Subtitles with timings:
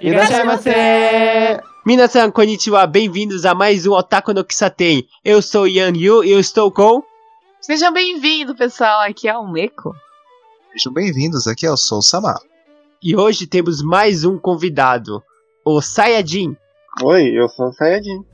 [0.00, 0.70] Irashaimase!
[1.86, 5.06] Minasan, konnichiwa, bem-vindos a mais um Otaku no Kisaten.
[5.24, 7.02] Eu sou Yang Yu e eu estou com...
[7.60, 9.02] Sejam bem-vindos, pessoal.
[9.02, 9.94] Aqui é o Meco.
[10.72, 12.40] Sejam bem-vindos, aqui é o Sou Samar.
[13.02, 15.22] E hoje temos mais um convidado,
[15.64, 16.56] o Sayajin.
[17.02, 18.24] Oi, eu sou o Sayajin.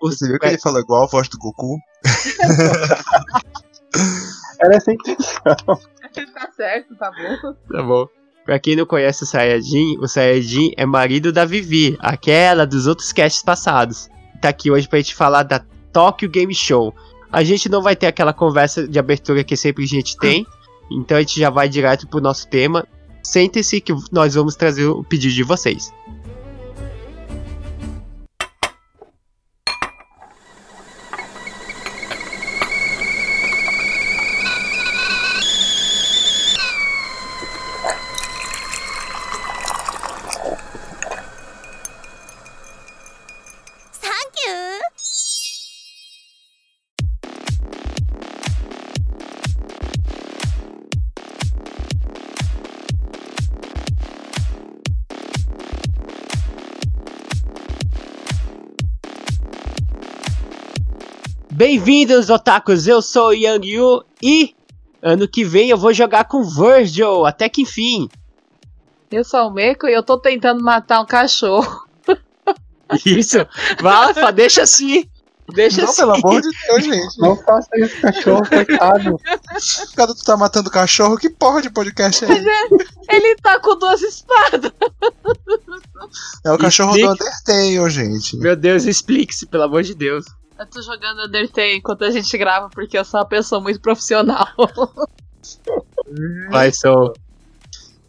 [0.00, 1.78] Você viu que ele falou igual a voz do Goku?
[4.60, 5.56] Era essa a intenção.
[6.34, 7.54] tá certo, tá bom.
[7.70, 8.08] Tá bom.
[8.48, 13.12] Pra quem não conhece o Sayajin, o Sayajin é marido da Vivi, aquela dos outros
[13.12, 14.08] casts passados.
[14.40, 15.62] Tá aqui hoje pra gente falar da
[15.92, 16.94] Tokyo Game Show.
[17.30, 20.46] A gente não vai ter aquela conversa de abertura que sempre a gente tem,
[20.90, 22.88] então a gente já vai direto pro nosso tema.
[23.22, 25.92] Sentem-se que nós vamos trazer o pedido de vocês.
[61.88, 62.86] Bem-vindos, otakus!
[62.86, 64.54] Eu sou o Yang Yu e
[65.00, 68.10] ano que vem eu vou jogar com Virgil, até que enfim.
[69.10, 71.88] Eu sou o Meco e eu tô tentando matar um cachorro.
[73.06, 73.38] Isso,
[73.80, 75.08] Valfa, deixa assim.
[75.54, 76.02] Deixa Não, assim.
[76.02, 77.18] pelo amor de Deus, gente.
[77.20, 79.20] Não faça isso, cachorro, coitado.
[79.96, 82.46] Cada tu tá matando cachorro, que porra de podcast é esse?
[83.08, 84.70] Ele tá com duas espadas.
[86.44, 87.24] É o cachorro do Explique.
[87.24, 88.36] Undertale, gente.
[88.36, 90.26] Meu Deus, explique-se, pelo amor de Deus.
[90.58, 94.46] Eu tô jogando Undertale enquanto a gente grava porque eu sou uma pessoa muito profissional.
[96.50, 97.12] Vai, Soul.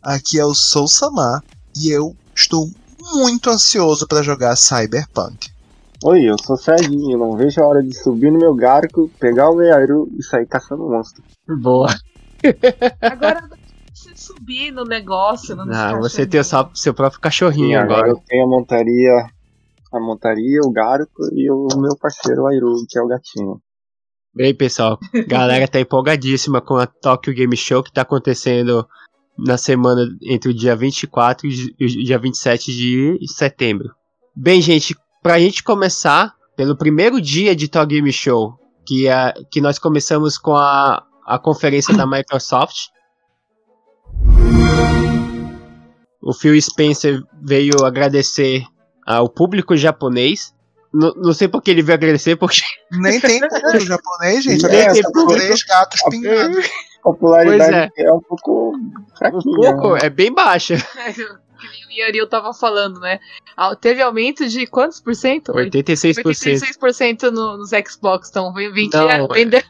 [0.02, 1.44] Aqui é o Sou Samar
[1.78, 2.66] e eu estou
[3.14, 5.50] muito ansioso pra jogar Cyberpunk.
[6.03, 7.12] Oi, eu sou o Sayajin.
[7.12, 10.47] Eu não vejo a hora de subir no meu garco, pegar o Meiaru e sair
[10.47, 11.22] caçando monstro.
[11.62, 11.94] Boa.
[13.02, 13.47] Agora
[13.94, 15.56] você subir no negócio.
[15.56, 18.09] No Ah, você tem o seu, próprio cachorrinho E agora agora.
[18.12, 19.29] eu tenho a montaria,
[19.91, 23.61] a montaria, o garco e o meu parceiro Airu, que é o gatinho.
[24.33, 28.88] Bem, pessoal, galera tá empolgadíssima com a Tokyo Game Show que tá acontecendo
[29.38, 33.89] na semana entre o dia 24 e o dia 27 de setembro.
[34.35, 38.53] Bem, gente, pra gente começar, pelo primeiro dia de Tokyo Game Show,
[38.85, 42.88] que, é, que nós começamos com a, a conferência da Microsoft.
[46.22, 48.63] O Phil Spencer veio agradecer
[49.09, 50.53] ao público japonês.
[50.94, 52.62] Não, não sei porque ele veio agradecer, porque
[52.92, 54.64] Nem tem público japonês, gente.
[54.68, 56.66] Nem tem três gatos pingados.
[57.00, 58.14] A popularidade é.
[58.14, 59.42] um pouco um fraquinha.
[59.56, 60.00] pouco, né?
[60.03, 60.75] é bem baixa.
[61.90, 63.20] o Yari tava falando, né?
[63.58, 65.53] Ah, Teve aumento de quantos por cento?
[65.53, 66.24] 86%.
[66.24, 68.30] 86% no, nos Xbox.
[68.30, 69.66] Então vendia, Não, vende-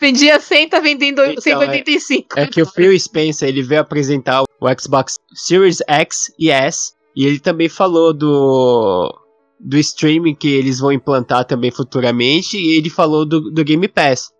[0.00, 2.38] vendia 100, tá vendendo Então, 185.
[2.38, 7.26] É que o Phil Spencer ele veio apresentar o Xbox Series X e S e
[7.26, 9.14] ele também falou do
[9.62, 14.30] do streaming que eles vão implantar também futuramente e ele falou do, do Game Pass.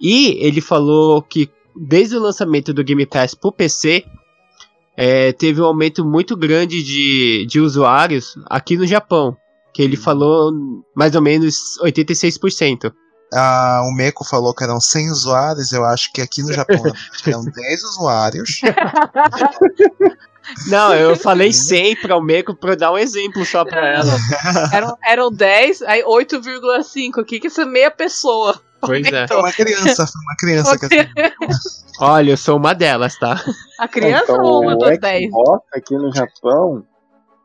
[0.00, 4.04] E ele falou que desde o lançamento do Game Pass pro PC
[4.96, 9.34] é, teve um aumento muito grande de, de usuários aqui no Japão.
[9.72, 10.52] Que ele falou
[10.94, 12.92] mais ou menos 86%.
[13.32, 15.72] Ah, o Meco falou que eram 100 usuários.
[15.72, 16.82] Eu acho que aqui no Japão
[17.24, 18.60] eram 10 usuários.
[20.68, 24.16] Não, eu falei 100 para o Meco para dar um exemplo só para ela.
[24.72, 27.20] Eram, eram 10, aí 8,5.
[27.20, 28.60] O que que essa meia pessoa?
[28.80, 29.28] Pois é.
[29.28, 31.08] Foi uma criança, foi uma criança que
[32.00, 33.36] Olha, eu sou uma delas, tá?
[33.78, 35.28] A criança Então, ou uma das 10?
[35.28, 36.82] Xbox aqui no Japão,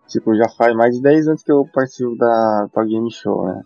[0.07, 3.61] tipo, já faz mais de 10 anos que eu participo da, da Game Show, né?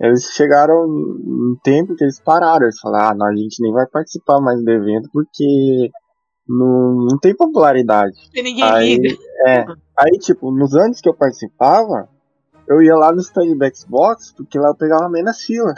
[0.00, 3.86] Eles chegaram um tempo que eles pararam, eles falaram, ah, não, a gente nem vai
[3.86, 5.90] participar mais do evento porque
[6.48, 8.16] não, não tem popularidade.
[8.34, 9.18] E ninguém Aí, liga.
[9.46, 9.64] é,
[9.98, 12.08] aí, tipo, nos anos que eu participava,
[12.68, 15.74] eu ia lá no stand do Xbox, porque lá eu pegava menos fila,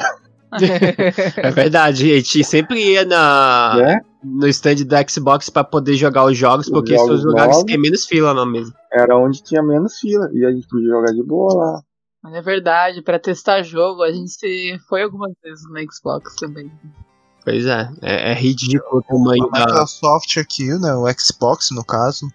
[1.36, 4.00] É verdade, a gente sempre ia na, né?
[4.22, 7.58] no stand da Xbox pra poder jogar os jogos, Os porque são os jogos lugares
[7.58, 8.74] que tem menos fila lá mesmo.
[8.92, 11.82] Era onde tinha menos fila, e a gente podia jogar de boa lá.
[12.22, 16.70] Mas é verdade, pra testar jogo, a gente foi algumas vezes na Xbox também.
[17.46, 19.66] Pois é, é, é ridículo o tamanho A da.
[19.66, 22.28] Microsoft aqui, né, o Xbox no caso,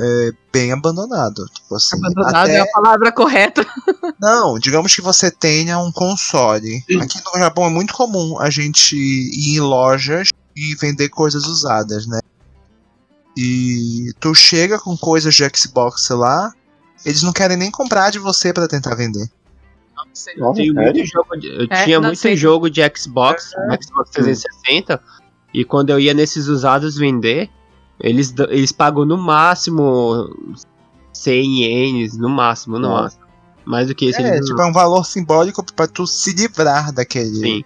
[0.00, 1.44] é bem abandonado.
[1.52, 3.66] Tipo assim, Abandonado até- é a palavra correta.
[4.18, 6.82] Não, digamos que você tenha um console.
[7.02, 12.06] Aqui no Japão é muito comum a gente ir em lojas e vender coisas usadas,
[12.06, 12.20] né?
[13.36, 16.50] E tu chega com coisas de Xbox lá
[17.04, 19.28] Eles não querem nem comprar de você pra tentar vender.
[20.38, 20.74] Nossa, Tem sério?
[20.74, 22.36] muito jogo de, eu É, tinha muito sei.
[22.36, 23.50] jogo de Xbox,
[23.82, 25.00] Xbox 360,
[25.52, 27.50] e quando eu ia nesses usados vender,
[28.00, 30.28] eles, eles pagam no máximo
[31.12, 33.02] 100 ienes, no máximo, no Nossa.
[33.02, 33.24] máximo.
[33.64, 34.66] Mais do que isso, É, eles tipo, não...
[34.66, 37.34] é um valor simbólico pra tu se livrar daquele.
[37.34, 37.64] Sim.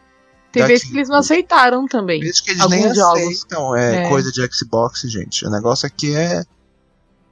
[0.53, 2.21] Tem vezes que eles não aceitaram também.
[2.21, 3.21] Por isso que eles nem Alguns jogos.
[3.23, 4.09] aceitam é, É.
[4.09, 5.45] coisa de Xbox, gente.
[5.47, 6.43] O negócio aqui é,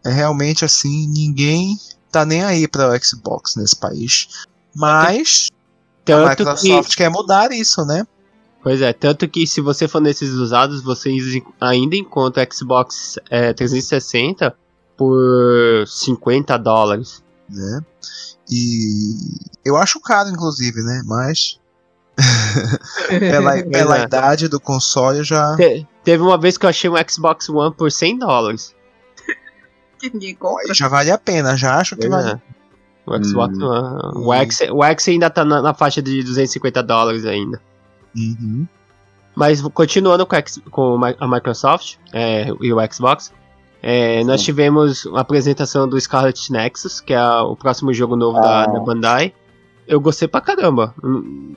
[0.05, 1.77] é realmente assim, ninguém
[2.13, 4.29] tá nem aí pra o Xbox nesse país.
[4.77, 8.07] Mas a Tanto Microsoft que, quer mudar isso, né?
[8.63, 11.23] pois é, tanto que se você for nesses usados, vocês
[11.61, 14.57] ainda encontram o Xbox é, 360
[14.97, 17.23] por 50 dólares.
[17.49, 17.81] né?
[18.51, 19.15] E
[19.65, 21.03] eu acho caro, inclusive, né?
[21.05, 21.61] Mas
[23.09, 24.03] pela, pela é.
[24.03, 25.57] idade do console já.
[25.57, 28.75] Te- teve uma vez que eu achei um Xbox One por 100 dólares.
[30.75, 32.43] Já vale a pena, já acho que Pois vale.
[33.07, 33.65] O Xbox Hum.
[33.65, 34.27] One.
[34.27, 37.61] O X, o X ainda tá na, na faixa de 250 dólares ainda.
[38.17, 38.67] Uhum.
[39.35, 43.33] Mas continuando com, a com a Mi- a Microsoft é, e o Xbox,
[43.83, 48.65] é, nós tivemos a apresentação do Scarlet Nexus, que é o próximo jogo novo da,
[48.65, 48.67] Ah.
[48.67, 49.33] da Bandai.
[49.87, 50.93] Eu gostei pra caramba.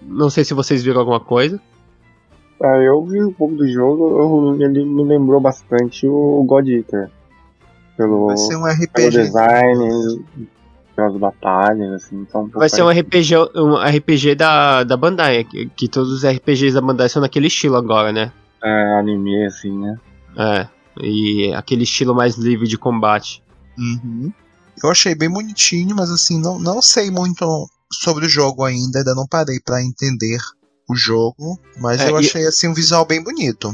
[0.04, 1.60] Não sei se vocês viram alguma coisa.
[2.62, 7.10] É, eu vi um pouco do jogo, eu- ele me lembrou bastante o God Eater.
[7.98, 8.74] Pelo, Vai ser um pelo
[9.08, 9.10] RPG.
[9.24, 10.26] design,
[11.00, 12.90] pelas batalhas, assim, então um Vai ser um.
[12.90, 17.48] RPG, um RPG da, da Bandai, que, que todos os RPGs da Bandai são naquele
[17.48, 18.32] estilo agora, né?
[18.64, 19.98] É, anime, assim, né?
[20.38, 20.68] É.
[21.02, 23.42] E aquele estilo mais livre de combate.
[23.78, 24.32] Uhum.
[24.84, 29.16] Eu achei bem bonitinho, mas assim, não, não sei muito sobre o jogo ainda, ainda
[29.16, 30.38] não parei pra entender
[30.90, 33.74] o jogo, mas É, eu e- achei assim um visual bem bonito.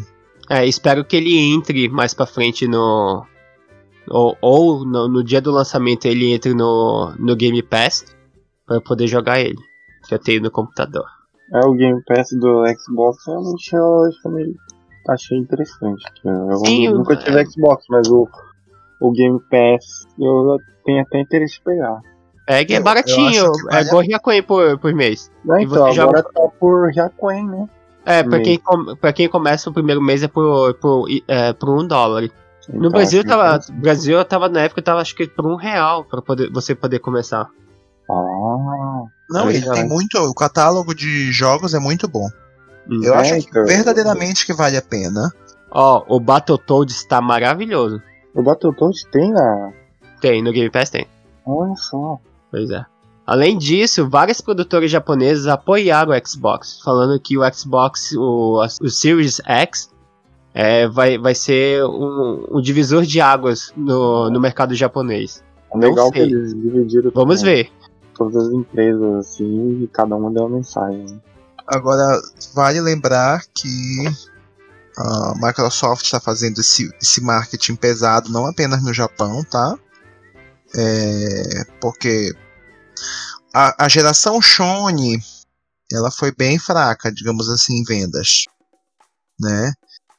[0.49, 3.25] É, espero que ele entre mais pra frente no.
[4.09, 8.05] Ou, ou no, no dia do lançamento ele entre no, no Game Pass
[8.65, 9.57] pra eu poder jogar ele.
[10.07, 11.05] Que eu tenho no computador.
[11.53, 14.55] É, o Game Pass do Xbox realmente eu achei,
[15.09, 16.03] achei interessante.
[16.21, 18.27] que Eu Sim, nunca o- tive Xbox, mas o,
[19.01, 22.01] o Game Pass eu tenho até interesse em pegar.
[22.47, 25.31] É, que é Eu- eu baratinho, vale é igual Riacoin por, por mês.
[25.43, 27.69] E então, você agora tá por Jacoen, né?
[28.05, 28.43] É, pra Mês.
[28.43, 32.29] quem, com, pra quem começa o primeiro mês é por, por, é, por um dólar.
[32.69, 33.59] No Então, Brasil assim, tava.
[33.73, 36.99] Brasil eu tava na época tava acho que por um real pra poder, você poder
[36.99, 37.47] começar.
[38.09, 39.79] Ah, Não, É ele verdade.
[39.81, 40.17] tem muito.
[40.17, 42.27] O catálogo de jogos é muito bom.
[42.89, 43.01] Hum.
[43.03, 43.65] Eu É, acho que então.
[43.65, 45.31] verdadeiramente que vale a pena.
[45.71, 48.01] Ó, o Battletoads tá maravilhoso.
[48.33, 49.71] o Battletoads tem na.
[50.21, 51.07] Tem, no Game Pass tem.
[51.45, 52.19] Olha só.
[52.51, 52.85] Pois é.
[53.27, 59.41] Além disso, várias produtoras japonesas apoiaram o Xbox, falando que o Xbox, o, o Series
[59.43, 59.89] X,
[60.57, 65.43] é, vai, vai ser um, um divisor de águas no, no mercado japonês.
[65.73, 67.69] É legal que eles dividiram Vamos ver.
[68.15, 71.05] todas as empresas assim e cada uma deu uma mensagem.
[71.09, 71.19] né?
[71.67, 72.21] Agora,
[72.53, 74.05] vale lembrar que
[74.97, 79.77] a Microsoft está fazendo esse, esse marketing pesado não apenas no Japão, tá?
[80.73, 82.33] É, porque
[83.53, 85.17] a, a geração Sony
[85.91, 88.45] ela foi bem fraca, digamos assim, em vendas,
[89.37, 89.73] né?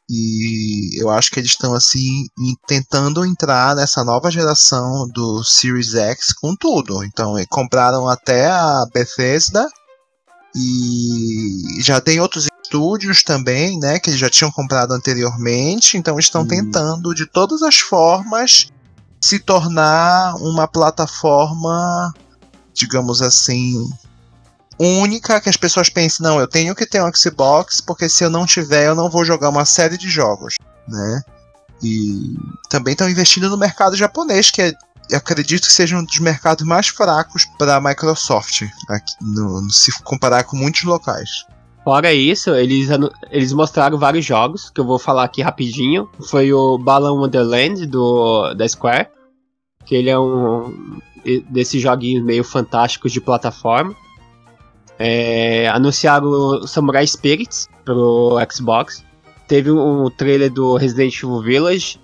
[0.09, 2.27] E eu acho que eles estão assim
[2.67, 7.03] tentando entrar nessa nova geração do Series X com tudo.
[7.03, 9.69] Então, compraram até a Bethesda
[10.55, 16.43] e já tem outros estúdios também, né, que eles já tinham comprado anteriormente, então estão
[16.43, 16.49] Hum.
[16.49, 18.69] tentando de todas as formas
[19.21, 22.13] se tornar uma plataforma,
[22.73, 23.75] digamos assim,
[24.79, 28.31] única que as pessoas pensem, não, eu tenho que ter um Xbox, porque se eu
[28.31, 30.55] não tiver, eu não vou jogar uma série de jogos,
[30.89, 31.23] né?
[31.83, 32.35] E
[32.69, 34.73] também estão investindo no mercado japonês, que é,
[35.11, 39.93] eu acredito que seja um dos mercados mais fracos para a Microsoft, aqui no- se
[40.03, 41.45] comparar com muitos locais.
[41.85, 42.89] Fora isso, eles,
[43.31, 46.11] eles mostraram vários jogos, que eu vou falar aqui rapidinho.
[46.29, 49.09] Foi o Balan Wonderland do, da Square,
[49.85, 50.99] que ele é um
[51.49, 53.95] desses joguinhos meio fantásticos de plataforma.
[54.99, 59.05] É, anunciaram o Samurai Spirits pro Xbox.
[59.47, 62.01] Teve um trailer do Resident Evil Village.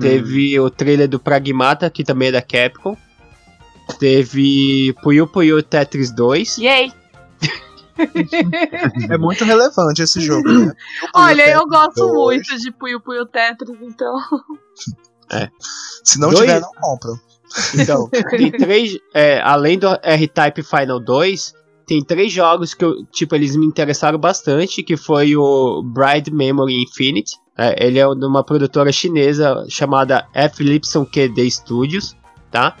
[0.00, 2.96] Teve o trailer do Pragmata, que também é da Capcom.
[3.98, 6.58] Teve Puyo Puyo Tetris 2.
[6.58, 6.92] Yay!
[9.10, 10.72] É muito relevante esse jogo, né?
[11.14, 12.14] Olha, eu gosto dois.
[12.48, 14.14] muito de Puyo Puyo Tetris, então.
[16.04, 17.20] Se não Dois- tiver, não compro.
[17.76, 18.96] Então, tem três.
[19.12, 21.54] é, além do R-Type Final 2,
[21.88, 26.82] tem três jogos que eu, tipo, eles me interessaram bastante, que foi o Bride Memory
[26.82, 27.34] Infinite.
[27.56, 30.62] É, ele é de uma produtora chinesa chamada F.
[30.62, 32.14] Lipson QD Studios,
[32.50, 32.76] tá?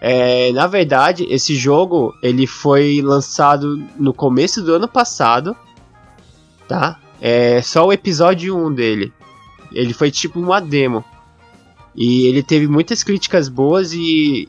[0.00, 5.56] É, na verdade, esse jogo ele foi lançado no começo do ano passado,
[6.68, 7.00] tá?
[7.20, 9.12] É só o episódio 1 dele.
[9.72, 11.04] Ele foi tipo uma demo.
[11.96, 14.48] E ele teve muitas críticas boas e,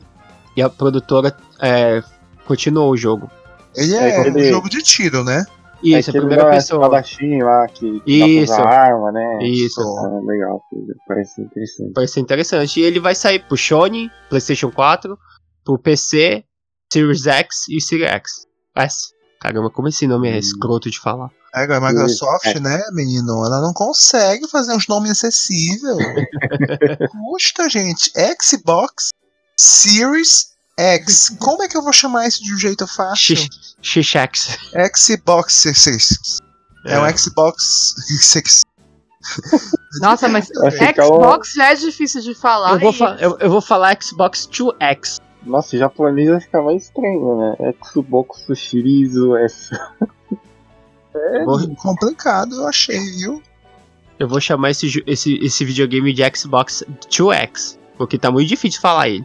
[0.56, 2.00] e a produtora é,
[2.46, 3.28] continuou o jogo.
[3.76, 5.44] Ele É é, um jogo de tiro, né?
[5.82, 6.82] Isso, é a primeira da pessoa.
[6.84, 8.52] espadachim lá que que dá Isso.
[8.54, 9.38] usar arma, né?
[9.42, 9.80] Isso.
[9.82, 10.62] Ah, legal,
[11.06, 11.92] parece interessante.
[11.94, 12.80] Parece interessante.
[12.80, 15.18] E ele vai sair pro Sony, PlayStation 4,
[15.64, 16.42] pro PC,
[16.90, 18.30] Series X e Series X.
[18.76, 18.96] S.
[19.40, 20.38] Caramba, como esse nome é Hum.
[20.38, 21.28] escroto de falar?
[21.54, 22.58] É, a Microsoft, É.
[22.60, 23.44] né, menino?
[23.44, 25.96] Ela não consegue fazer uns nomes acessíveis.
[27.12, 28.10] Custa, gente.
[28.42, 29.10] Xbox
[29.56, 31.36] Series X.
[31.38, 33.36] Como é que eu vou chamar isso de um jeito fácil?
[33.82, 34.58] X-X.
[34.96, 36.38] Xbox Series.
[36.86, 38.62] É, um Xbox Series.
[40.00, 42.72] Nossa, mas um- Xbox já é difícil de falar.
[42.74, 45.18] Eu vou, fa- eu, eu vou falar Xbox 2X.
[45.44, 47.74] Nossa, japonês vai ficar mais estranho, né?
[47.84, 49.70] Xbox Shirizu S.
[51.14, 53.42] Eu vou, Complicado, eu achei, viu?
[54.18, 57.78] eu vou chamar esse, esse, esse videogame de Xbox 2X.
[57.96, 59.24] Porque tá muito difícil falar ele.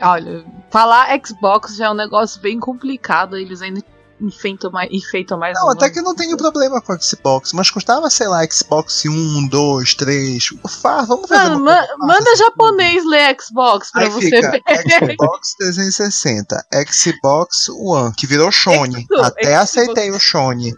[0.00, 3.36] Olha, falar Xbox já é um negócio bem complicado.
[3.36, 3.82] Eles ainda
[4.18, 8.08] enfeitam mais, enfeitam mais Não, até que não tenho problema com o Xbox, mas custava,
[8.08, 10.44] sei lá, Xbox 1, 2, 3.
[10.80, 12.36] Fá, vamos fazer uma ma- fácil, manda assim.
[12.44, 15.12] japonês ler Xbox pra Aí você fica ver.
[15.16, 19.02] Xbox 360, Xbox One, que virou Shone.
[19.10, 19.62] Isso, Até Xbox.
[19.62, 20.72] aceitei o Shone,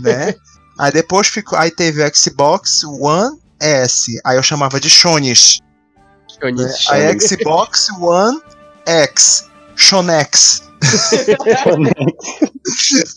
[0.00, 0.34] né?
[0.78, 5.60] Aí depois ficou, aí teve o Xbox One S, aí eu chamava de Shones.
[6.42, 6.74] Né?
[6.90, 8.40] Aí Xbox One
[8.86, 10.62] X, Shonex.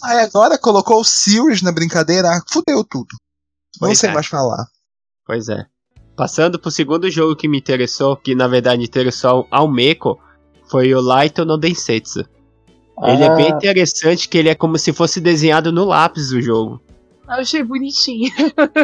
[0.04, 3.08] aí agora colocou o Series na brincadeira, ah, fudeu tudo.
[3.82, 4.14] Não Pois sei é.
[4.14, 4.66] mais falar.
[5.26, 5.66] Pois é.
[6.16, 10.20] Passando pro segundo jogo que me interessou, que na verdade interessou ao Meiko,
[10.70, 12.26] foi o Light no Densetsu.
[13.04, 13.36] Ele é Ah.
[13.36, 16.82] bem interessante, que ele é como se fosse desenhado no lápis do jogo.
[17.28, 18.30] Eu achei bonitinho.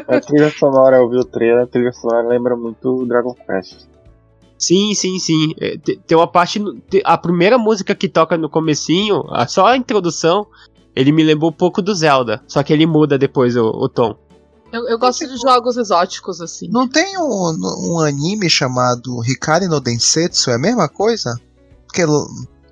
[0.07, 3.87] A trilha sonora, eu vi o trailer, a trilha sonora lembra muito o Dragon Quest.
[4.57, 5.53] Sim, sim, sim.
[5.59, 6.61] É, te- Tem uma parte.
[7.03, 10.47] A primeira música que toca no comecinho, a- só a introdução,
[10.95, 12.41] ele me lembrou um pouco do Zelda.
[12.47, 14.15] Só que ele muda depois o, o tom.
[14.71, 16.69] Eu, eu gosto de jogos exóticos assim.
[16.69, 17.55] Não tem um,
[17.93, 21.39] um anime chamado Hikari no Densetsu, é a mesma coisa?
[21.85, 22.01] Porque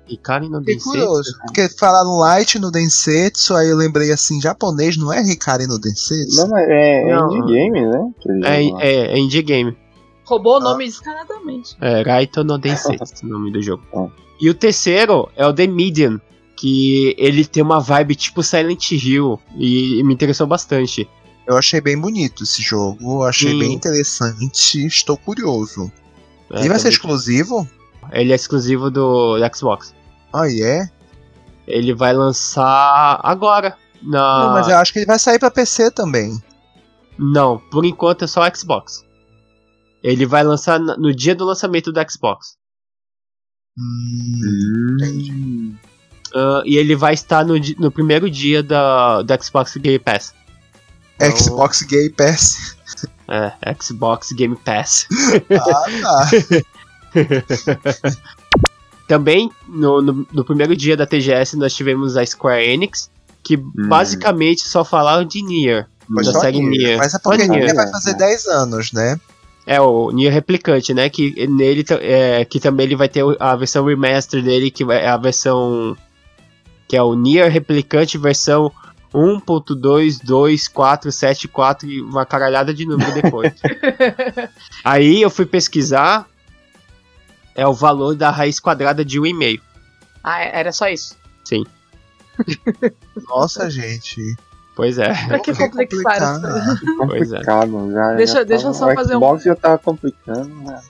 [0.08, 0.90] Hikari no Fiquei Densetsu.
[0.90, 1.38] curioso.
[1.46, 6.36] Porque falaram Light no Densetsu, aí eu lembrei assim, japonês não é Hikari no Densetsu?
[6.42, 7.32] Não, mas é, é Não.
[7.36, 8.10] indie game, né?
[8.44, 9.76] É, é, é indie game.
[10.24, 10.60] Roubou o Ah.
[10.60, 11.76] nome descaradamente.
[11.80, 13.82] É, Raito no Densetsu, o nome do jogo.
[13.94, 14.08] Ah.
[14.40, 16.20] E o terceiro é o The Medium,
[16.56, 21.08] que ele tem uma vibe tipo Silent Hill, e, e me interessou bastante.
[21.46, 23.58] Eu achei bem bonito esse jogo, achei Sim.
[23.58, 25.92] bem interessante, estou curioso.
[26.50, 27.68] É, e vai ser exclusivo?
[28.12, 29.94] Ele é exclusivo do Xbox.
[30.32, 30.88] Ah, é?
[31.66, 33.76] Ele vai lançar agora.
[34.02, 34.46] Na...
[34.46, 36.42] Não, mas eu acho que ele vai sair pra PC também.
[37.18, 39.03] Não, por enquanto é só Xbox.
[40.04, 42.56] Ele vai lançar no dia do lançamento do Xbox.
[43.78, 45.74] Hum, Hum.
[46.34, 50.34] Ah, e ele vai estar no, no primeiro dia da, do Xbox Game Pass.
[51.16, 52.76] Então- Xbox Gay Pass.
[53.28, 55.06] É, Xbox Game Pass.
[55.50, 56.30] Ah, tá.
[59.08, 63.10] Também, no, no, no primeiro dia da TGS, nós tivemos a Square Enix,
[63.42, 65.86] que basicamente só falaram de Nier.
[66.12, 66.70] Foi da série Nier.
[66.70, 66.98] Nier.
[66.98, 67.64] Mas é Só porque Nier.
[67.64, 69.18] Nier vai fazer 10 anos, né?
[69.66, 71.08] É, o Nier Replicante, né?
[71.08, 75.16] Que nele é, que também ele vai ter a versão remaster dele, que é a
[75.16, 75.96] versão.
[76.86, 78.70] Que é o Nier Replicante versão
[79.14, 83.54] 1.22474 e uma caralhada de número depois.
[84.84, 86.28] Aí eu fui pesquisar.
[87.54, 89.60] É o valor da raiz quadrada de 1,5.
[90.24, 91.16] Ah, era só isso.
[93.28, 94.36] Nossa, gente.
[94.76, 96.40] Pois é, Pra que complexar as
[96.98, 97.00] coisas?
[97.08, 97.42] pois é.
[97.44, 100.80] Já, Deixa- já deixa eu tá- só o fazer um- Xbox já tava complicando, né?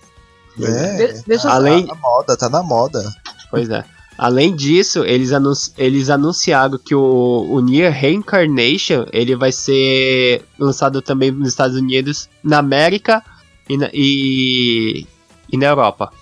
[0.63, 0.97] É.
[0.97, 3.15] De- deixa eu só- Além- Tá na moda, tá na moda.
[3.51, 3.85] Pois é.
[4.17, 11.03] Além disso, eles, anunci- eles anunciaram que o, o Nier Reincarnation ele vai ser lançado
[11.03, 13.23] também nos Estados Unidos, na América
[13.69, 15.05] e na, e,
[15.53, 16.13] e na Europa.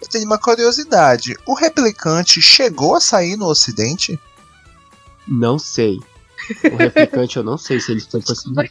[0.00, 1.36] Eu tenho uma curiosidade.
[1.46, 4.18] O replicante chegou a sair no ocidente?
[5.28, 6.00] Não sei.
[6.72, 8.64] O replicante eu não sei se ele foi possível.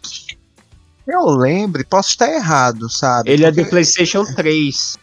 [1.08, 3.30] Eu lembre, posso estar errado, sabe?
[3.32, 4.98] Ele é do Porque PlayStation 3.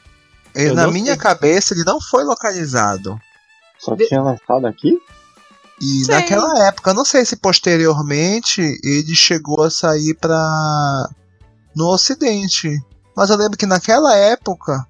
[0.55, 1.17] ele- na minha sei.
[1.17, 3.21] cabeça ele não foi localizado.
[3.79, 4.99] Só De- tinha lançado aqui?
[5.81, 6.15] E Sei.
[6.15, 11.09] naquela época, eu não sei se posteriormente ele chegou a sair pra.
[11.77, 12.77] no ocidente.
[13.17, 14.85] Mas eu lembro que naquela época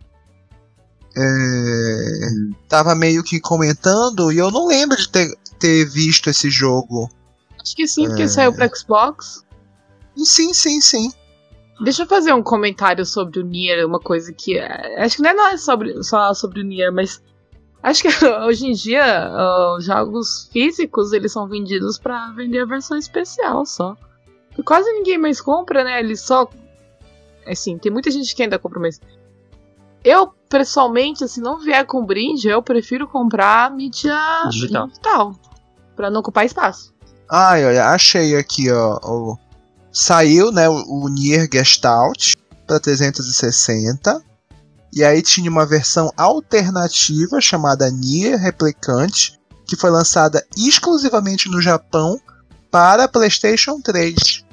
[1.16, 2.26] é,
[2.68, 7.11] tava meio que comentando e eu não lembro de ter, ter visto esse jogo.
[7.68, 8.28] Acho que sim, porque É.
[8.28, 9.44] saiu pra Xbox.
[10.16, 11.12] Sim, sim, sim.
[11.80, 14.58] Deixa eu fazer um comentário sobre o Nier, uma coisa que.
[14.58, 17.22] é, Acho que não é sobre, só sobre o Nier, mas.
[17.82, 18.08] Acho que
[18.46, 19.30] hoje em dia
[19.76, 23.96] os jogos físicos eles são vendidos pra vender a versão especial só.
[24.58, 26.00] E quase ninguém mais compra, né?
[26.00, 26.48] Eles só.
[27.46, 29.00] Assim, tem muita gente que ainda compra, mas.
[30.02, 34.16] Eu, pessoalmente, se não vier com brinde, eu prefiro comprar mídia
[34.48, 34.87] Digital.
[34.88, 35.32] digital.
[35.94, 36.94] Pra não ocupar espaço.
[37.30, 39.37] Ai, olha, achei aqui, ó.
[39.92, 42.35] saiu, né, o, o Nier Gestalt
[42.66, 44.23] para 360.
[44.92, 52.18] E aí tinha uma versão alternativa chamada Nier Replicante, que foi lançada exclusivamente no Japão
[52.70, 54.44] para PlayStation 3,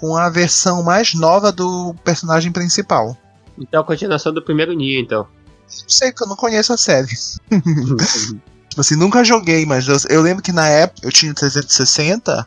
[0.00, 3.16] com a versão mais nova do personagem principal.
[3.58, 5.26] Então a continuação do primeiro Nier, então.
[5.66, 7.08] Sei que eu não conheço a série.
[8.74, 12.44] Tipo assim, nunca joguei, mas eu, eu lembro que na época eu tinha 360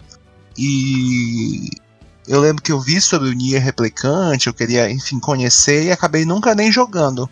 [0.58, 1.70] e
[2.28, 6.26] eu lembro que eu vi sobre o Nier Replicante, eu queria, enfim, conhecer e acabei
[6.26, 7.30] nunca nem jogando,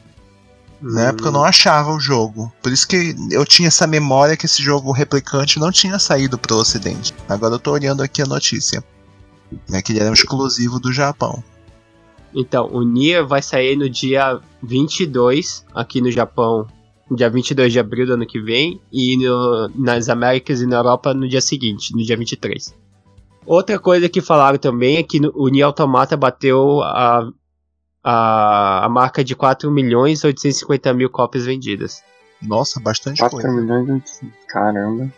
[0.82, 1.12] né?
[1.12, 2.50] Porque eu não achava o jogo.
[2.64, 6.56] Por isso que eu tinha essa memória que esse jogo Replicante não tinha saído pro
[6.56, 7.14] ocidente.
[7.28, 8.82] Agora eu tô olhando aqui a notícia.
[9.70, 11.44] Né, que ele era um exclusivo do Japão.
[12.34, 16.66] Então, o Nier vai sair no dia 22 aqui no Japão,
[17.12, 21.14] dia 22 de abril do ano que vem, e no- nas Américas e na Europa
[21.14, 22.74] no dia seguinte, no dia 23.
[23.46, 27.30] Outra coisa que falaram também é que no- o Nier Automata bateu a,
[28.04, 32.02] a, a marca de 4 milhões e 850 mil cópias vendidas.
[32.42, 33.52] Nossa, bastante 4 coisa.
[33.52, 34.22] milhões.
[34.48, 35.12] Caramba.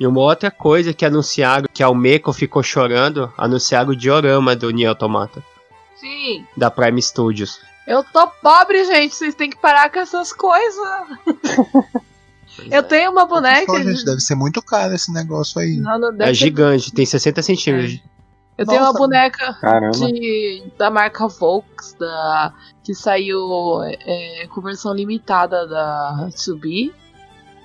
[0.00, 4.70] E uma outra coisa que anunciaram, que a Almeco ficou chorando, anunciaram o diorama do
[4.70, 5.42] Nier Automata,
[5.96, 6.44] Sim.
[6.56, 7.60] da Prime Studios.
[7.86, 9.14] Eu tô pobre, gente.
[9.14, 10.88] Vocês têm que parar com essas coisas.
[12.70, 13.66] Eu tenho uma boneca.
[13.66, 15.76] Só, gente, deve ser muito caro esse negócio aí.
[15.76, 18.00] Não, não, É gigante, tem 60 centímetros.
[18.56, 18.98] Eu tenho uma Nossa.
[18.98, 19.58] boneca
[19.90, 26.94] de, da marca Volks, da, que saiu é, com versão limitada da Tsubi.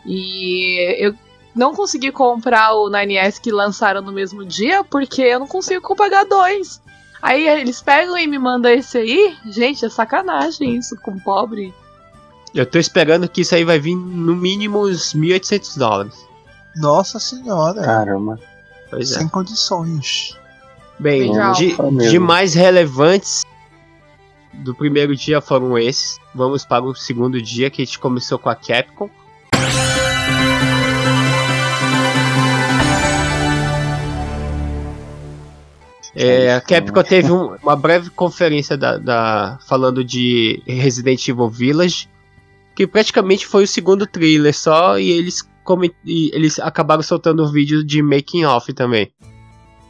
[0.03, 1.13] E eu
[1.55, 6.25] não consegui comprar o 9S que lançaram no mesmo dia, porque eu não consigo pagar
[6.25, 6.81] dois.
[7.21, 9.35] Aí eles pegam e me mandam esse aí.
[9.45, 11.73] Gente, é sacanagem isso com pobre.
[12.53, 16.27] Eu tô esperando que isso aí vai vir no mínimo uns 1.800 dólares.
[16.75, 18.39] Nossa senhora, Caramba.
[18.89, 19.19] Pois é.
[19.19, 20.37] sem condições.
[20.97, 21.75] Bem, de,
[22.09, 23.43] de mais relevantes
[24.53, 26.17] do primeiro dia foram esses.
[26.33, 29.09] Vamos para o segundo dia que a gente começou com a Capcom.
[36.15, 42.09] É, a Capcom teve um- uma breve conferência da, da- falando de Resident Evil Village,
[42.75, 45.47] que praticamente foi o segundo trailer só, e eles,
[46.05, 49.11] e eles acabaram soltando um vídeo de making off também.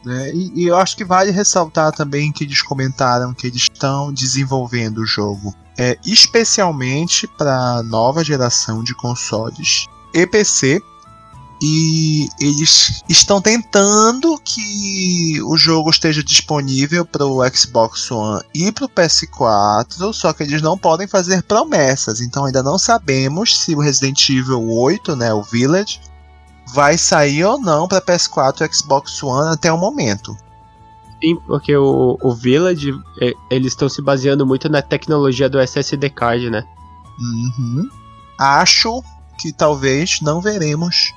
[0.04, 0.30] né?
[0.34, 4.98] E, e eu acho que vale ressaltar também que eles comentaram que eles estão desenvolvendo
[4.98, 10.80] o jogo é, especialmente para nova geração de consoles e PC.
[11.62, 18.86] E eles estão tentando que o jogo esteja disponível para o Xbox One e para
[18.86, 22.22] o PS4, só que eles não podem fazer promessas.
[22.22, 26.00] Então ainda não sabemos se o Resident Evil 8, né, o Village,
[26.72, 30.34] vai sair ou não para PS4 e Xbox One até o momento.
[31.22, 36.08] Sim, porque o, o Village, é, eles estão se baseando muito na tecnologia do SSD
[36.08, 36.64] card, né?
[37.18, 37.86] Uhum.
[38.38, 39.02] Acho
[39.38, 41.12] que talvez não veremos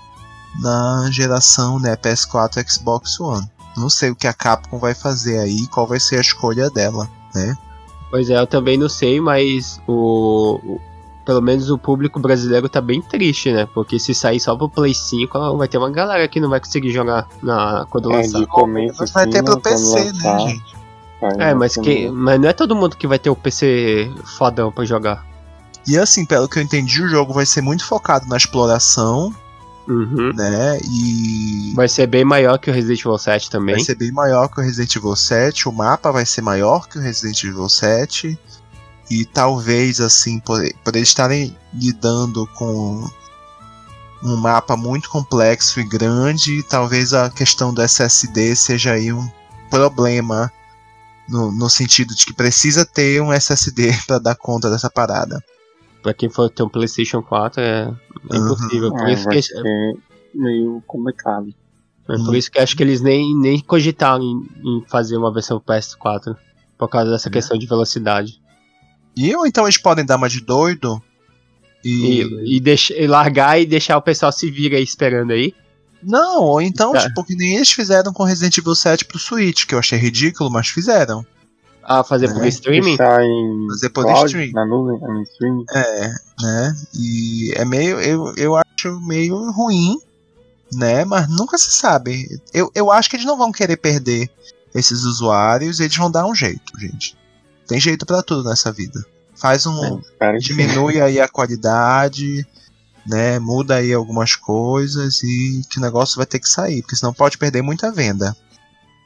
[0.59, 3.47] na geração né, PS4 e Xbox One.
[3.75, 7.09] Não sei o que a Capcom vai fazer aí, qual vai ser a escolha dela,
[7.33, 7.55] né?
[8.11, 10.81] Pois é, eu também não sei, mas o, o-
[11.25, 13.65] pelo menos o público brasileiro tá bem triste, né?
[13.73, 16.91] Porque se sair só pro Play 5, vai ter uma galera que não vai conseguir
[16.91, 18.39] jogar na, quando É, lançar.
[18.39, 20.75] de começo Mas vai assim, ter pro né, PC, lançar, né, gente?
[21.19, 24.71] vai É, mas, que, mas não é todo mundo que vai ter o PC fodão
[24.71, 25.25] pra jogar.
[25.87, 29.33] E assim, pelo que eu entendi, o jogo vai ser muito focado na exploração,
[29.87, 30.31] Uhum.
[30.33, 30.79] né?
[30.83, 33.75] E Vai ser bem maior que o Resident Evil 7 também.
[33.75, 35.67] vai ser bem maior que o Resident Evil 7.
[35.67, 38.39] O mapa vai ser maior que o Resident Evil 7.
[39.11, 43.05] E talvez, assim, por, por eles estarem lidando com
[44.23, 49.29] um mapa muito complexo e grande, talvez a questão do SSD seja aí um
[49.69, 50.51] problema.
[51.27, 55.41] No, no sentido de que precisa ter um SSD para dar conta dessa parada.
[56.03, 57.81] Pra quem for ter um PlayStation 4 é,
[58.31, 58.45] é Uhum.
[58.45, 58.91] impossível.
[58.91, 59.63] Por, É, isso que, ser
[60.35, 61.47] meio complicado.
[62.09, 65.59] é por isso que acho que eles nem, nem cogitaram em, em fazer uma versão
[65.59, 66.35] PS4.
[66.77, 67.31] Por causa dessa É.
[67.31, 68.41] questão de velocidade.
[69.15, 71.01] E ou então eles podem dar uma de doido
[71.85, 75.53] E, E, e, deixa- e largar e deixar o pessoal se vir aí esperando aí.
[76.01, 76.99] Não, ou então, Tá.
[77.07, 80.49] tipo, que nem eles fizeram com Resident Evil 7 pro Switch, que eu achei ridículo,
[80.49, 81.25] mas fizeram.
[81.85, 82.97] A fazer por É, streaming.
[82.97, 84.51] Fazer por cloud, stream.
[84.53, 85.65] na nuvem, em streaming.
[85.73, 86.07] É,
[86.41, 86.75] né?
[86.93, 87.99] E é meio.
[87.99, 89.97] Eu, eu acho meio ruim,
[90.73, 91.03] né?
[91.05, 92.39] Mas nunca se sabe.
[92.53, 94.29] Eu, eu acho que eles não vão querer perder
[94.73, 97.17] esses usuários, eles vão dar um jeito, gente.
[97.67, 99.05] Tem jeito pra tudo nessa vida.
[99.35, 99.99] Faz um.
[99.99, 102.45] Que diminui aí a qualidade,
[103.05, 103.39] né?
[103.39, 107.37] Muda aí algumas coisas e que o negócio vai ter que sair, porque senão pode
[107.37, 108.35] perder muita venda.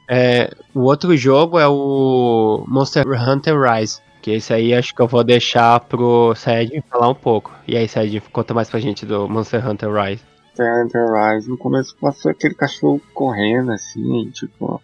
[0.08, 4.00] É, o outro jogo é o Monster Hunter Rise.
[4.22, 7.52] Que esse aí acho que eu vou deixar pro Sérgio falar um pouco.
[7.66, 10.22] E aí, Sérgio, conta mais pra gente do Monster Hunter Rise.
[10.60, 14.82] Enterprise, no começo passou aquele cachorro correndo assim, tipo.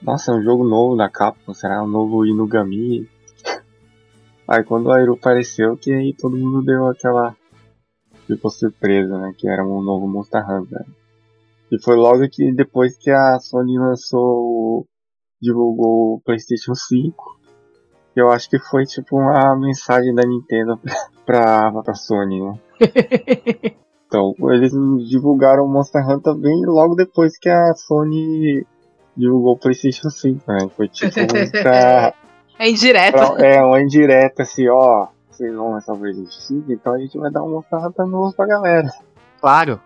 [0.00, 3.08] Nossa, é um jogo novo da Capcom, será um novo Inugami?
[4.46, 7.34] Aí quando o Airu apareceu, que aí todo mundo deu aquela.
[8.26, 9.34] Tipo surpresa, né?
[9.36, 10.84] Que era um novo Monster Hunter.
[11.72, 14.86] E foi logo que depois que a Sony lançou.
[15.40, 17.14] divulgou o PlayStation 5.
[18.14, 20.78] Que eu acho que foi tipo uma mensagem da Nintendo
[21.26, 22.58] pra, pra Sony, né?
[24.06, 24.70] Então, eles
[25.08, 28.64] divulgaram o Monster Hunter bem logo depois que a Sony
[29.16, 30.58] divulgou o PlayStation 5, né?
[30.76, 31.10] Foi tipo
[31.62, 32.14] pra,
[32.56, 33.12] É indireto.
[33.34, 37.18] pra- é uma indireta assim, ó, vocês vão lançar o PlayStation 5, então a gente
[37.18, 38.88] vai dar um Monster Hunter novo pra galera.
[39.40, 39.80] Claro.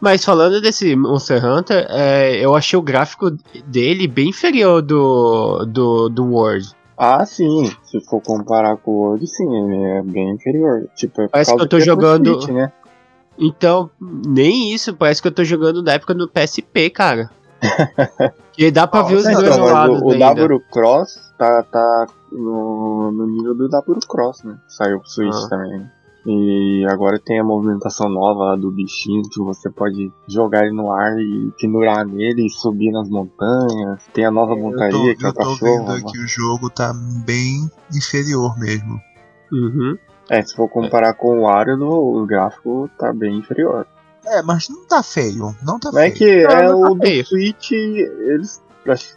[0.00, 3.30] Mas falando desse Monster Hunter, é, eu achei o gráfico
[3.66, 6.70] dele bem inferior do, do, do World.
[6.96, 10.86] Ah, sim, se for comparar com o World, sim, ele é bem inferior.
[10.94, 12.72] Tipo, é Parece que eu tô é pro jogando- Switch, né?
[13.38, 17.30] Então, nem isso, parece que eu tô jogando na época do PSP, cara.
[18.52, 20.18] que dá pra ver os Então, dois mas lados o, o.
[20.18, 24.58] Daburo Cross tá, tá no, no nível do Daburo Cross, né?
[24.68, 25.48] Saiu pro Switch Ah.
[25.48, 25.86] também.
[26.26, 30.92] E agora tem a movimentação nova lá do bichinho que você pode jogar ele no
[30.92, 34.02] ar e pendurar nele e subir nas montanhas.
[34.12, 35.58] Tem a nova Eu tô, montaria que é eu o tô cachorro.
[35.86, 36.92] vendo aqui o jogo tá
[37.24, 39.00] bem inferior mesmo.
[39.50, 39.96] Uhum.
[40.28, 43.86] É, se for comparar com o Wario, no- o gráfico tá bem inferior.
[44.26, 46.14] É, mas não tá feio, não tá Não é feio.
[46.16, 47.24] que Não, é não tá o do.
[47.24, 48.62] Switch, eles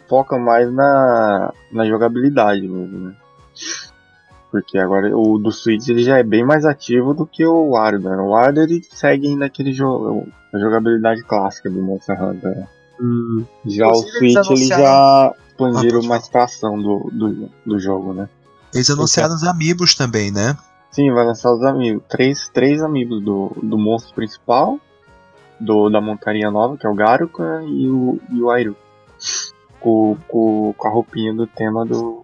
[0.08, 3.16] focam mais na, na jogabilidade mesmo, né?
[4.54, 7.98] Porque agora o do Switch ele já é bem mais ativo do que o Wario,
[7.98, 8.16] né?
[8.18, 12.56] O Wario ele segue ainda aquele jogo, a jogabilidade clássica do Monster Hunter.
[12.56, 12.68] né?
[13.00, 13.44] Hum.
[13.66, 18.28] Já o Switch ele já expandiram pode mais pra ação do, do, do jogo, né?
[18.72, 20.56] Eles anunciaram os amigos também, né?
[20.92, 22.04] Sim, vai lançar os amigos.
[22.08, 24.78] Três, três amigos do, do monstro principal,
[25.58, 28.76] do, da montaria nova, que é o Garuka, e o, e o Airu.
[29.80, 32.23] Com, com, com a roupinha do tema do,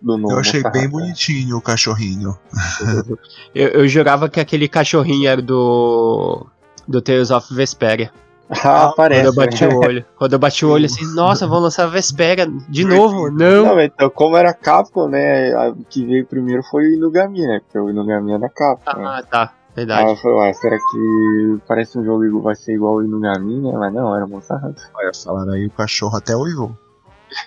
[0.00, 0.34] do novo.
[0.34, 2.36] Eu achei bem bonitinho o cachorrinho.
[3.54, 6.46] Eu, eu jurava que aquele cachorrinho era do.
[6.86, 8.12] Do Tales of Vesperia.
[8.48, 9.22] Ah, parece.
[9.22, 9.74] Quando eu bati né?
[9.74, 10.04] o olho.
[10.16, 13.30] Quando eu bati o olho assim, nossa, vão lançar a Vesperia de novo?
[13.30, 13.64] Não!
[13.64, 15.52] Não, então, como era Capcom, né?
[15.54, 17.60] A que veio primeiro foi o Inugami, né?
[17.60, 19.00] Porque o Inugami da Capcom.
[19.00, 19.06] né?
[19.06, 19.42] Ah, tá.
[19.42, 20.10] Aí Verdade.
[20.10, 23.72] eu falei, ué, será que parece um jogo igual, vai ser igual o Inugami, né?
[23.76, 24.84] Mas não, era Monster Hunter.
[24.94, 26.70] Olha, falaram aí o cachorro até uivou.
[26.70, 26.85] É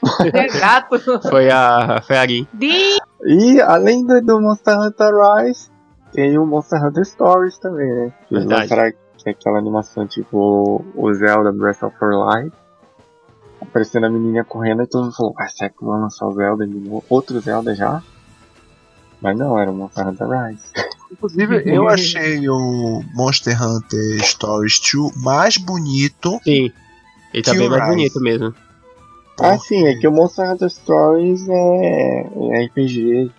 [1.29, 2.01] Foi a.
[2.05, 2.25] Foi a.
[2.25, 2.47] Di-
[3.25, 5.69] E além do, do Monster Hunter Rise,
[6.13, 8.13] tem o Monster Hunter Stories também, né?
[8.27, 8.95] Que Verdade.
[9.25, 12.51] é aquela animação tipo o Zelda Breath of the Wild.
[13.61, 16.65] Aparecendo a menininha correndo e todo mundo falou, ah, será que vão lançar o Zelda
[16.65, 17.03] de novo?
[17.09, 18.01] Outro Zelda já?
[19.21, 20.63] Mas não, era o Monster Hunter Rise.
[21.11, 26.39] Inclusive, eu achei o Monster Hunter Stories 2 mais bonito.
[26.43, 26.71] Sim.
[27.33, 27.95] Ele tá bem mais Rise.
[27.95, 28.55] bonito mesmo.
[29.41, 33.31] Ah, sim, é que o Monster Hunter Stories é, é RPG.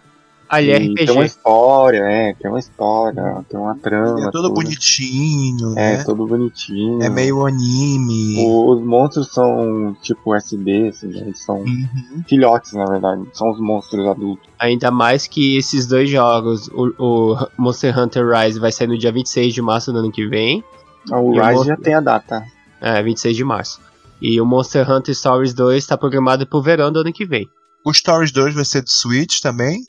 [0.49, 0.95] Ali é RPG.
[1.07, 4.19] Tem uma história, é, tem uma história, tem uma trama.
[4.29, 4.55] É todo tudo.
[4.55, 6.05] bonitinho, É, né?
[6.05, 7.01] todo bonitinho.
[7.03, 8.45] É meio anime.
[8.45, 11.21] O- Os monstros são tipo SD, assim, né?
[11.21, 12.25] eles são Uhum.
[12.29, 14.49] filhotes, na verdade, são os monstros adultos.
[14.59, 19.13] Ainda mais que esses dois jogos, o, o Monster Hunter Rise vai sair no dia
[19.13, 20.65] 26 de março do ano que vem.
[21.13, 22.45] Ah, O E o Rise monstro- já tem a data.
[22.81, 23.81] É, 26 de março.
[24.21, 27.47] E o Monster Hunter Stories 2 tá programado pro verão do ano que vem.
[27.87, 29.81] O Stories 2 vai ser do Switch também.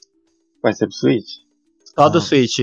[0.63, 1.28] Vai ser pro Switch?
[1.98, 2.22] Só do Ah.
[2.22, 2.60] Switch.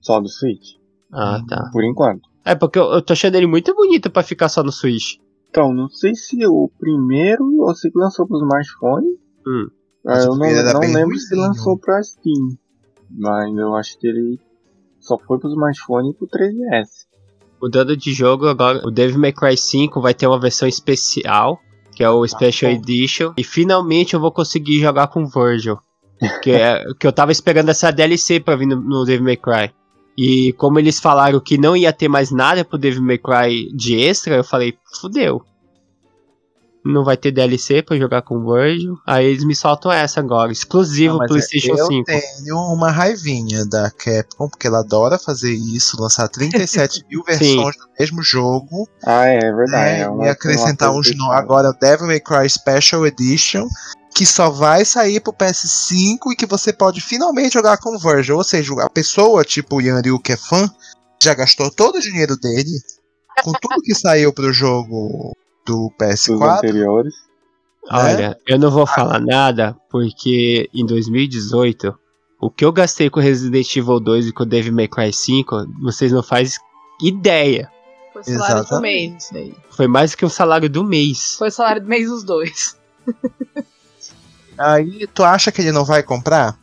[0.00, 0.70] Só do Switch?
[1.12, 1.46] Ah, Hum.
[1.46, 1.70] tá.
[1.72, 2.28] Por enquanto.
[2.44, 5.16] É porque eu, eu tô achando ele muito bonito pra ficar só no Switch.
[5.50, 9.06] Então, não sei se o primeiro ou se lançou pro smartphone.
[9.46, 9.68] Hum.
[10.06, 12.56] Ah, o eu não, não lembro se lançou pra Steam.
[13.10, 14.40] Mas eu acho que ele
[15.00, 17.06] só foi pro smartphone e pro 3DS.
[17.60, 21.60] Mudando de jogo agora, o Devil May Cry 5 vai ter uma versão especial,
[21.94, 22.78] que é o Special bom.
[22.78, 23.32] Edition.
[23.36, 25.78] E finalmente eu vou conseguir jogar com o Virgil.
[26.42, 29.70] Que, é, que eu tava esperando essa DLC pra vir no, no Devil May Cry.
[30.16, 34.00] E como eles falaram que não ia ter mais nada pro Devil May Cry de
[34.00, 35.42] extra, eu falei, fudeu.
[36.84, 38.96] Não vai ter DLC pra jogar com o Virgil.
[39.06, 42.04] Aí eles me soltam essa agora, exclusivo Não, PlayStation eu 5.
[42.06, 47.84] tenho uma raivinha da Capcom, porque ela adora fazer isso, lançar 37 mil versões do
[47.98, 49.72] mesmo jogo, Ah, é, é verdade.
[49.72, 51.30] né, é uma- e acrescentar uns no...
[51.30, 53.68] agora Devil May Cry Special Edition,
[54.14, 58.36] que só vai sair pro PS5 e que você pode finalmente jogar com o Virgil.
[58.36, 60.68] Ou seja, a pessoa, tipo o Yan Ryu, que é fã,
[61.22, 62.70] já gastou todo o dinheiro dele
[63.44, 66.58] com tudo que saiu pro jogo do Dos PS4.
[66.58, 67.14] anteriores.
[67.90, 71.94] Olha, eu não vou falar nada, porque em 2018,
[72.40, 76.12] o que eu gastei com Resident Evil 2 e com Devil May Cry 5, vocês
[76.12, 76.58] não fazem
[77.02, 77.70] ideia.
[78.12, 78.82] Foi o salário do Exatamente.
[78.82, 79.54] mês, isso aí.
[79.70, 81.36] Foi mais do que o salário do mês.
[81.38, 82.76] Foi o salário do mês dos dois.
[84.58, 86.58] Aí tu acha que ele não vai comprar?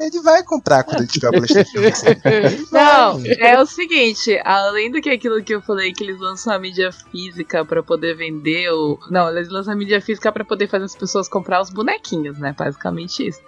[0.00, 2.72] Ele vai comprar quando ele tiver o PlayStation 5.
[2.72, 6.58] Não, é o seguinte, além do que aquilo que eu falei, que eles lançam a
[6.58, 8.98] mídia física pra poder vender o.
[9.10, 12.54] Não, eles lançam a mídia física pra poder fazer as pessoas comprar os bonequinhos, né?
[12.56, 13.40] Basicamente isso.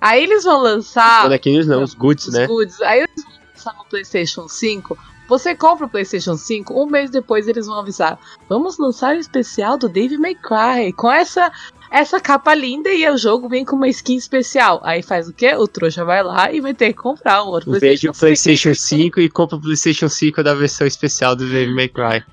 [0.00, 2.46] Aí eles vão lançar Bonequinhos não, os goods, os né?
[2.46, 2.82] goods.
[2.82, 4.98] Aí eles vão lançar no PlayStation 5.
[5.28, 9.78] Você compra o PlayStation 5, um mês depois eles vão avisar: vamos lançar o especial
[9.78, 11.50] do Dave May Cry com essa
[11.90, 14.80] essa capa linda e o jogo vem com uma skin especial.
[14.84, 15.54] Aí faz o quê?
[15.54, 18.18] O trouxa vai lá e vai ter que comprar um outro Vende o 5.
[18.20, 22.24] PlayStation 5 e compra o PlayStation 5 da versão especial do Devil May Cry.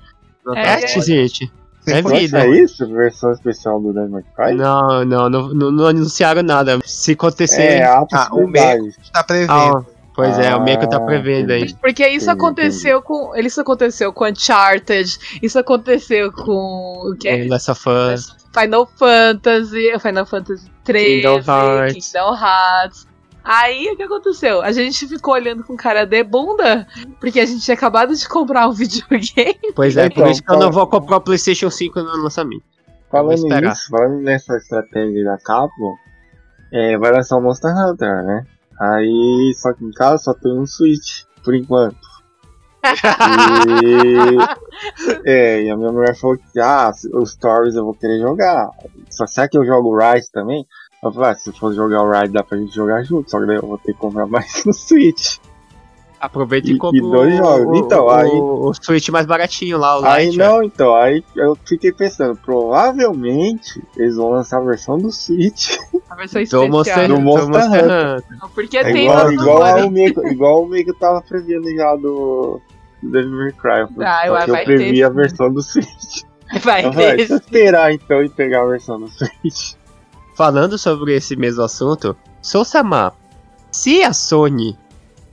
[0.54, 0.84] É.
[0.84, 1.50] É, gente.
[1.86, 2.38] É Tem vida.
[2.38, 2.86] Nossa, é isso?
[2.88, 4.54] Versão especial do Devil May Cry?
[4.54, 6.78] Não, não, não, não, não anunciaram nada.
[6.84, 7.62] Se acontecer.
[7.62, 8.96] É, a Ah, o possibilidade.
[9.12, 9.50] Tá prevendo.
[9.52, 9.84] Ah,
[10.14, 11.72] pois é, o Meco tá Ah, prevendo aí.
[11.74, 13.36] Porque isso Entendi, aconteceu com.
[13.36, 18.41] Isso aconteceu com Uncharted, isso aconteceu com o que é Last of Us.
[18.52, 22.12] Final Fantasy, Final Fantasy 13, Kingdom Hearts.
[22.12, 23.12] Kingdom Hearts.
[23.44, 24.62] Aí o que aconteceu?
[24.62, 26.86] A gente ficou olhando com cara de bunda,
[27.18, 29.72] porque a gente tinha acabado de comprar um videogame.
[29.74, 32.62] Pois é, Então, por isso que eu não vou comprar o PlayStation 5 no lançamento.
[33.10, 35.94] Falando nisso, falando nessa estratégia da Capcom,
[36.72, 38.46] é, vai lançar o Monster Hunter, né?
[38.80, 42.11] Aí, só que em casa só tem um Switch, por enquanto.
[43.82, 44.36] E,
[45.24, 48.70] é, e a minha mulher falou que, ah, os Stories eu vou querer jogar.
[49.10, 50.66] Só será que eu jogo o Ride também?
[51.02, 53.46] Eu falei, ah, se for jogar o Ride dá pra gente jogar junto, só que
[53.46, 55.38] daí eu vou ter que comprar mais no Switch.
[56.20, 57.66] Aproveita e, E- compra e dois o, jogos.
[57.66, 60.38] o, Então, o, aí- o Switch mais baratinho lá, o Aí Lite.
[60.38, 65.76] não, então, aí eu fiquei pensando, provavelmente eles vão lançar a versão do Switch.
[66.08, 66.68] A versão Do.
[66.68, 67.82] Monster, Do Monster Hunter.
[67.82, 68.24] Hunter.
[68.54, 72.60] Porque É tem igual, igual, ao Meiko, igual o Meiko tava prevendo já do
[73.02, 74.04] Devil May Cry.
[74.04, 76.22] Ah, Só vai- que eu previ ter a versão do Switch.
[76.62, 77.30] Vai Eu falei, ter.
[77.30, 79.72] eu esperar então e pegar a versão do Switch.
[80.36, 83.14] Falando sobre esse mesmo assunto, Sou Samar,
[83.70, 84.76] se a Sony,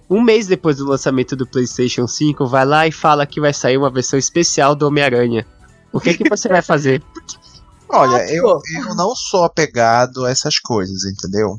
[0.09, 3.77] um mês depois do lançamento do PlayStation 5, vai lá e fala que vai sair
[3.77, 5.45] uma versão especial do Homem-Aranha,
[5.91, 7.03] o que, que você vai fazer?
[7.89, 8.45] Olha, eu,
[8.77, 11.57] eu não sou apegado a essas coisas, entendeu?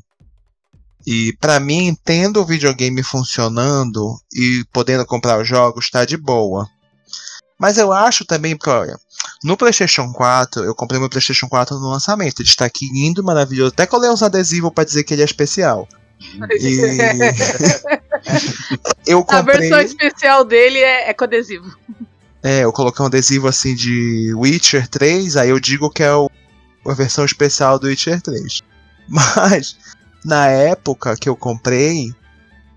[1.07, 6.69] E pra mim, tendo o videogame funcionando e podendo comprar os jogos, tá de boa.
[7.59, 8.99] Mas eu acho também que, olha,
[9.45, 12.41] no PlayStation 4, eu comprei meu PlayStation 4 no lançamento.
[12.41, 13.73] Ele está aqui lindo, maravilhoso.
[13.73, 15.87] Até colei uns adesivos pra dizer que ele é especial.
[16.59, 16.79] E
[19.07, 19.59] eu A comprei.
[19.59, 21.75] versão especial dele é, é com adesivo.
[22.43, 26.31] É, eu coloquei um adesivo assim de Witcher 3, aí eu digo que é o,
[26.87, 28.63] a versão especial do Witcher 3.
[29.09, 29.77] Mas,
[30.25, 32.13] na época que eu comprei,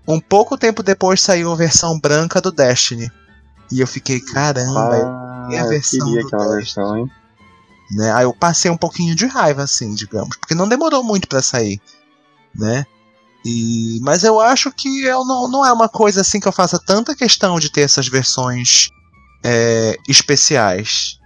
[0.06, 3.10] um pouco tempo depois saiu a versão branca do Destiny.
[3.72, 6.74] E eu fiquei, caramba, Ah, e a eu versão queria do aquela teste?
[6.76, 7.10] versão, hein?
[7.92, 8.12] né?
[8.12, 11.80] Aí eu passei um pouquinho de raiva, assim, digamos, porque não demorou muito pra sair,
[12.54, 12.84] né?
[13.44, 16.78] E, mas eu acho que eu não, não é uma coisa assim que eu faça
[16.78, 18.88] tanta questão de ter essas versões
[19.44, 21.18] é, especiais.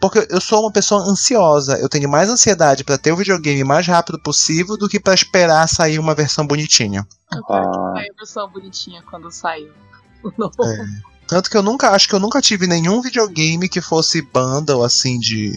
[0.00, 3.86] Porque eu sou uma pessoa ansiosa, eu tenho mais ansiedade pra ter o videogame mais
[3.86, 7.06] rápido possível do que pra esperar sair uma versão bonitinha.
[7.32, 7.40] Ah.
[7.46, 9.72] Foi a versão bonitinha quando saiu.
[10.20, 10.64] O novo.
[10.64, 10.84] É.
[11.28, 15.16] Tanto que eu nunca acho que eu nunca tive nenhum videogame que fosse bundle assim
[15.20, 15.56] de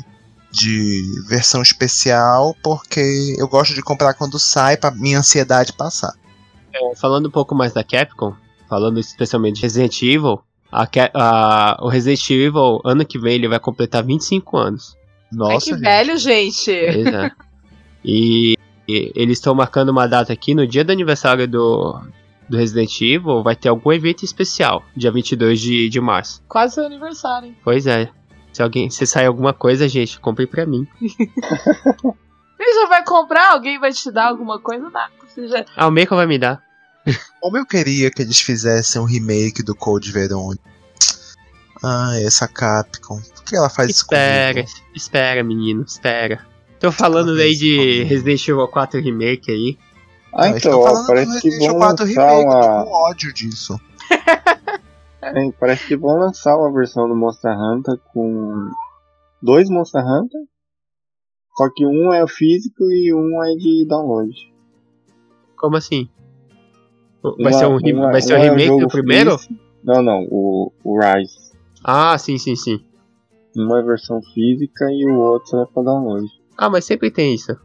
[0.52, 6.14] de versão especial, porque eu gosto de comprar quando sai pra minha ansiedade passar.
[6.74, 8.36] É, falando um pouco mais da Capcom,
[8.68, 13.60] falando especialmente de Resident Evil, a, a- o Resident Evil, ano que vem, ele vai
[13.60, 14.96] completar 25 anos.
[15.32, 15.82] Nossa, que gente.
[15.82, 16.72] velho, gente.
[16.94, 17.32] Pois é.
[18.04, 18.58] E,
[18.88, 22.00] e eles estão marcando uma data aqui, no dia do aniversário do,
[22.50, 26.42] do Resident Evil, vai ter algum evento especial, dia 22 de, de março.
[26.48, 27.58] Quase seu aniversário, hein?
[27.64, 28.10] Pois é.
[28.52, 30.86] Se alguém, se sair alguma coisa, gente, compre pra mim.
[32.60, 33.54] Ele já vai comprar?
[33.54, 34.90] Alguém vai te dar alguma coisa?
[34.90, 35.12] Nada.
[35.28, 35.66] Você já...
[35.76, 36.62] Ah, o Meiko vai me dar.
[37.42, 40.64] Como eu queria que eles fizessem um remake do Code Verônica.
[41.84, 43.20] Ah, essa Capcom.
[43.36, 44.96] Por que ela faz Espera, isso comigo?
[44.96, 46.46] espera, menino, espera.
[46.80, 49.78] Tô falando aí de Resident Evil 4 Remake aí.
[50.34, 52.84] Ah, então, ó, parece que Resident vão Evil 4 lançar Remake, eu tô uma.
[52.86, 53.80] com ódio disso.
[55.24, 58.72] É, parece que vão lançar uma versão do Monster Hunter com
[59.40, 60.42] dois Monster Hunter.
[61.56, 64.34] Só que um é físico e um é de download.
[65.56, 66.10] Como assim?
[67.24, 69.38] Vai Uma- ser um, re- uma- vai ser um um é remake jogo do primeiro?
[69.38, 71.36] físico- Não, não, o, o Rise.
[71.84, 72.80] Ah, sim, sim, sim.
[73.56, 76.26] Uma é versão física e o outro é pra download.
[76.58, 77.56] Ah, mas sempre tem isso.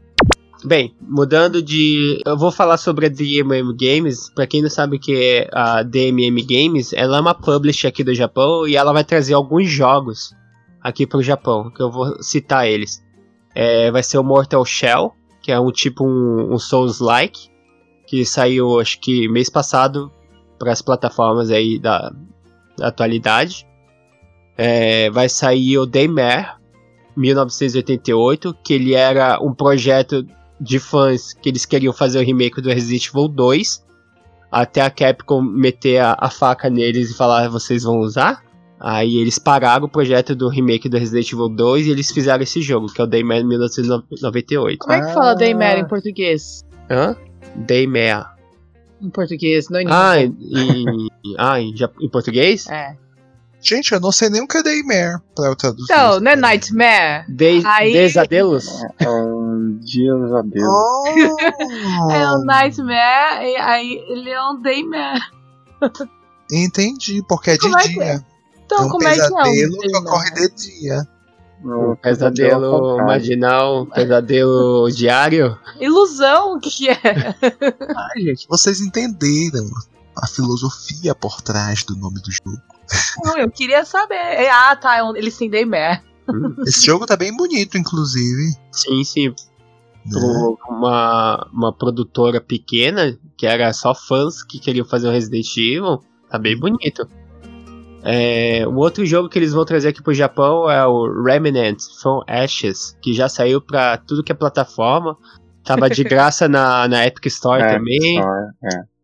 [0.65, 2.19] Bem, mudando de.
[2.25, 4.29] Eu vou falar sobre a DMM Games.
[4.33, 8.03] Pra quem não sabe o que é a DMM Games, ela é uma publisher aqui
[8.03, 10.35] do Japão e ela vai trazer alguns jogos
[10.81, 13.03] aqui pro Japão, que eu vou citar eles.
[13.53, 17.49] É, vai ser o Mortal Shell, que é um tipo um, um Souls-like,
[18.07, 20.11] que saiu acho que mês passado
[20.57, 22.11] para as plataformas aí da,
[22.77, 23.67] da atualidade.
[24.57, 26.47] É, vai sair o Daymare,
[27.15, 30.25] 1988, que ele era um projeto
[30.59, 33.85] de fãs que eles queriam fazer o remake do Resident Evil 2,
[34.51, 38.43] até a Capcom meter a, a faca neles e falar vocês vão usar.
[38.79, 42.61] Aí eles pararam o projeto do remake do Resident Evil 2 e eles fizeram esse
[42.61, 44.79] jogo, que é o Daymare 1998.
[44.79, 45.35] Como é que fala Ah.
[45.35, 46.63] Daymare em português?
[46.89, 47.15] Hã?
[47.55, 48.25] Daymare.
[49.01, 51.07] Em português, não em Ah, em, em,
[51.37, 52.67] ah, em, em português?
[52.67, 52.95] É.
[53.61, 55.91] Gente, eu não sei nem o que é Daymare pra eu traduzir.
[55.91, 57.25] Então, não é Nightmare?
[57.27, 58.67] De, Aí- Desadelos?
[58.99, 60.67] É um Dias a Deus.
[60.67, 61.03] Oh,
[62.11, 65.21] É um Nightmare e aí ele é um Daymare.
[66.51, 68.25] Entendi, porque é de Como é que dia.
[68.65, 71.07] Então, é um como é que é um pesadelo que ocorre de dia.
[71.63, 75.57] Um pesadelo marginal, pesadelo diário.
[75.79, 76.95] Ilusão, o que é?
[78.15, 79.65] Ai, gente, vocês entenderam
[80.15, 82.61] a filosofia por trás do nome do jogo.
[83.23, 84.15] Não, eu queria saber.
[84.15, 86.01] É, Ah, tá, um- eles têm Daymare.
[86.65, 88.53] Esse jogo tá bem bonito, inclusive.
[88.71, 89.29] Sim, sim.
[89.29, 90.19] né?
[90.69, 96.37] Uma, uma produtora pequena, que era só fãs que queriam fazer o Resident Evil, tá
[96.37, 97.07] bem bonito.
[98.09, 102.23] É, um outro jogo que eles vão trazer aqui pro Japão é o Remnant from
[102.25, 105.17] Ashes, que já saiu pra tudo que é plataforma.
[105.61, 108.21] Tava de graça na, na Epic Store É, também.
[108.21, 108.97] É.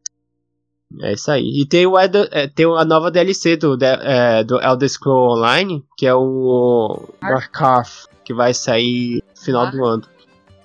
[1.02, 1.44] É isso aí.
[1.44, 2.08] E tem, o, é,
[2.48, 8.34] tem a nova DLC do, é, do Elder Scroll Online, que é o Warcraft, que
[8.34, 10.04] vai sair no final do ano.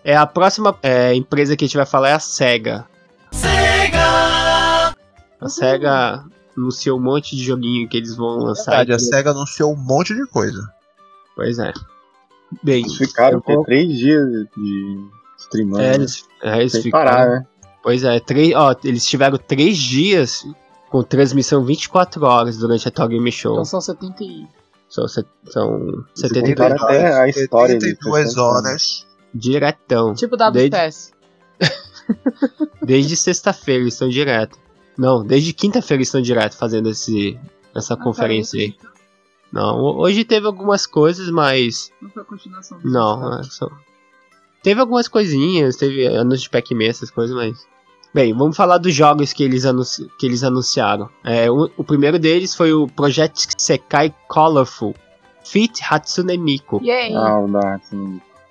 [0.04, 2.86] É a próxima é, empresa que a gente vai falar é a SEGA.
[3.32, 4.94] SEGA!
[5.40, 6.24] A SEGA
[6.58, 8.76] anunciou um monte de joguinho que eles vão lançar.
[8.76, 10.60] Verdade, a SEGA anunciou um monte de coisa.
[11.36, 11.72] Pois é.
[12.62, 14.98] Bem, Eles ficaram eu vou- por três dias de
[15.38, 15.82] streamando.
[15.82, 17.46] é, eles, é, eles Sem ficaram- parar, né?
[17.82, 20.44] Pois é, três, ó, eles tiveram três dias
[20.90, 23.52] com transmissão 24 horas durante a Talk Game Show.
[23.52, 24.46] Então são 70 e...
[24.88, 29.06] São, set- são Eles 72 contaram até a história de 82 60 horas.
[29.34, 30.14] diretão.
[30.14, 31.12] Tipo WPS.
[32.82, 34.58] Desde sexta-feira eles estão direto.
[34.98, 37.38] Não, desde quinta-feira eles estão direto fazendo esse,
[37.74, 38.74] essa conferência aí.
[39.52, 41.90] Não, ho- hoje teve algumas coisas, mas.
[42.02, 42.78] Não foi a continuação.
[42.84, 43.68] Não, é só.
[44.62, 47.66] Teve algumas coisinhas, teve anúncio de Pac-Man, essas coisas, mas.
[48.12, 50.10] Bem, vamos falar dos jogos que eles, anunci...
[50.18, 51.08] que eles anunciaram.
[51.22, 54.94] É, o, o primeiro deles foi o Project Sekai Colorful
[55.44, 56.80] Fit Hatsune Miku.
[56.82, 57.14] E aí?
[57.14, 57.38] Ah,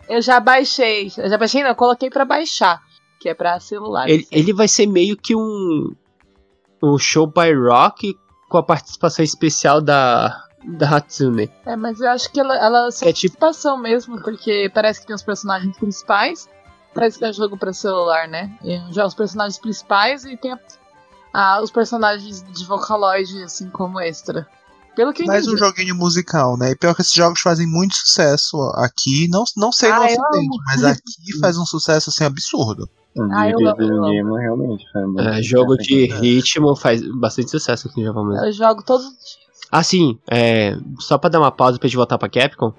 [0.07, 1.11] Eu já baixei.
[1.17, 2.81] Eu já baixei, não, eu coloquei pra baixar.
[3.19, 4.07] Que é pra celular.
[4.07, 5.91] Ele, ele vai ser meio que um.
[6.81, 8.17] Um show by rock
[8.49, 10.43] com a participação especial da.
[10.69, 11.49] Da Hatsune.
[11.65, 15.07] É, mas eu acho que ela, ela é É tipo- participação mesmo, porque parece que
[15.07, 16.49] tem os personagens principais.
[16.93, 18.51] Parece que é jogo pra celular, né?
[18.63, 20.59] E já os personagens principais e tem a-
[21.33, 24.47] ah, os personagens de Vocaloid, assim, como extra.
[24.97, 26.71] Pelo que Mais um joguinho musical, né?
[26.71, 29.27] E pior que esses jogos fazem muito sucesso aqui.
[29.29, 32.89] Não, não sei no Ah, eu ocidente, mas aqui faz um sucesso assim absurdo.
[33.31, 33.77] Ah, eu amo, eu amo.
[33.77, 34.83] videogame realmente.
[34.91, 38.43] Foi É, jogo sucesso de ritmo faz bastante sucesso aqui no Japão mesmo.
[38.43, 39.37] Eu jogo todos os dias.
[39.71, 42.73] Ah, sim, é, só pra dar uma pausa pra gente voltar pra Capcom.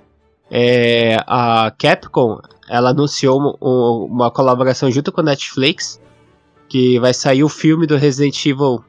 [0.50, 6.00] É, a Capcom, ela anunciou uma, um- uma colaboração junto com a Netflix,
[6.68, 8.82] que vai sair o filme do Resident Evil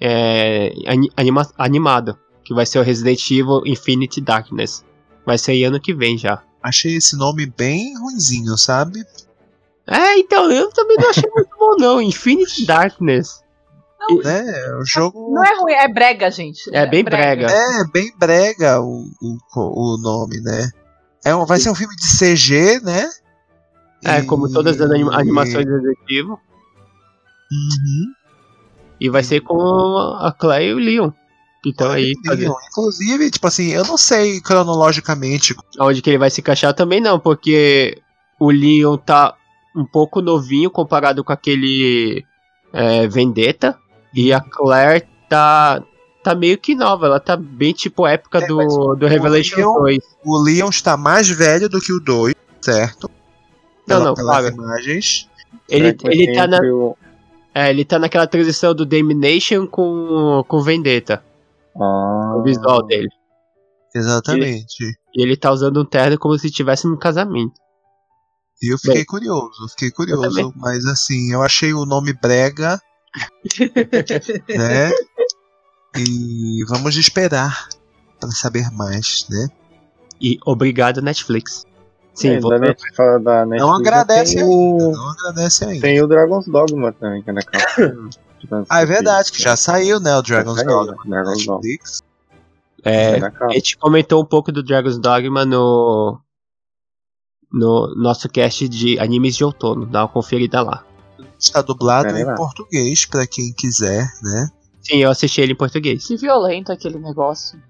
[0.00, 4.84] é, ani- anima- animado, que vai ser o Resident Evil Infinite Darkness.
[5.26, 6.40] Vai sair ano que vem já.
[6.62, 9.04] Achei esse nome bem ruinzinho, sabe?
[9.86, 13.44] É, então, eu também não achei muito bom não, Infinite Darkness.
[14.22, 14.44] Né?
[14.80, 16.72] O jogo Não é ruim, é brega, gente.
[16.72, 17.48] É bem brega.
[17.50, 20.70] é bem brega o, o, o nome, né?
[21.24, 23.10] É um, vai ser um filme de CG, né?
[24.04, 26.38] É, E- como todas as anima- animações do Resident Evil.
[27.50, 28.12] Uhum.
[29.00, 29.58] E vai ser com
[30.20, 31.10] a Claire e o Leon.
[31.66, 32.14] Que estão aí.
[32.70, 35.52] Inclusive, tipo assim, eu não sei cronologicamente.
[35.80, 37.98] Onde que ele vai se encaixar também não, porque
[38.38, 39.34] o Leon tá
[39.74, 42.24] um pouco novinho comparado com aquele
[42.72, 43.76] é, Vendetta.
[44.14, 45.82] E a Claire tá,
[46.22, 49.98] tá meio que nova, ela tá bem tipo época É, do, do Revelation Leon- 2.
[50.24, 53.10] O Leon está mais velho do que o 2, certo?
[53.88, 54.54] Não, não, pelas claro.
[54.54, 55.28] imagens.
[55.68, 56.96] Ele, Será ele, tá na, o-
[57.52, 61.22] é, ele tá naquela transição do Damnation com, com Vendetta,
[61.80, 63.08] Ah, o visual dele.
[63.94, 64.84] Exatamente.
[65.14, 67.54] E ele tá usando um terno como se estivesse num casamento.
[68.62, 70.52] E eu fiquei Bem, curioso, fiquei curioso.
[70.56, 72.80] Mas assim, eu achei o nome brega,
[74.48, 74.90] né?
[75.96, 77.68] e vamos esperar
[78.18, 79.48] para saber mais, né?
[80.20, 81.64] E obrigado, Netflix.
[82.14, 85.64] Sim, é, vou da Netflix, fala da Netflix, Não agradece tem ainda, o, não agradece
[85.66, 85.80] ainda.
[85.80, 87.66] tem o Dragon's Dogma também, que é na capa.
[88.68, 90.16] Ah, é verdade, que já saiu, né?
[90.16, 91.22] O Dragon's saiu, Dogma né?
[91.22, 91.46] Dragon's.
[91.46, 92.02] Netflix.
[92.84, 96.18] É, É a gente comentou um pouco do Dragon's Dogma no
[97.52, 99.86] no nosso cast de animes de outono.
[99.86, 100.84] Dá uma conferida lá.
[101.38, 102.34] Está dublado em lá.
[102.34, 104.50] português para quem quiser, né?
[104.82, 106.06] Sim, eu assisti ele em português.
[106.06, 107.60] Que violento aquele negócio.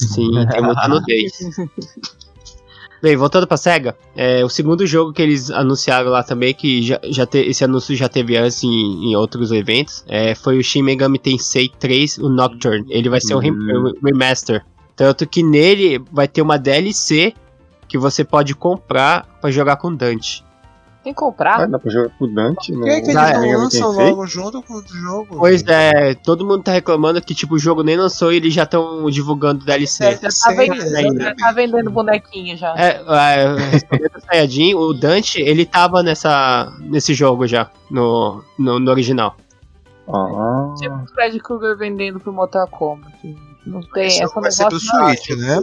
[0.00, 1.32] Sim, tem muita nudez.
[3.02, 7.00] Bem, voltando pra SEGA, é, o segundo jogo que eles anunciaram lá também, que já,
[7.02, 8.68] já te- esse anúncio já teve antes em,
[9.10, 12.86] em outros eventos, é, foi o Shin Megami Tensei 3, o Nocturne.
[12.88, 13.92] Ele vai ser um Hum.
[14.04, 14.64] remaster.
[14.94, 17.34] Tanto que nele vai ter uma DLC
[17.88, 20.44] que você pode comprar pra jogar com Dante.
[21.02, 21.60] Tem que comprar?
[21.60, 23.90] Ah, dá pra jogar com o Dante Por que, que eles Ah, não Megami lançam
[23.90, 25.36] logo junto com o jogo?
[25.36, 28.62] Pois é, todo mundo tá reclamando que tipo, o jogo nem lançou e eles já
[28.62, 30.04] estão divulgando DLC.
[30.04, 31.24] É, já tá, vendendo, ainda.
[31.24, 32.72] já tá vendendo bonequinho já.
[32.76, 38.78] É, é, respondendo o Sayajin, o Dante, ele tava nessa, nesse jogo já, no, no,
[38.78, 39.36] no original.
[40.08, 43.36] Ah, Tipo o Fred Krueger vendendo pro Mortal Kombat.
[43.66, 44.78] Não tem Esse essa vai ser pro.
[44.78, 45.62] Switch, né?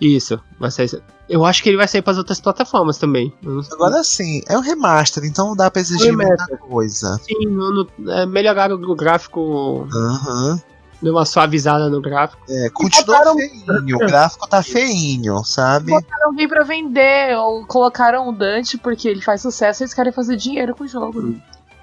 [0.00, 1.02] Isso, vai ser.
[1.28, 3.32] Eu acho que ele vai sair pras outras plataformas também.
[3.72, 6.36] Agora sim, é um remaster, então não dá pra exigir Remaster.
[6.48, 7.20] muita coisa.
[7.26, 10.60] Sim, no, no, é, melhoraram o gráfico, Aham.
[11.02, 12.40] deu uma suavizada no gráfico.
[12.48, 15.90] É, continua botaram- feinho, o gráfico tá feinho, sabe?
[15.92, 20.12] Botaram alguém pra vender, ou colocaram o Dante porque ele faz sucesso e eles querem
[20.12, 21.34] fazer dinheiro com o jogo.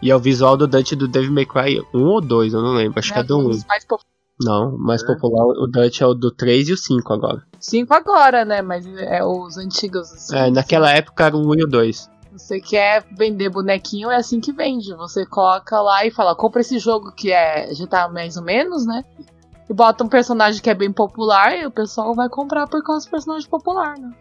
[0.02, 2.74] E é o visual do Dante do Devil May Cry 1 ou 2, eu não
[2.74, 3.50] lembro, acho que é do Um 1.
[3.50, 4.15] dos mais populares.
[4.42, 7.42] Não, o mais popular, o Dante é o do 3 e o 5 agora.
[7.60, 8.62] Cinco agora, né?
[8.62, 10.12] Mas é os antigos.
[10.12, 10.36] assim.
[10.36, 12.10] É, naquela época era o 1 e o 2.
[12.34, 14.94] Você quer vender bonequinho, é assim que vende.
[14.96, 18.86] Você coloca lá e fala, compra esse jogo que é já tá mais ou menos,
[18.86, 19.06] né?
[19.70, 23.08] E bota um personagem que é bem popular e o pessoal vai comprar por causa
[23.08, 24.12] do personagem popular, né?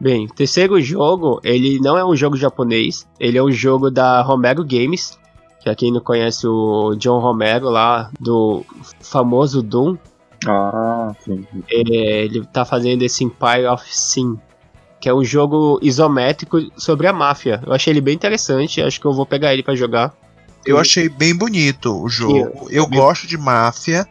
[0.00, 4.22] Bem, o terceiro jogo, ele não é um jogo japonês, ele é um jogo da
[4.22, 5.18] Romero Games,
[5.64, 8.62] que é quem não conhece o John Romero lá, do
[9.00, 9.96] famoso Doom,
[10.46, 11.46] ah, sim.
[11.70, 14.38] é, ele tá fazendo esse Empire of Sin,
[15.00, 17.62] que é um jogo isométrico sobre a máfia.
[17.66, 20.14] Eu achei ele bem interessante, acho que eu vou pegar ele pra jogar.
[20.66, 22.66] Eu achei bem bonito o jogo.
[22.70, 24.06] Eu Bem- gosto de máfia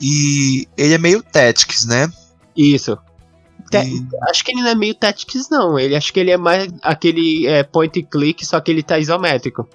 [0.00, 2.10] e ele é meio Tactics, né?
[2.56, 2.96] Isso.
[3.70, 5.78] Te- E- Acho que ele não é meio Tactics, não.
[5.78, 8.98] Ele acho que ele é mais aquele é, point and click, só que ele tá
[8.98, 9.68] isométrico.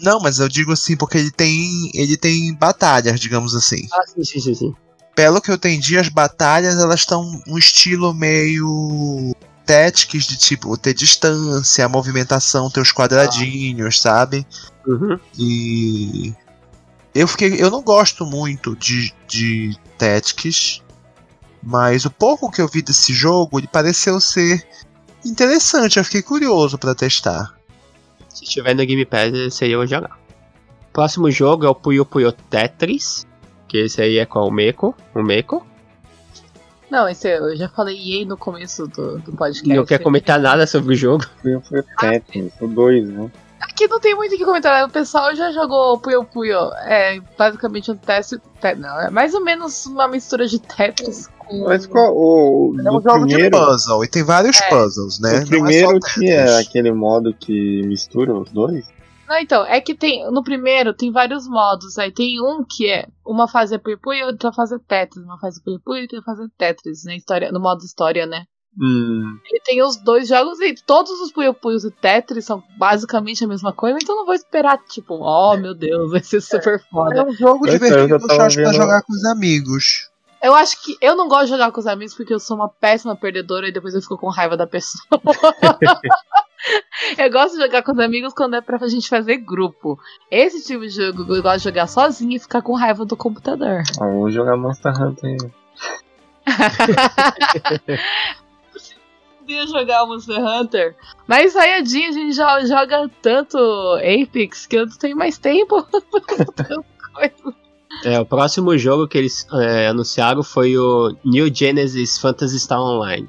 [0.00, 3.86] Não, mas eu digo assim porque ele tem ele tem batalhas, digamos assim.
[3.92, 4.74] Ah, sim, sim, sim, sim.
[5.14, 9.34] Pelo que eu entendi, as batalhas elas estão um estilo meio
[9.66, 14.46] Tactics de tipo ter distância, a movimentação, ter os quadradinhos, sabe?
[14.86, 15.18] Uhum.
[15.36, 16.32] E
[17.14, 20.82] eu fiquei, eu não gosto muito de, de Tactics,
[21.62, 24.66] mas o pouco que eu vi desse jogo, ele pareceu ser
[25.24, 25.98] interessante.
[25.98, 27.57] Eu fiquei curioso pra testar.
[28.28, 30.18] Se tiver no Game Pass, esse aí eu vou jogar.
[30.92, 33.26] Próximo jogo é o Puyo Puyo Tetris.
[33.66, 34.94] Que esse aí é com o Meiko.
[35.14, 35.66] O Meiko.
[36.90, 39.68] Não, esse eu já falei EA no começo do, do podcast.
[39.68, 41.24] Não quer comentar nada sobre o jogo.
[41.42, 43.30] Foi, foi Tetris, o 2, né?
[43.60, 44.72] Aqui não tem muito o que comentar.
[44.78, 44.84] né?
[44.84, 46.72] O pessoal já jogou Puyo Puyo.
[46.86, 48.38] É basicamente um teste.
[48.60, 51.64] te- não, é mais ou menos uma mistura de Tetris com.
[51.64, 52.74] Mas qual o.
[52.78, 54.68] É um jogo de primeiro, puzzle e tem vários É.
[54.68, 55.32] puzzles, né?
[55.32, 56.14] o é primeiro Tetris.
[56.14, 58.86] tinha aquele modo que mistura os dois?
[59.28, 60.24] Não, então, é que tem.
[60.30, 61.98] No primeiro tem vários modos.
[61.98, 65.22] Aí tem um que é uma fase é Puyo Puyo e outra fase é Tetris.
[65.24, 67.16] Uma fase é Puyo Puyo e outra fase é Tetris, né?
[67.16, 68.44] História, no modo história, né?
[68.80, 69.38] Hum.
[69.50, 73.48] Ele tem os dois jogos e todos os Puyo Puyos e Tetris são basicamente a
[73.48, 77.24] mesma coisa, então não vou esperar, tipo, oh meu Deus, vai ser super É foda.
[77.24, 80.10] um jogo Eu divertido eu acho pra jogar com os amigos.
[80.40, 82.68] Eu acho que eu não gosto de jogar com os amigos porque eu sou uma
[82.68, 85.02] péssima perdedora e depois eu fico com raiva da pessoa.
[87.16, 89.98] Eu gosto de jogar com os amigos quando é pra gente fazer grupo.
[90.30, 93.82] Esse tipo de jogo eu gosto de jogar sozinho e ficar com raiva do computador.
[94.00, 95.36] Ah, vou jogar Monster Hunter
[99.48, 99.56] aí.
[99.56, 100.94] Podia jogar Monster Hunter.
[101.26, 103.56] Mas Sayajin a gente já joga tanto
[103.96, 105.86] Apex que eu não tenho mais tempo.
[108.04, 113.28] É, o próximo jogo que eles é, anunciaram foi o New Genesis Phantasy Star Online.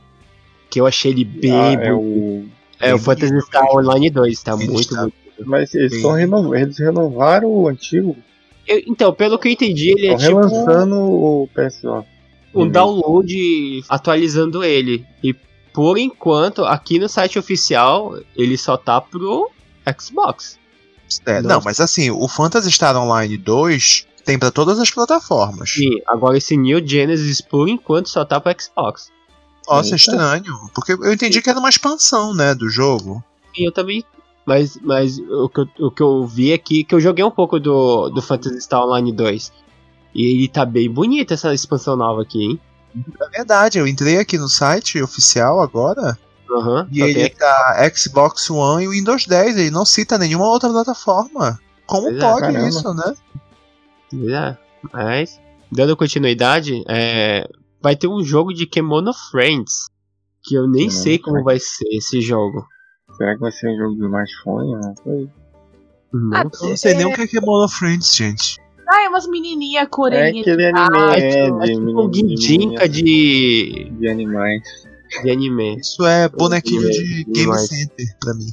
[0.69, 2.45] Que eu achei ele bem Ah, é o...
[2.79, 3.63] É, o Phantasy Star.
[3.73, 5.15] Online 2, tá muito está- bonito.
[5.45, 6.01] Mas eles, Sim.
[6.01, 6.53] tão renov...
[6.53, 8.15] eles renovaram o antigo.
[8.67, 12.05] Eu- então, pelo que eu entendi, ele é Estão tipo relançando o PSO.
[12.53, 15.03] um download atualizando ele.
[15.23, 15.33] E
[15.79, 19.49] por enquanto, aqui no site oficial, ele só tá pro
[19.97, 20.59] Xbox.
[21.25, 25.77] É, não, mas assim, o Phantasy Star Online 2 tem pra todas as plataformas.
[25.77, 29.09] E agora esse New Genesis, por enquanto, só tá pro Xbox.
[29.65, 29.95] Nossa, Eita.
[29.95, 30.53] estranho.
[30.75, 33.23] Porque eu entendi que era uma expansão, né, do jogo.
[33.55, 34.03] E eu também.
[34.45, 37.57] Mas, mas o, que eu, o que eu vi aqui, que eu joguei um pouco
[37.57, 39.53] do, do Phantasy Star Online 2.
[40.13, 42.59] E ele tá bem bonito essa expansão nova aqui, hein?
[43.21, 46.17] É verdade, eu entrei aqui no site oficial agora
[46.51, 46.87] Aham.
[46.91, 51.59] e só ele tá Xbox One e Windows 10, ele não cita nenhuma outra plataforma.
[51.85, 52.67] Como Pois é, pode caramba.
[52.69, 53.13] isso, né?
[54.13, 54.57] É,
[54.91, 55.39] mas,
[55.71, 57.47] dando continuidade, é,
[57.81, 59.87] vai ter um jogo de Kemono Friends.
[60.43, 61.45] Que eu nem Kemono sei como Friends.
[61.45, 62.65] vai ser esse jogo.
[63.17, 64.71] Será que vai ser um jogo de smartphone?
[64.81, 65.29] Não sei.
[66.13, 68.57] Não Ah, Eu não sei nem o que é Kemono Friends, gente.
[68.91, 72.21] Ai, umas menininhas com É orelhinha aquele de anime, é, é de, tipo um de
[72.89, 74.61] de, de animais.
[75.23, 75.75] de anime.
[75.79, 77.57] Isso é bonequinho de eu- Game.
[77.59, 78.47] Center pra mim.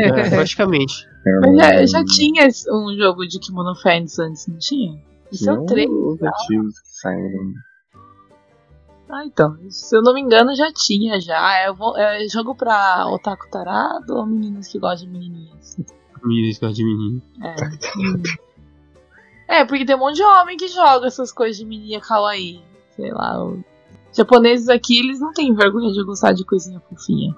[0.00, 1.06] É, praticamente.
[1.40, 4.98] Mas já, já tinha um jogo de Kimono Friends antes, não tinha?
[5.32, 5.90] Isso é o Não 3.
[5.90, 7.52] os antigos que saíram.
[9.10, 9.56] Ah, então.
[9.68, 11.60] Se eu não me engano, já tinha já.
[11.62, 15.76] É, eu vou- é jogo pra otaku tarado ou meninas que gostam de menininhas?
[16.22, 17.22] Meninos que gostam de menino.
[17.42, 18.43] É.
[19.48, 22.62] é, porque tem um monte de homem que joga essas coisas de menininha kawaii.
[22.96, 23.42] Sei lá.
[23.44, 23.60] Os
[24.16, 27.34] japoneses aqui, eles não têm vergonha de gostar de coisinha fofinha.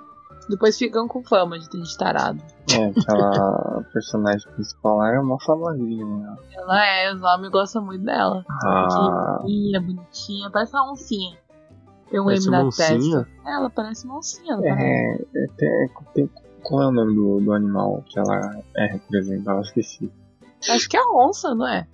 [0.49, 2.41] Depois ficam com fama de ter de tarado.
[2.73, 6.37] É, aquela personagem principal lá é uma famosinha, né?
[6.53, 8.45] Ela é, os homens gostam muito dela.
[8.63, 11.37] Ah, Pequenininha, bonitinha, parece uma oncinha.
[12.09, 12.89] Tem um Parece M na oncinha?
[13.25, 13.29] testa.
[13.45, 14.53] Ela parece uma oncinha.
[14.53, 14.83] Ela parece.
[14.85, 16.31] é, é, tem- tem-
[16.63, 19.59] qual é o nome do, do animal que ela é representada?
[19.59, 20.13] Eu esqueci.
[20.69, 21.87] Acho que é a onça, não é?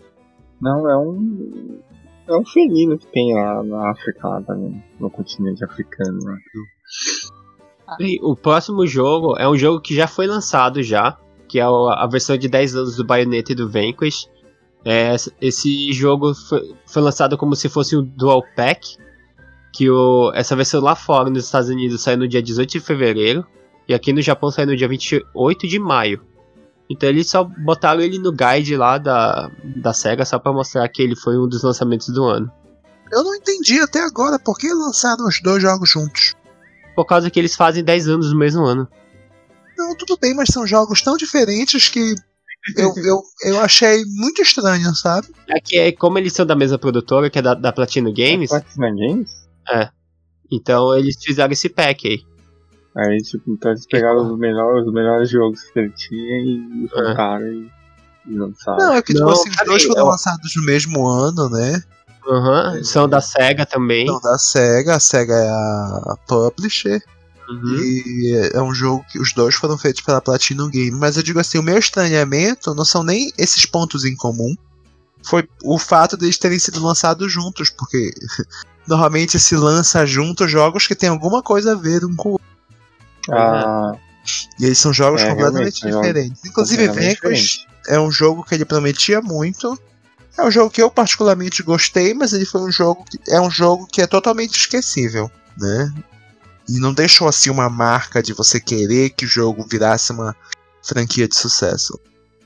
[0.61, 1.81] Não, é um.
[2.29, 4.83] É um felino que tem lá na África, lá também.
[5.01, 6.19] No continente africano.
[6.25, 6.37] Né?
[7.99, 11.19] Bem, o próximo jogo é um jogo que já foi lançado já,
[11.49, 14.29] que é a versão de 10 anos do Bayonetta e do Vanquish.
[14.85, 18.97] É, esse- esse jogo foi, foi lançado como se fosse um dual pack,
[19.75, 23.45] que o, essa versão lá fora nos Estados Unidos saiu no dia 18 de fevereiro
[23.89, 26.23] e aqui no Japão saiu no dia 28 de maio.
[26.93, 31.01] Então eles só botaram ele no guide lá da, da SEGA só pra mostrar que
[31.01, 32.53] ele foi um dos lançamentos do ano.
[33.11, 36.35] Eu não entendi até agora por que lançaram os dois jogos juntos.
[36.95, 38.87] Por causa que eles fazem 10 anos no mesmo ano.
[39.77, 42.15] Não, tudo bem, mas são jogos tão diferentes que
[42.77, 45.29] eu, eu, eu achei muito estranho, sabe?
[45.49, 48.51] É que é, como eles são da mesma produtora, que é da, da Platinum Games,
[48.51, 49.31] Platinum Games?
[50.51, 52.32] então eles fizeram esse pack aí.
[52.97, 57.47] Aí, tipo, então eles pegaram os melhores, os melhores jogos que ele tinha e juntaram
[57.47, 57.71] e,
[58.27, 58.79] e lançaram.
[58.79, 61.83] Não, é que tipo Não, assim, os dois foram eu- lançados no mesmo ano, né?
[62.29, 64.05] Aham, são da SEGA também.
[64.05, 67.03] Então, da SEGA, a SEGA é a publisher.
[67.49, 67.75] Uhum.
[67.81, 70.97] E é um jogo que os dois foram feitos pela Platinum Game.
[70.97, 74.55] Mas eu digo assim, o meu estranhamento não são nem esses pontos em comum.
[75.25, 78.13] Foi o fato de eles terem sido lançados juntos, porque
[78.87, 82.47] normalmente se lança juntos jogos que tem alguma coisa a ver um com o outro.
[83.31, 83.93] Ah,
[84.59, 86.45] E eles são jogos É, completamente diferentes.
[86.45, 89.79] Inclusive, Vanquish é um jogo que ele prometia muito.
[90.39, 93.51] É um jogo que eu particularmente gostei, mas ele foi um jogo que é um
[93.51, 95.93] jogo que é totalmente esquecível, né?
[96.69, 100.35] E não deixou assim uma marca de você querer que o jogo virasse uma
[100.83, 101.99] franquia de sucesso.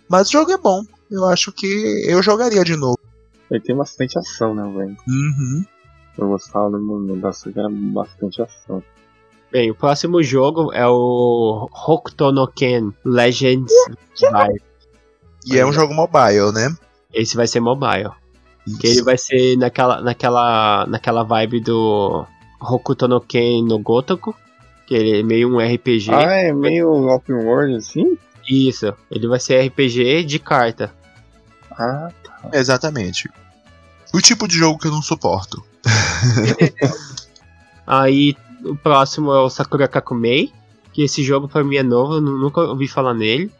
[0.08, 0.82] Mas o jogo é bom.
[1.10, 2.98] Eu acho que eu jogaria de novo.
[3.50, 4.96] ele tem bastante ação, né, velho?
[5.06, 5.64] Uhum.
[6.18, 8.82] Eu gostava do mundo da que era bastante ação.
[9.50, 13.72] Bem, o próximo jogo é o Hokuto no Ken Legends
[14.20, 14.60] Live.
[15.46, 16.74] E é um jogo mobile, né?
[17.12, 18.10] Esse vai ser mobile.
[18.66, 18.78] Isso.
[18.78, 22.26] Que ele vai ser naquela, naquela, naquela vibe do
[22.60, 24.34] Hokuto no Ken no Gotoku.
[24.86, 26.12] Que ele é meio um RPG.
[26.12, 28.18] Ah, é meio open world assim?
[28.48, 30.92] Isso, ele vai ser RPG de carta.
[31.72, 32.10] Ah,
[32.52, 33.28] Exatamente.
[34.12, 35.64] O tipo de jogo que eu não suporto.
[37.86, 38.36] Aí
[38.70, 40.52] o próximo é o Sakura Kakumei,
[40.92, 43.50] que esse jogo pra mim é novo, eu nu- nunca ouvi falar nele.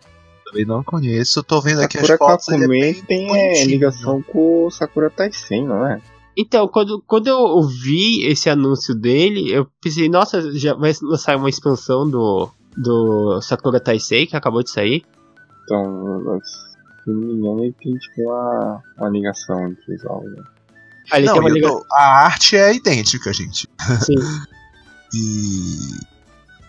[0.45, 1.43] Também não conheço.
[1.43, 2.49] Tô vendo aqui as Sakura fotos.
[2.49, 3.71] ele é Kakumen bem tem é, bonitinho.
[3.71, 6.01] ligação com o Sakura Taisen, não é?
[6.39, 11.49] Então, quando, quando eu ouvi esse anúncio dele, eu pensei, nossa, já vai lançar uma
[11.49, 15.03] expansão do, do Sakura Taisei, que acabou de sair.
[15.65, 20.31] Então, se não me engano, ele tem tipo uma, uma ligação entre os jogos.
[20.31, 20.43] Né?
[21.25, 21.79] Não, tem uma ligação.
[21.81, 23.67] tô- a arte é idêntica, gente.
[24.05, 24.15] Sim.
[25.15, 25.97] E.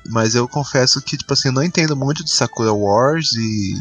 [0.10, 3.74] Mas eu confesso que, tipo assim, eu não entendo muito de Sakura Wars e.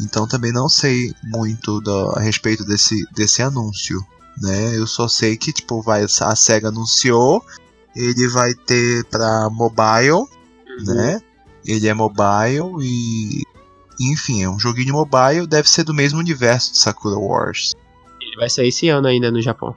[0.00, 4.00] Então também não sei muito do- a respeito desse, desse anúncio.
[4.40, 4.76] Né?
[4.76, 7.44] Eu só sei que, tipo, vai, a SEGA anunciou.
[7.96, 10.24] Ele vai ter pra mobile,
[10.86, 11.20] né?
[11.66, 13.42] Ele é mobile e.
[14.00, 17.74] Enfim, é um joguinho mobile, deve ser do mesmo universo de Sakura Wars.
[18.20, 19.74] Ele vai sair esse ano ainda no Japão.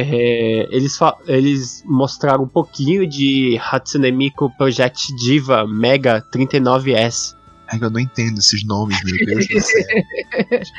[0.00, 0.96] É, eles,
[1.26, 7.36] eles mostraram um pouquinho de Hatsune Miku Project Diva Mega 39S.
[7.70, 9.84] É que eu não entendo esses nomes, meu Deus do céu.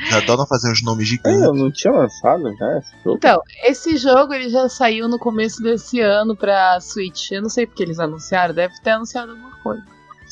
[0.08, 1.42] Já adoram fazer uns nomes gigantes.
[1.42, 3.16] eu não tinha lançado já esse jogo?
[3.16, 7.30] Então, esse jogo ele já saiu no começo desse ano pra Switch.
[7.30, 9.84] Eu não sei porque eles anunciaram, deve ter anunciado alguma coisa.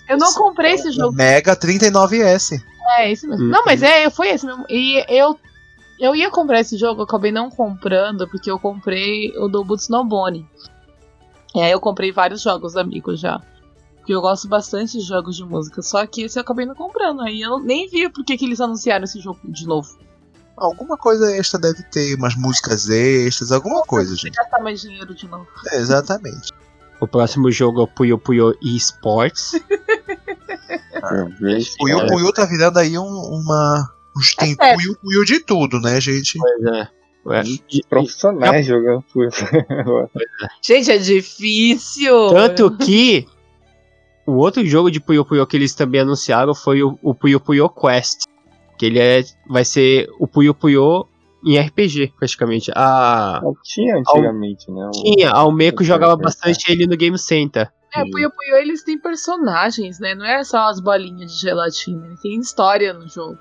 [0.09, 1.14] Eu não comprei esse jogo.
[1.14, 2.61] Mega 39S.
[2.97, 3.45] É, esse mesmo.
[3.45, 3.51] Uhum.
[3.51, 4.64] Não, mas é, foi esse mesmo.
[4.68, 5.39] E eu,
[5.99, 10.49] eu ia comprar esse jogo, acabei não comprando, porque eu comprei o do Butsunobone.
[11.55, 13.40] E aí eu comprei vários jogos amigos já.
[13.96, 15.82] Porque eu gosto bastante de jogos de música.
[15.82, 17.22] Só que esse eu acabei não comprando.
[17.22, 19.99] Aí eu nem vi por que eles anunciaram esse jogo de novo.
[20.57, 24.34] Alguma coisa extra deve ter, umas músicas extras, alguma coisa, gente.
[24.34, 25.46] Gastar mais dinheiro de novo.
[25.70, 26.53] É, exatamente.
[27.01, 29.53] O próximo jogo é o Puyo Puyo Esports.
[31.38, 31.70] Vejo.
[31.78, 33.94] Puyo é, Puyo tá virando aí um, uma.
[34.17, 34.77] Sério.
[34.77, 36.39] Puyo Puyo de tudo, né, gente?
[36.39, 36.89] Pois é.
[37.27, 39.29] Ué, e- profissionais jogando Puyo.
[40.63, 42.29] Gente, é difícil!
[42.31, 43.27] Tanto que
[44.27, 47.69] o outro jogo de Puyo Puyo que eles também anunciaram foi o, o Puyo Puyo
[47.69, 48.23] Quest.
[48.79, 51.07] Que ele é, vai ser o Puyo Puyo
[51.45, 52.71] em RPG, praticamente.
[52.75, 54.87] A, tinha antigamente, né?
[54.87, 57.69] O- tinha, a Almeco jogava bastante ele no Game Center.
[57.95, 60.15] É, Puyo Puyo, eles têm personagens, né?
[60.15, 62.07] Não é só as bolinhas de gelatina.
[62.07, 63.39] Ele tem história no jogo.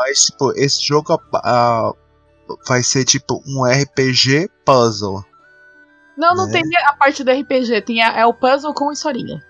[0.00, 1.92] Mas, tipo, esse jogo ah,
[2.66, 5.22] vai ser tipo um RPG puzzle.
[6.16, 6.52] Não, não É.
[6.52, 7.82] tem a parte do RPG.
[7.82, 9.42] Tem a- é o puzzle com historinha.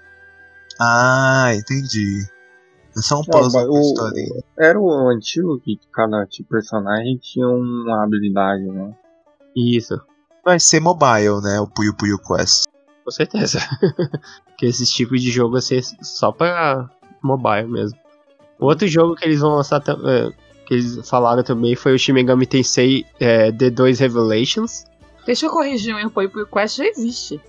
[0.80, 2.24] Ah, entendi.
[2.96, 4.44] É só um Não, puzzle mas com o- historinha.
[4.58, 8.92] Era o antigo que cada tipo, personagem tinha uma habilidade, né?
[9.56, 10.00] Isso,
[10.44, 11.60] Vai ser mobile, né?
[11.60, 12.64] O Puyo Puyo Quest.
[13.04, 13.58] com certeza.
[14.58, 16.88] que esses tipos de jogo vai ser só pra
[17.22, 17.98] mobile mesmo.
[18.60, 20.30] Outro jogo que eles vão lançar é,
[20.66, 24.84] que eles falaram também foi o Shin Megami Tensei é, D2 Revelations.
[25.26, 26.10] Deixa eu corrigir um erro.
[26.10, 27.40] Puyo Quest já existe.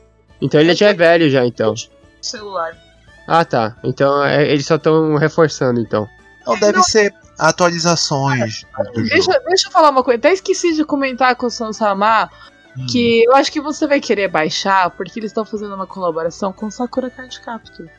[0.42, 1.74] Então ele já é velho já, então.
[2.22, 2.76] Celular.
[3.28, 3.78] Ah, tá.
[3.84, 6.08] Então é, eles só estão reforçando, então.
[6.48, 9.10] Não, deve ser atualizações do jogo.
[9.10, 10.18] Deixa, deixa eu falar uma coisa.
[10.18, 12.30] Até esqueci de comentar com o Sansama
[12.78, 12.86] Hum.
[12.90, 16.72] que eu acho que você vai querer baixar porque eles estão fazendo uma colaboração com
[16.72, 17.90] Sakura Card Capture.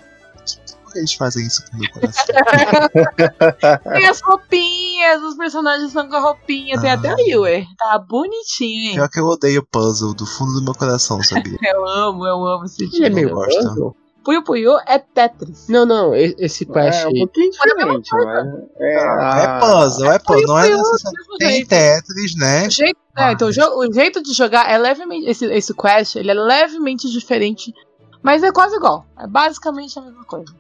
[0.92, 2.24] Que eles fazem isso com o meu coração?
[3.94, 6.80] Tem as roupinhas, os personagens estão com a roupinha.
[6.80, 6.94] Tem Ah.
[6.94, 7.66] até a Yue.
[7.78, 8.94] Tá bonitinho, hein?
[8.94, 11.56] Pior que eu odeio puzzle do fundo do meu coração, sabia?
[11.62, 13.14] Eu amo, eu amo esse Ele é tipo.
[13.14, 13.58] meio gosto.
[13.62, 13.96] puzzle?
[14.24, 15.66] Puyo Puyo é Tetris.
[15.68, 17.18] Não, não, e- esse Quest É um aí.
[17.20, 18.46] pouquinho diferente, mas.
[18.78, 20.46] É, Ah, a- é puzzle, é puzzle.
[20.46, 21.18] Não é necessário.
[21.38, 21.66] Tem.
[21.66, 22.66] Tetris, né?
[22.68, 25.26] O jeito, é, então, o, o jeito de jogar é levemente.
[25.28, 27.74] Esse, esse quest ele é levemente diferente,
[28.22, 29.04] mas é quase igual.
[29.18, 30.54] É basicamente a mesma coisa.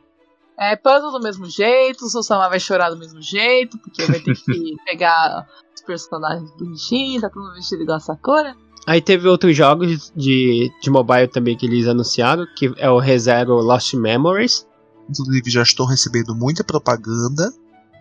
[0.70, 4.34] É puzzle do mesmo jeito, o Sosama vai chorar do mesmo jeito, porque vai ter
[4.34, 8.56] que pegar os personagens bonitinhos, tá todo vestido igual a Sakura.
[8.86, 13.54] Aí teve outros jogos de, de mobile também que eles anunciaram, que é o ReZero
[13.54, 14.66] Lost Memories.
[15.08, 17.52] Inclusive, já estou recebendo muita propaganda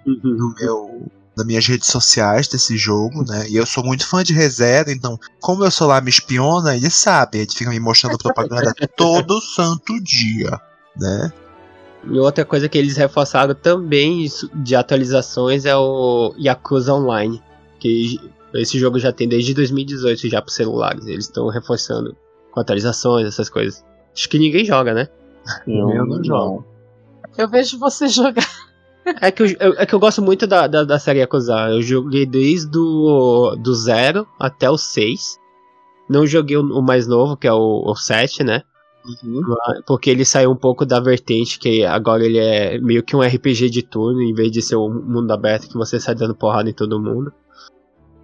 [0.06, 3.48] no meu, nas minhas redes sociais desse jogo, né?
[3.50, 6.90] E eu sou muito fã de ReZero, então, como eu sou lá me espiona, ele
[6.90, 10.60] sabe, ele fica me mostrando propaganda todo santo dia,
[10.98, 11.32] né?
[12.04, 14.26] E outra coisa que eles reforçaram também
[14.56, 17.42] de atualizações é o Yakuza Online.
[17.80, 18.20] Que
[18.54, 21.06] esse jogo já tem desde 2018 já para celulares.
[21.06, 22.16] Eles estão reforçando
[22.52, 23.84] com atualizações, essas coisas.
[24.16, 25.08] Acho que ninguém joga, né?
[25.68, 26.66] Eu não jogo.
[27.38, 28.48] Eu vejo você jogar.
[29.22, 31.70] É que eu, eu- é que eu gosto muito da, da, da série Yakuza.
[31.70, 35.38] Eu joguei desde o do 0 até o 6.
[36.10, 38.64] Não joguei o, o mais novo, que é o, o 7, né?
[39.06, 39.42] Uhum.
[39.86, 43.70] Porque ele saiu um pouco da vertente que agora ele é meio que um RPG
[43.70, 46.74] de turno, em vez de ser um mundo aberto que você sai dando porrada em
[46.74, 47.34] todo mundo.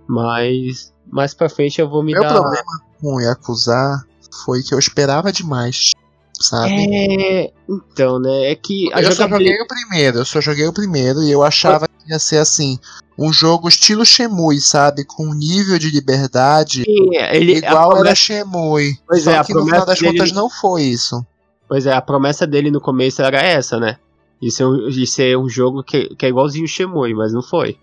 [0.08, 2.34] Mas mais pra frente eu vou me Meu dar.
[2.34, 4.06] problema com o Yakuza
[4.46, 5.92] foi que eu esperava demais.
[6.40, 6.74] Sabe?
[6.74, 7.52] É.
[7.70, 8.52] Então, né?
[8.52, 9.30] É que eu só jogabilidade.
[9.30, 12.80] joguei o primeiro, eu só joguei o primeiro e eu achava que ia ser assim,
[13.18, 15.04] um jogo estilo Shemui, sabe?
[15.04, 16.84] Com um nível de liberdade
[17.32, 18.98] Ele, a igual era Shemui.
[19.08, 21.26] Pois só é, a que no final das dele- contas não foi isso.
[21.68, 23.98] Pois é, a promessa dele no começo era essa, né?
[24.42, 27.42] De ser um, de ser um jogo que, que é igualzinho o Shemui, mas não
[27.42, 27.78] foi.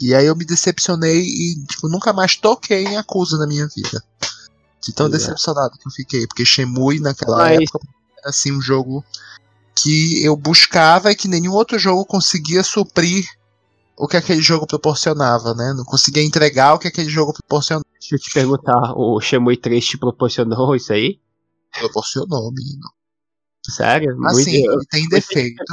[0.00, 4.02] E aí eu me decepcionei e, tipo, nunca mais toquei em Acusa na minha vida.
[4.82, 5.26] De tão Pois é.
[5.26, 7.86] decepcionado que eu fiquei, porque Shemui naquela Mas- época
[8.18, 9.04] era assim um jogo
[9.76, 13.24] que eu buscava e que nenhum outro jogo conseguia suprir
[13.96, 15.72] o que aquele jogo proporcionava, né?
[15.76, 17.84] Não conseguia entregar o que aquele jogo proporcionava.
[18.00, 21.20] Deixa eu te perguntar, o Shemui 3 te proporcionou isso aí?
[21.78, 22.90] Proporcionou, menino.
[23.64, 24.10] Sério?
[24.26, 25.66] Assim, Muito- ele tem defeitos.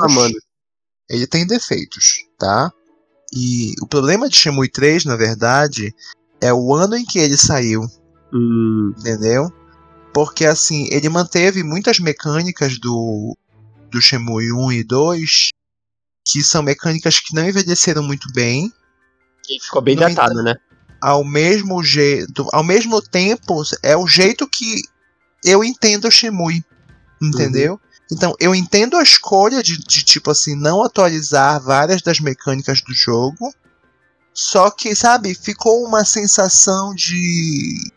[1.09, 2.71] Ele tem defeitos, tá?
[3.33, 5.93] E o problema de Shemui 3, na verdade,
[6.39, 7.81] é o ano em que ele saiu.
[8.33, 9.51] Hum, entendeu?
[10.13, 13.37] Porque assim, ele manteve muitas mecânicas do,
[13.91, 15.49] do Shenmue 1 e 2
[16.31, 18.71] que são mecânicas que não envelheceram muito bem,
[19.49, 20.55] e ficou bem datado, né?
[21.01, 24.81] ao mesmo jeito, ao mesmo tempo é o jeito que
[25.43, 26.63] eu entendo o Shenmue,
[27.21, 27.79] entendeu?
[28.11, 32.93] Então, eu entendo a escolha de, de tipo assim não atualizar várias das mecânicas do
[32.93, 33.53] jogo,
[34.33, 37.91] só que, sabe, ficou uma sensação de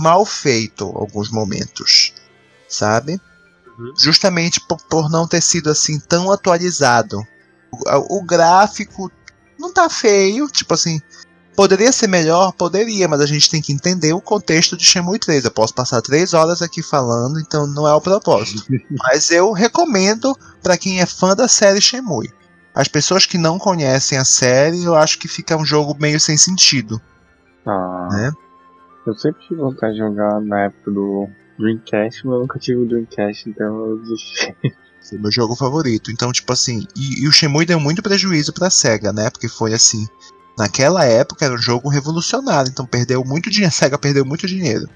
[0.00, 2.14] mal feito alguns momentos,
[2.68, 3.20] sabe?
[3.78, 3.92] Uhum.
[3.98, 7.20] Justamente por, por não ter sido assim tão atualizado.
[7.72, 9.10] O, o gráfico
[9.58, 11.00] não tá feio, tipo assim,
[11.54, 15.44] poderia ser melhor, poderia, mas a gente tem que entender o contexto de Shenmue 3.
[15.44, 18.64] Eu posso passar três horas aqui falando, então não é o propósito.
[19.04, 22.32] mas eu recomendo para quem é fã da série Shenmue.
[22.74, 26.38] As pessoas que não conhecem a série, eu acho que fica um jogo meio sem
[26.38, 27.00] sentido,
[27.66, 28.32] Ah, né?
[29.10, 32.86] Eu sempre tive vontade de jogar na época do Dreamcast, mas eu nunca tive o
[32.86, 34.56] Dreamcast, então eu desisti.
[35.08, 36.10] Foi meu jogo favorito.
[36.10, 39.30] Então, tipo assim, e, e o Shenmue deu muito prejuízo pra SEGA, né?
[39.30, 40.06] Porque foi assim,
[40.58, 44.88] naquela época era um jogo revolucionário, então perdeu muito dinheiro, a SEGA perdeu muito dinheiro.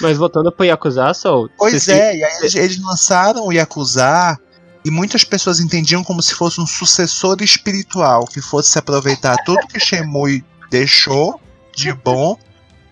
[0.00, 1.48] Mas voltando pro Yakuza, Soul.
[1.56, 4.36] Pois é, e aí eles, eles lançaram o Yakuza
[4.84, 9.66] e muitas pessoas entendiam como se fosse um sucessor espiritual, que fosse se aproveitar tudo
[9.68, 11.40] que Shenmue deixou
[11.76, 12.36] de bom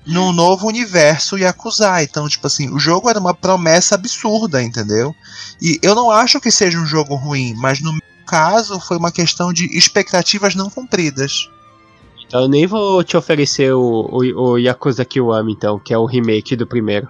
[0.06, 2.02] num novo universo Yakuza.
[2.02, 5.14] Então, tipo assim, o jogo era uma promessa absurda, entendeu?
[5.60, 9.12] E eu não acho que seja um jogo ruim, mas no meu caso foi uma
[9.12, 11.48] questão de expectativas não cumpridas.
[12.26, 13.80] Então eu nem vou te oferecer o,
[14.10, 17.08] o, o Yakuza Kiwami, então, que é o remake do primeiro.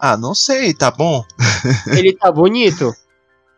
[0.00, 1.22] Ah, não sei, tá bom?
[1.96, 2.92] Ele tá bonito.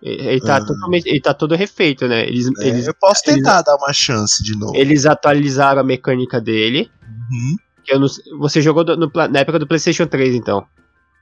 [0.03, 0.65] Ele tá, Ah.
[0.67, 2.27] totalmente, ele tá todo refeito, né?
[2.27, 4.75] Eles, É, eles, eu posso eles- tentar dar uma chance de novo.
[4.75, 6.91] eles atualizaram a mecânica dele.
[7.31, 7.57] Uhum.
[7.85, 8.07] Que eu não
[8.39, 10.65] você jogou do- no pla- na época do PlayStation 3, então.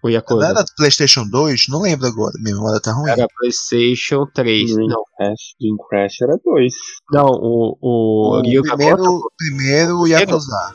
[0.02, 0.46] O Não Yakuza.
[0.46, 1.66] era do PlayStation 2?
[1.68, 2.32] Não lembro agora.
[2.42, 3.10] Minha memória tá ruim.
[3.10, 4.70] Era PlayStation 3.
[4.70, 4.86] Não,
[5.18, 6.72] Dreamcast, Dreamcast era dois.
[7.12, 10.74] não o, o, O Ryuga primeiro, Gotoku- primeiro Yakuza.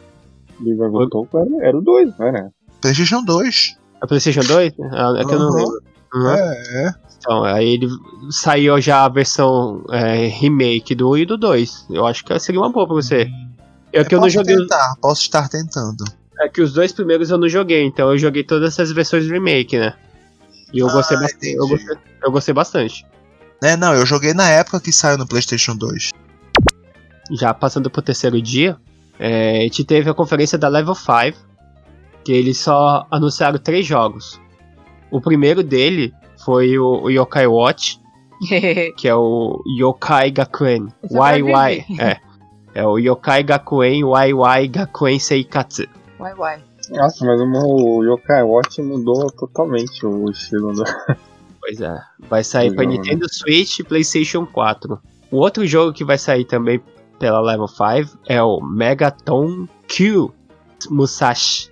[0.59, 2.49] Liga Gotoku era, era o dois, não era?
[2.81, 3.77] PlayStation 2.
[4.01, 4.73] a PlayStation 2?
[4.91, 5.55] Ah, é que eu não Uhum.
[5.55, 5.79] lembro.
[6.13, 6.29] Uhum.
[6.29, 6.93] É, é.
[7.17, 7.87] Então, aí ele
[8.29, 11.87] saiu já a versão é, remake do 1 e do 2.
[11.89, 13.27] Eu acho que seria uma boa pra você.
[14.01, 14.55] É que eu não posso joguei.
[14.57, 16.03] tentar, posso estar tentando.
[16.39, 19.77] É que os dois primeiros eu não joguei, então eu joguei todas essas versões remake,
[19.77, 19.93] né?
[20.73, 21.53] E eu Ah, gostei bastante.
[21.53, 23.05] Eu gostei, eu gostei bastante.
[23.63, 26.09] É, não, eu joguei na época que saiu no PlayStation 2.
[27.31, 28.77] já passando pro terceiro dia,
[29.17, 31.37] é, a gente teve a conferência da Level 5,
[32.23, 34.39] que eles só anunciaram três jogos.
[35.09, 37.97] O primeiro dele foi o, o Yokai Watch,
[38.97, 41.85] que é o Yokai Gakuen YY.
[41.99, 42.17] É,
[42.75, 45.87] é o Yokai Gakuen YY Gakuen Seikatsu.
[46.19, 46.61] Uai.
[46.91, 50.83] Nossa, mas o Yokai Watch mudou totalmente o estilo do.
[51.59, 51.99] Pois é,
[52.29, 54.99] vai sair para jogo, Nintendo Switch e PlayStation 4.
[55.31, 56.79] O outro jogo que vai sair também
[57.17, 60.29] pela Level 5 é o Megaton Q
[60.91, 61.71] Musashi.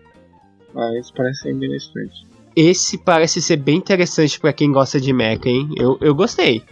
[0.76, 2.26] Ah, isso parece ser interessante.
[2.56, 5.70] Esse parece ser bem interessante pra quem gosta de mecha, hein?
[5.76, 6.64] Eu, eu gostei.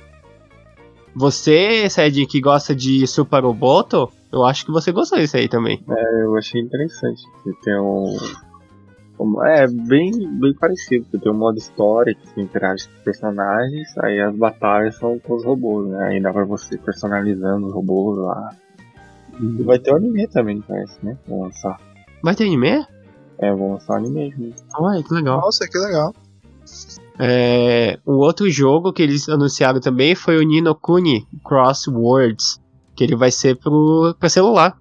[1.16, 5.84] Você, Sed, que gosta de Super Roboto, eu acho que você gostou disso aí também.
[6.24, 7.22] Eu achei interessante.
[7.44, 8.16] Que tem um.
[9.20, 11.06] um- É, bem, bem parecido.
[11.12, 15.20] que Tem um modo história que você interage com os personagens, aí as batalhas são
[15.20, 16.08] com os robôs, né?
[16.10, 18.50] Aí dá pra você personalizando os robôs lá.
[19.40, 21.18] E vai ter o anime também, parece, né?
[21.28, 21.80] Vão lançar.
[22.24, 22.86] Vai ter anime?
[23.40, 24.54] É, vão lançar o anime mesmo.
[24.76, 25.42] Olha, que legal.
[25.42, 26.14] Nossa, que legal.
[27.20, 32.61] É, um outro jogo que eles anunciaram também foi o Nino Kuni Cross Worlds,
[33.02, 34.78] que ele vai ser pro, pra celular.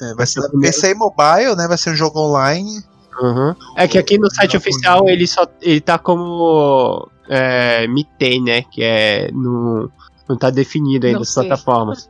[0.00, 0.60] É, vai ser primeiro.
[0.74, 1.66] PC e mobile, né?
[1.66, 2.82] Vai ser um jogo online.
[3.18, 3.54] Uhum.
[3.76, 8.62] É que aqui no site oficial ele só ele tá como é, Mitei, né?
[8.62, 9.90] Que é no,
[10.28, 12.08] não tá definido ainda as plataformas.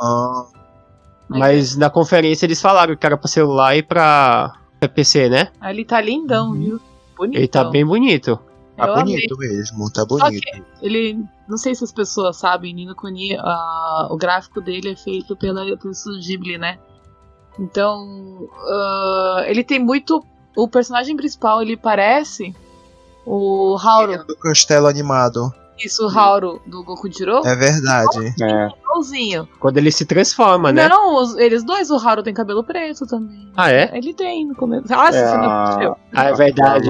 [0.00, 0.44] Ah,
[1.28, 5.48] Mas na conferência eles falaram que era pra celular e pra, pra PC, né?
[5.60, 6.54] Ah, Ele tá lindão, Uhum.
[6.54, 6.80] viu?
[7.16, 7.38] Bonito.
[7.38, 8.38] Ele tá bem bonito.
[8.78, 9.14] Tá Eu amei.
[9.14, 10.40] bonito mesmo, tá bonito.
[10.40, 14.96] que ele, não sei se as pessoas sabem, Nino Kuni, ah, o gráfico dele é
[14.96, 16.78] feito pela pelo estúdio Ghibli, né?
[17.58, 20.24] Então, ah, ele tem muito.
[20.56, 22.54] O personagem principal ele parece
[23.26, 24.24] o Hauru.
[24.26, 25.52] Do castelo animado.
[25.78, 27.46] Isso, o Hauru do Goku Jiro.
[27.46, 28.34] É verdade.
[28.42, 28.68] É.
[28.82, 29.48] Igualzinho.
[29.60, 30.88] Quando ele se transforma, né?
[30.88, 33.48] Não, os- eles dois, o Haru tem cabelo preto também.
[33.56, 33.96] Ah, é?
[33.96, 34.86] Ele tem no começo.
[34.92, 35.96] Ah, É você não a- assistiu.
[36.12, 36.88] Ah, é verdade.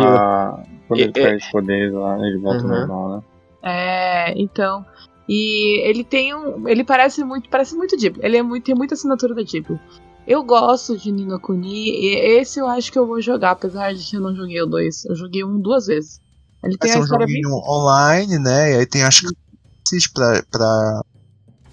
[0.88, 2.68] Quando ele E- e- perde poderes lá, ele volta Uhum.
[2.70, 3.22] normal, né?
[3.62, 4.84] É, então.
[5.28, 6.66] E ele tem um.
[6.68, 7.48] Ele parece muito.
[7.50, 8.20] Parece muito Ghibli.
[8.24, 9.78] Ele é muito, tem muita assinatura da Ghibli.
[10.26, 11.90] Eu gosto de Nino Kuni.
[11.90, 14.66] E esse eu acho que eu vou jogar, apesar de que eu não joguei o
[14.66, 15.04] 2.
[15.04, 16.18] Eu joguei um duas vezes.
[16.64, 17.36] Ele tem ser a um história bem.
[17.42, 18.72] joguinho online, né?
[18.72, 21.00] E aí tem as classes pra, pra,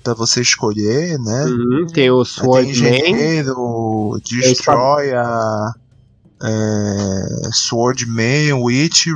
[0.04, 1.46] pra você escolher, né?
[1.46, 5.72] Uhum, tem o Aí tem engenheiro, Destroy a
[6.44, 9.08] é, Swordman, Witch,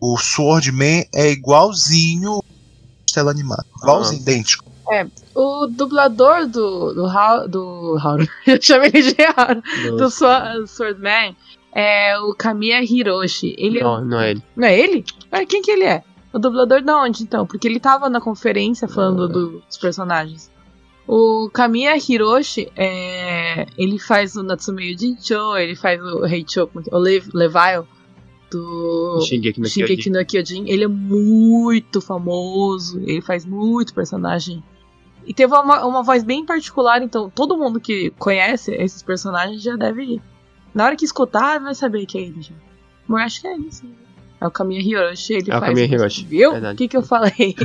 [0.00, 2.44] o Swordman é igualzinho o
[3.06, 3.64] Castelo Animado.
[3.82, 4.64] Igualzinho, idêntico.
[5.34, 6.92] O dublador do.
[6.94, 7.96] do, do.
[8.46, 9.62] Eu chamei ele de Haru.
[9.96, 11.36] Do Swa- Swordman
[11.72, 13.54] é o Kamiya Hiroshi.
[13.56, 14.42] Ele é Não, não é ele.
[14.56, 15.04] Não é ele?
[15.30, 16.02] Mas quem que ele é?
[16.32, 17.46] O dublador de onde, então?
[17.46, 20.49] Porque ele tava na conferência falando dos personagens.
[21.12, 26.94] O Kamiya Hiroshi, é, ele faz o Natsume Jincho, ele faz o Heicho, como que-
[26.94, 27.84] o Lev, Levile
[28.50, 30.10] do Shingeki no Shingeki Kyojin.
[30.10, 30.64] no Kyojin.
[30.68, 34.62] Ele é muito famoso, ele faz muito personagem.
[35.26, 39.74] E teve uma, uma voz bem particular, então todo mundo que conhece esses personagens já
[39.74, 40.20] deve.
[40.72, 42.54] Na hora que escutar, vai saber que é ele já.
[43.08, 43.92] Mas acho que é ele, sim.
[44.40, 45.70] É o Kamiya Hiroshi, ele É o faz.
[45.72, 46.52] Kamiya Hiroshi, Viu?
[46.54, 47.56] O que, que eu falei?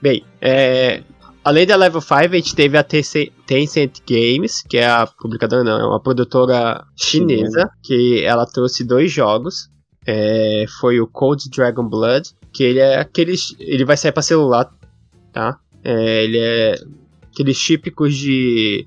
[0.00, 1.02] Bem, é,
[1.44, 5.78] além da Level 5, a gente teve a Tencent Games, que é a publicadora, não,
[5.78, 9.68] é uma produtora chinesa, que ela trouxe dois jogos.
[10.06, 13.54] É, foi o Cold Dragon Blood, que ele é aqueles.
[13.58, 14.72] Ele vai sair pra celular,
[15.32, 15.58] tá?
[15.82, 16.74] É, ele é
[17.30, 18.86] aqueles típicos de,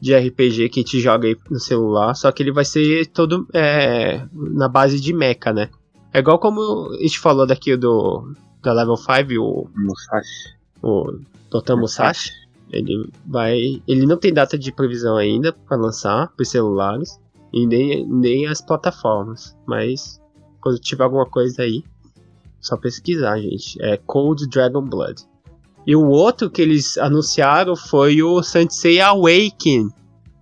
[0.00, 3.46] de RPG que a gente joga aí no celular, só que ele vai ser todo
[3.52, 5.70] é, na base de mecha, né?
[6.12, 8.32] É igual como a gente falou daqui do
[8.62, 10.56] da Level 5, o Musashi.
[10.82, 11.18] o
[11.60, 11.76] Dr.
[11.76, 12.32] Musashi.
[12.70, 13.82] Ele vai.
[13.86, 17.18] Ele não tem data de previsão ainda para lançar para celulares
[17.52, 19.56] e nem, nem as plataformas.
[19.66, 20.20] Mas
[20.60, 21.84] quando tiver alguma coisa aí,
[22.60, 23.80] só pesquisar, gente.
[23.80, 25.22] É Cold Dragon Blood.
[25.86, 29.88] E o outro que eles anunciaram foi o Sansei Awaken,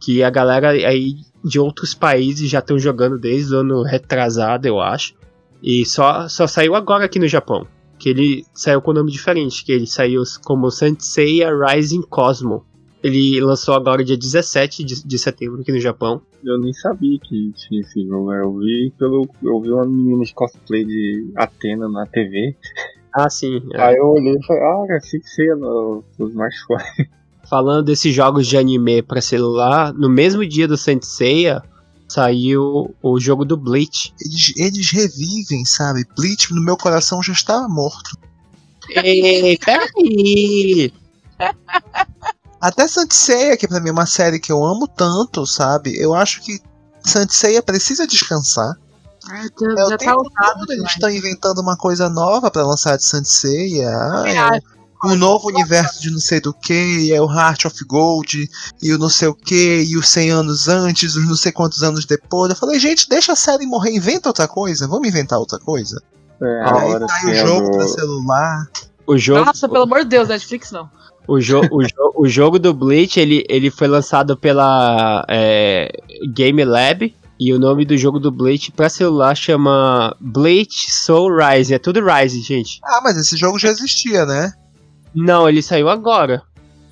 [0.01, 4.81] que a galera aí de outros países já estão jogando desde o ano retrasado, eu
[4.81, 5.15] acho.
[5.63, 7.67] E só, só saiu agora aqui no Japão
[8.05, 12.63] que ele saiu com um nome diferente, que ele saiu como Senseiya Rising Cosmo.
[13.03, 16.21] Ele lançou agora dia 17 de, de setembro aqui no Japão.
[16.45, 18.31] Eu nem sabia que tinha esse jogo.
[18.31, 18.43] né?
[18.43, 19.27] Eu vi pelo.
[19.43, 22.55] Eu vi uma menina de cosplay de Atena na TV.
[23.15, 23.63] Ah, sim.
[23.73, 23.81] é.
[23.81, 27.09] Aí eu olhei e falei, ah, achei que você ia no, no smartphone.
[27.49, 31.63] Falando desses jogos de anime para celular, no mesmo dia do Senseiya
[32.09, 34.15] saiu o jogo do Bleach.
[34.21, 36.07] Eles, eles revivem, sabe?
[36.17, 38.17] Bleach no meu coração já estava morto.
[38.91, 40.93] Ei, peraí!
[42.61, 45.97] Até Santiceia, que pra mim é uma série que eu amo tanto, sabe?
[45.99, 46.61] Eu acho que
[47.03, 48.77] Santiceia precisa descansar.
[49.27, 52.67] Ah, É, já o tá tempo usado todo eles estão inventando uma coisa nova pra
[52.67, 53.89] lançar de Santiceia.
[53.89, 54.25] Ah,
[54.57, 54.61] é
[55.07, 58.49] um novo universo de não sei do que, é o Heart of Gold,
[58.83, 61.83] e o não sei o que, e os 100 anos antes, os não sei quantos
[61.83, 62.51] anos depois.
[62.51, 66.03] Eu falei, gente, deixa a série morrer, inventa outra coisa, vamos inventar outra coisa.
[66.43, 68.67] É, aí agora tá o jogo do- pra celular.
[69.07, 70.89] O jogo, Nossa, pelo amor de Deus, Netflix não.
[71.29, 75.91] o, jo o, jo o jogo do Bleach ele, ele foi lançado pela é,
[76.35, 77.15] Game Lab.
[77.39, 81.75] E o nome do jogo do Bleach pra celular chama Bleach Soul Rising.
[81.75, 82.79] É tudo Rising, gente.
[82.85, 84.53] Ah, mas esse jogo já existia, né?
[85.15, 86.43] Não, ele saiu agora.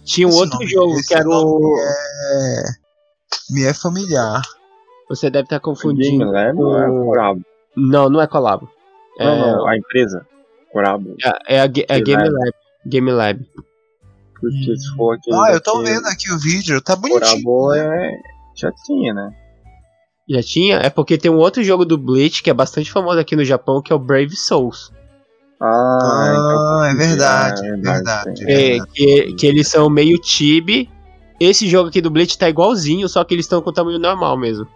[0.04, 1.76] Tinha um Esse outro nome- jogo que era o.
[1.78, 2.62] É...
[3.50, 4.42] Me é familiar.
[5.08, 6.30] Você deve estar Game confundindo.
[6.30, 7.42] Lab ou é o- Corabo?
[7.76, 8.68] Não, não é Colabo.
[9.18, 10.26] É, Não, não, a empresa.
[10.72, 11.14] Corabo.
[11.48, 12.32] é, é a, é Game Game Lab.
[12.32, 12.52] Lab.
[12.86, 13.46] Game Lab.
[14.40, 15.36] Porque se for aquele.
[15.36, 17.42] Ah, eu tô daquele- vendo aqui o vídeo, tá bonitinho.
[17.44, 18.10] Corabo é.
[18.56, 19.30] Já tinha, né?
[20.28, 20.76] Já tinha?
[20.78, 23.82] É porque tem um outro jogo do Bleach que é bastante famoso aqui no Japão,
[23.82, 24.92] que é o Brave Souls.
[25.64, 28.50] Ah, Ah, é então- verdade, é é verdade.
[28.50, 30.90] É, que, que eles são meio tibi.
[31.38, 34.66] Esse jogo aqui do Bleach tá igualzinho, só que eles estão com tamanho normal mesmo.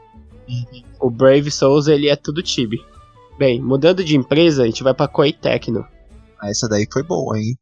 [1.01, 2.79] O o Brave Souls ele é tudo Tibi.
[3.39, 5.85] Bem, mudando de empresa, a gente vai pra Koei Tecno.
[6.41, 7.55] Ah, essa daí foi boa, hein?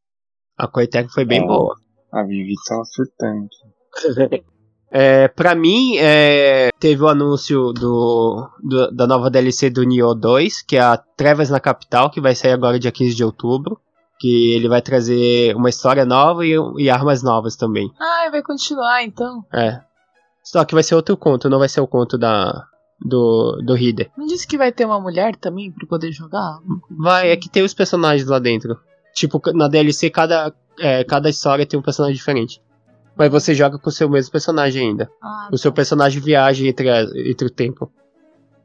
[0.57, 1.47] A Koei Tecno foi bem É.
[1.47, 1.75] boa.
[2.12, 3.49] A Vivi tava surtando.
[4.97, 10.62] É, pra mim, é, teve o anúncio do, do- da nova DLC do Nioh 2,
[10.62, 13.76] que é a Trevas na Capital, que vai sair agora dia 15 de outubro.
[14.20, 17.90] Que ele vai trazer uma história nova e, e armas novas também.
[18.01, 19.45] Ah, vai continuar então.
[19.53, 19.80] É.
[20.45, 22.64] Só que vai ser outro conto, não vai ser o conto da,
[23.01, 24.12] do, do Hider.
[24.16, 26.59] Não disse que vai ter uma mulher também pra poder jogar?
[26.97, 28.78] Vai, é que tem os personagens lá dentro.
[29.14, 32.62] Tipo, na DLC, cada, é, cada história tem um personagem diferente.
[33.17, 35.11] Mas você joga com o seu mesmo personagem ainda.
[35.23, 35.77] Ah, O seu tá.
[35.77, 37.91] personagem viaja entre, a- entre o tempo.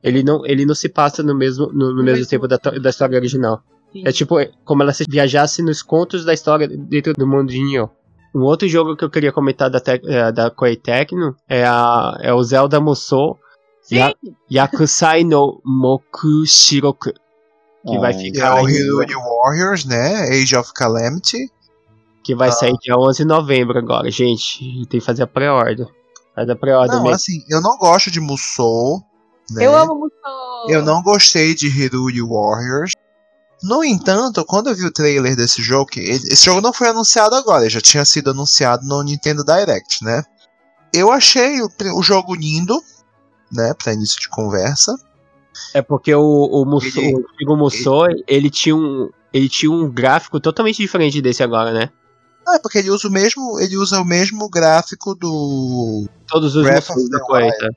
[0.02, 3.18] Ele não, ele não se passa no mesmo, no, no mesmo tempo da, da história
[3.18, 3.62] original.
[3.90, 4.08] Entendi.
[4.08, 7.62] É tipo é como ela se viajasse nos contos da história dentro do mundo de
[7.62, 7.90] Nioh.
[8.34, 12.16] Um outro jogo que eu queria comentar da, Tec- eh, da Koei Tecno é, a,
[12.22, 13.38] é o Zelda Musou
[13.82, 14.14] Sim, Ya-
[14.52, 17.12] Yakusai no Moku Shiroku.
[17.88, 20.30] Que vai Ah, É ficar o em- Hyrule Warriors, né?
[20.30, 21.50] Age of Calamity.
[22.30, 22.52] Que vai Ah.
[22.52, 24.86] sair dia 11 de novembro agora, gente.
[24.88, 25.88] Tem que fazer a pré-order.
[26.36, 27.16] Faz a pré-order Não, mesmo.
[27.16, 29.02] assim, eu não gosto de Musou.
[29.52, 29.66] Né?
[29.66, 30.14] eu amo muito.
[30.68, 32.92] Eu não gostei de Hyrule Warriors.
[33.64, 36.90] No entanto, quando eu vi o trailer desse jogo, que ele- esse jogo não foi
[36.90, 40.22] anunciado agora, ele já tinha sido anunciado no Nintendo Direct, né?
[40.94, 42.80] Eu achei o, o jogo lindo,
[43.52, 44.96] né, pra início de conversa.
[45.74, 49.10] É porque o, o, Musou, Ele- o antigo Musou, ele tinha um.
[49.34, 51.90] Ele tinha um gráfico totalmente diferente desse agora, né?
[52.50, 56.64] Ah, é porque ele usa o mesmo, ele usa o mesmo gráfico do Todos os
[56.64, 57.58] Breath of da the Wild.
[57.60, 57.68] tá?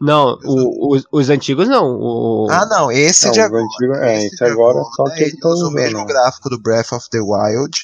[0.00, 1.98] Não, o- os, os antigos não.
[2.00, 3.62] O, Ah, não, esse Não, de agora.
[3.62, 6.04] antigo- é, esse de agora só que ele eles tão usa o mesmo né?
[6.06, 7.78] gráfico do Breath of the Wild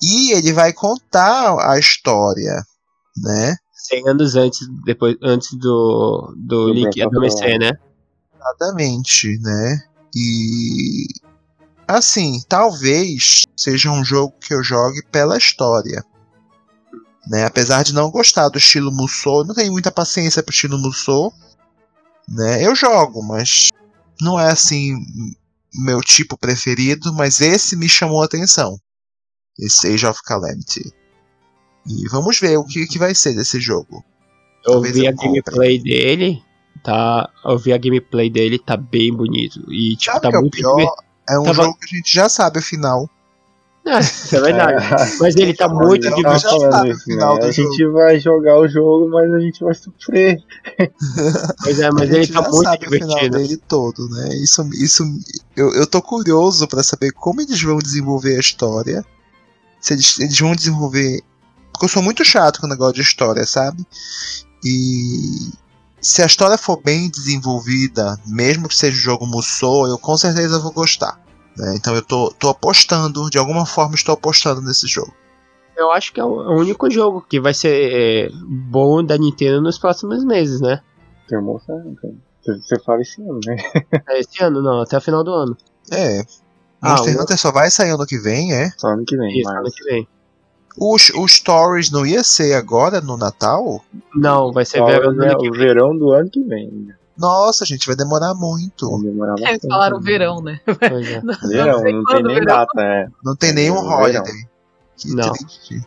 [0.00, 2.62] e ele vai contar a história,
[3.16, 3.56] né?
[3.74, 7.72] 100 anos antes, depois, antes do, do, Do Link adormecer, né?
[8.36, 9.78] Exatamente, né?
[10.14, 11.06] E
[11.88, 16.04] assim, talvez seja um jogo que eu jogue pela história.
[17.26, 17.44] Né?
[17.44, 21.32] Apesar de não gostar do estilo Musou, não tenho muita paciência pro estilo Musou,
[22.28, 22.64] né?
[22.64, 23.68] Eu jogo, mas
[24.20, 24.94] não é assim
[25.74, 28.78] meu tipo preferido, mas esse me chamou a atenção.
[29.58, 30.92] Esse Age of Calamity.
[31.86, 34.04] E vamos ver o que, que vai ser desse jogo.
[34.64, 35.26] Eu Talvez vi eu a compre.
[35.28, 36.42] gameplay dele,
[36.82, 37.28] tá?
[37.44, 39.60] Eu vi a gameplay dele, tá bem bonito.
[39.72, 40.94] E, tipo, Sabe tá é muito pior?
[41.28, 41.34] Divertido.
[41.34, 43.08] É um Tava- jogo que a gente já sabe o final.
[43.86, 44.84] É, isso é verdade.
[45.18, 46.68] Mas ele tá muito divertido.
[46.68, 46.94] né?
[47.42, 50.36] A gente vai jogar o jogo, mas a gente vai sofrer.
[51.64, 53.38] Pois é, mas ele tá muito sabe o final divertido.
[53.38, 54.28] dele todo, né?
[54.42, 55.02] Isso, isso,
[55.56, 59.02] eu, eu tô curioso pra saber como eles vão desenvolver a história.
[59.80, 61.22] Se eles, eles vão desenvolver.
[61.72, 63.86] Porque eu sou muito chato com o negócio de história, sabe?
[64.64, 65.50] E
[66.00, 70.58] se a história for bem desenvolvida, mesmo que seja o jogo Musou, eu com certeza
[70.58, 71.20] vou gostar.
[71.56, 71.74] né?
[71.76, 75.12] Então eu tô, tô apostando, de alguma forma estou apostando nesse jogo.
[75.76, 79.60] Eu acho que é o é único jogo que vai ser é, bom da Nintendo
[79.60, 80.80] nos próximos meses, né?
[81.30, 82.14] Irmão sabe, cara.
[82.62, 83.56] Você- fala esse ano, né?
[84.08, 85.56] É esse ano, não, até o final do ano.
[85.92, 86.22] É.
[86.80, 88.70] Ah, Monster o- Hunter só vai sair ano que vem, é?
[88.78, 89.74] Só ano que vem, Isso, ano mas.
[89.74, 90.08] que vem.
[90.80, 93.84] Os, os stories não ia ser agora no Natal?
[94.14, 95.60] Não, vai ser verão o do ano que o vem.
[95.60, 96.88] verão do ano que vem.
[97.16, 98.88] Nossa, gente, vai demorar muito.
[98.90, 99.68] Vai demorar Eles bastante.
[99.70, 100.04] falaram né?
[100.04, 100.60] verão, né?
[100.64, 101.20] Pois é.
[101.48, 102.46] Verão, sei não quando tem nem verão.
[102.46, 103.08] data, é.
[103.24, 103.98] Não tem nenhum verão.
[103.98, 104.48] holiday.
[104.96, 105.32] Que Não.
[105.32, 105.82] triste.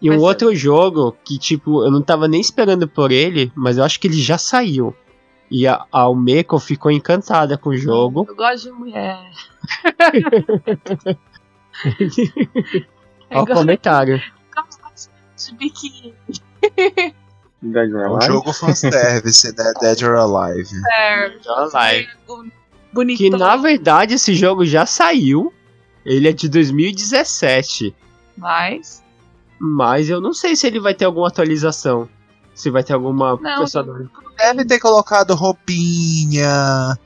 [0.00, 3.84] E um outro jogo que, tipo, eu não tava nem esperando por ele, mas eu
[3.84, 4.94] acho que ele já saiu.
[5.50, 8.24] E a a Almeco ficou encantada com o jogo.
[8.26, 9.20] Eu gosto de mulher.
[13.30, 14.20] Olha o comentário.
[15.36, 16.14] de biquíni.
[17.62, 18.26] Dead or É um Alive?
[18.26, 19.72] jogo fanservice, né?
[19.80, 20.70] Dead or Alive.
[21.72, 22.08] Live.
[22.92, 23.18] Bonito.
[23.18, 25.52] Que na verdade esse jogo já saiu.
[26.04, 27.94] Ele é de 2017.
[28.36, 29.02] Mas.
[29.58, 32.08] Mas eu não sei se ele vai ter alguma atualização.
[32.54, 34.08] Se vai ter alguma Não, personagem.
[34.38, 36.98] Deve ter colocado roupinha,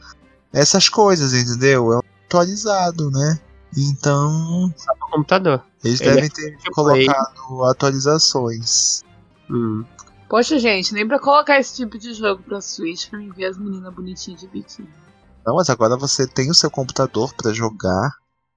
[0.53, 1.93] essas coisas, entendeu?
[1.93, 3.39] É um atualizado, né?
[3.77, 5.61] Então, no computador.
[5.85, 9.03] Eles Ele é devem ter to colocado atualizações.
[9.51, 9.85] Hum.
[10.28, 13.59] Poxa, gente, nem pra colocar esse tipo de jogo pra Switch pra mim ver as
[13.59, 14.89] meninas bonitinhas de biquíni.
[15.47, 18.11] Não, mas agora você tem o seu computador pra jogar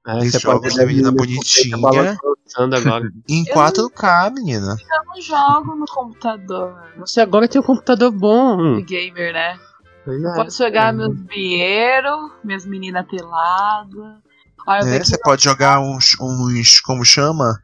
[0.07, 1.79] É, você pode de menina bonitinha.
[1.79, 2.17] Tá agora.
[3.29, 4.77] em Eu 4K, menina.
[4.79, 6.81] Eu não jogo no computador.
[6.97, 8.77] Você agora tem um computador bom.
[8.77, 9.59] De gamer, né?
[10.05, 10.33] Pois é.
[10.35, 10.97] Posso jogar É.
[10.97, 14.15] meus bieiros, minhas meninas peladas.
[14.67, 17.61] Eu É, você pode jogar uns, uns como chama?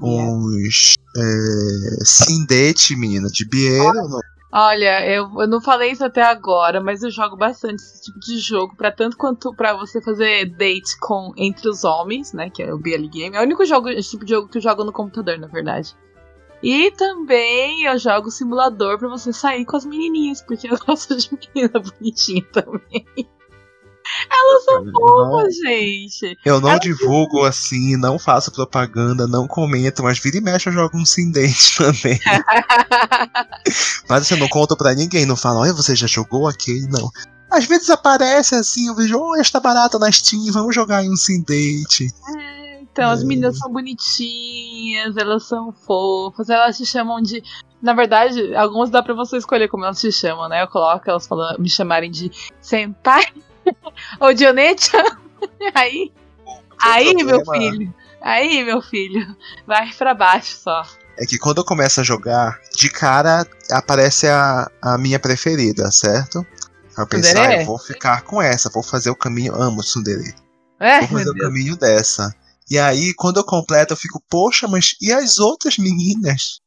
[0.00, 3.92] Uns é, sindete, menina, de bieiro.
[4.08, 4.20] no-
[4.56, 8.38] Olha, eu, eu não falei isso até agora, mas eu jogo bastante esse tipo de
[8.38, 12.72] jogo, para tanto quanto para você fazer date com entre os homens, né, que é
[12.72, 13.34] o BL Game.
[13.36, 15.96] É o único jogo, esse tipo de jogo que eu jogo no computador, na verdade.
[16.62, 21.28] E também eu jogo simulador para você sair com as menininhas, porque eu gosto de
[21.52, 23.04] menina bonitinha também.
[24.30, 26.38] Elas são fofas, gente.
[26.44, 30.72] Eu não Elas- divulgo assim, não faço propaganda, não comento, mas vira e mexe eu
[30.72, 32.20] jogo um Sindente também.
[34.08, 36.86] Mas assim, eu não conto pra ninguém, não falo, olha, você já jogou aquele?
[36.88, 37.08] Não.
[37.50, 41.16] Às vezes aparece assim, eu vejo, oh, esta barata na Steam, vamos jogar em um
[41.16, 42.08] Sindente.
[42.82, 43.24] Então, as É.
[43.24, 47.42] meninas são bonitinhas, elas são fofas, elas te chamam de.
[47.82, 50.62] Na verdade, algumas dá pra você escolher como elas te chamam, né?
[50.62, 52.30] Eu coloco elas falando, me chamarem de
[52.60, 53.24] senpai
[54.20, 55.02] ou de Onecha.
[55.74, 56.12] Aí,
[56.80, 59.36] aí, meu problema- filho, aí, meu filho,
[59.66, 60.82] vai pra baixo só.
[61.18, 66.44] É que quando eu começo a jogar, de cara aparece a, a minha preferida, certo?
[66.98, 69.54] Eu penso, ah, eu vou ficar com essa, vou fazer o caminho.
[69.54, 70.34] Amo Tsundere.
[70.80, 71.46] É, Vou fazer meu o Deus.
[71.46, 72.34] caminho dessa.
[72.70, 76.60] E aí, quando eu completo, eu fico, poxa, mas e as outras meninas?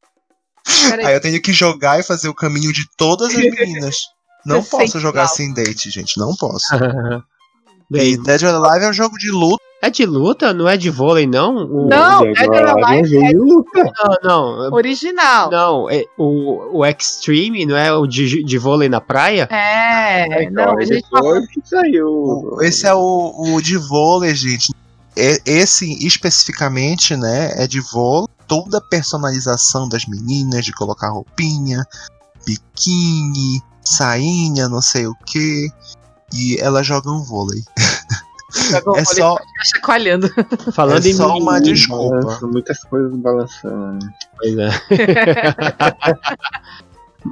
[0.89, 1.05] Peraí.
[1.07, 3.97] Aí eu tenho que jogar e fazer o caminho de todas as meninas.
[4.47, 5.29] Não Você posso jogar mal.
[5.29, 6.17] sem date, gente.
[6.17, 6.65] Não posso.
[7.89, 9.63] E Bem, Dead or Alive é um jogo de luta.
[9.81, 10.53] é de luta?
[10.53, 11.55] Não é de vôlei, não?
[11.55, 13.83] O- Não, Dead Dead or Alive é um é de luta.
[14.21, 14.73] Não, não.
[14.73, 15.49] original.
[15.49, 19.43] Não, é, o, o Extreme não é o de, de vôlei na praia?
[19.49, 21.35] É, não, a gente falou.
[21.35, 22.57] depois que saiu.
[22.61, 24.73] Esse é o, o de vôlei, gente.
[25.15, 28.27] E- Esse especificamente, né, é de vôlei.
[28.49, 31.85] Toda a personalização das meninas, de colocar roupinha,
[32.45, 35.69] biquíni, sainha, não sei o que.
[36.33, 37.61] E elas jogam vôlei.
[38.73, 40.29] É vôlei, só, chacoalhando.
[40.71, 42.39] Falando é em só uma menininha, desculpa.
[42.39, 44.05] São muitas coisas balançando.
[44.05, 44.11] né?
[44.37, 44.69] Pois é.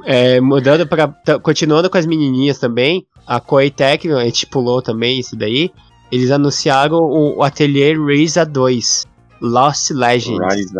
[0.04, 1.08] É, mudando para
[1.40, 5.72] continuando com as menininhas também, a Koei Tecno, a gente pulou também isso daí.
[6.10, 9.06] Eles anunciaram o, o Atelier Ryza 2,
[9.40, 10.72] Lost Legends.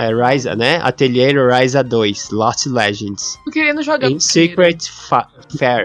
[0.00, 0.80] É, Ryza, né?
[0.82, 3.38] Atelier Ryza 2, Lost Legends.
[3.44, 3.98] Tô querendo jogar.
[3.98, 4.20] Primeiro.
[4.20, 4.78] Secret
[5.08, 5.28] Fa-
[5.58, 5.84] Fair.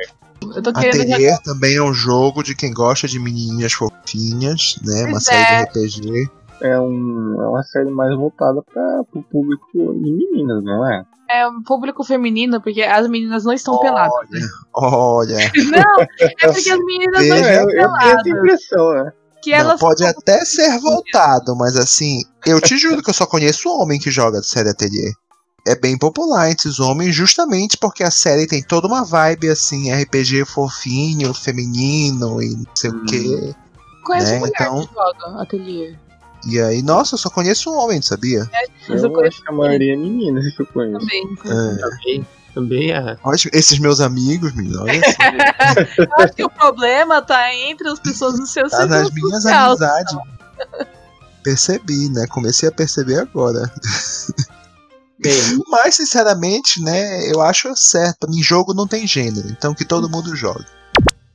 [0.56, 1.14] Eu tô querendo jogar.
[1.16, 5.04] Atelier também é um jogo de quem gosta de menininhas fofinhas, né?
[5.04, 5.66] Uma Pois série é.
[5.66, 6.30] de RPG.
[6.62, 11.04] É, um, é uma série mais voltada para o público de meninas, não é?
[11.30, 14.14] É um público feminino, porque as meninas não estão peladas.
[14.32, 14.40] né?
[14.74, 15.36] Olha,
[15.72, 16.08] Não, é
[16.48, 18.28] porque as meninas não É, estão eu, eu tenho essa peladas.
[18.28, 19.12] impressão, né?
[19.46, 23.26] Que não, elas pode até ser voltado, mas assim, eu te juro que eu só
[23.26, 25.14] conheço homem que joga série Atelier.
[25.68, 29.92] É bem popular entre os homens, justamente porque a série tem toda uma vibe assim,
[29.94, 33.06] RPG fofinho, feminino e não sei o Hum.
[33.08, 33.56] quê.
[34.04, 35.96] conhecem né, mulher então- que joga ateliê.
[36.48, 38.48] E aí, nossa, eu só conheço homem, sabia?
[38.88, 41.00] Mas Eu, eu conheço acho que a maioria é meninas que eu conheço.
[41.00, 41.24] também.
[41.44, 41.76] É.
[41.82, 43.18] Também, também é.
[43.22, 48.00] Ótimo, esses meus amigos, menino, olha só, Eu acho que o problema tá entre as
[48.00, 49.72] pessoas do seu tá nas minhas social.
[49.72, 50.16] amizades.
[51.44, 52.26] Percebi, né?
[52.28, 53.70] Comecei a perceber agora.
[55.20, 55.34] Bem,
[55.70, 58.28] Mas, sinceramente, né, eu acho certo.
[58.30, 60.66] Mim, jogo não tem gênero, então que todo mundo joga.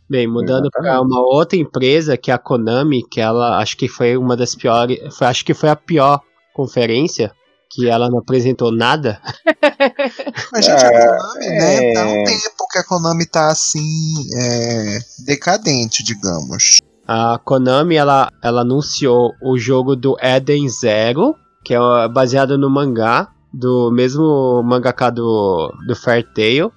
[0.08, 4.16] Bem, mudando para uma outra empresa, que é a Konami, que ela acho que foi
[4.16, 6.20] uma das piores, foi, acho que foi a pior
[6.52, 7.30] conferência,
[7.70, 9.20] que ela não apresentou nada.
[10.52, 11.94] Mas, gente, a É, Konami, né, é.
[11.94, 16.78] tá um tempo que a Konami tá assim, é, decadente, digamos.
[17.06, 21.34] A Konami ela, ela anunciou o jogo do Eden Zero,
[21.64, 26.72] que é baseado no mangá do mesmo mangaka do, do Fair Tail,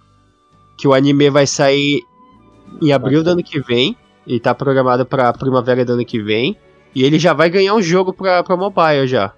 [0.78, 2.02] que o anime vai sair
[2.82, 3.96] em abril do ano que vem
[4.26, 6.58] e tá programado pra primavera do ano que vem.
[6.96, 9.34] E ele já vai ganhar um jogo pra, pra mobile já.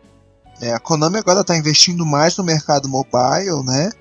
[0.62, 3.92] É, a Konami agora tá investindo mais no mercado mobile, né?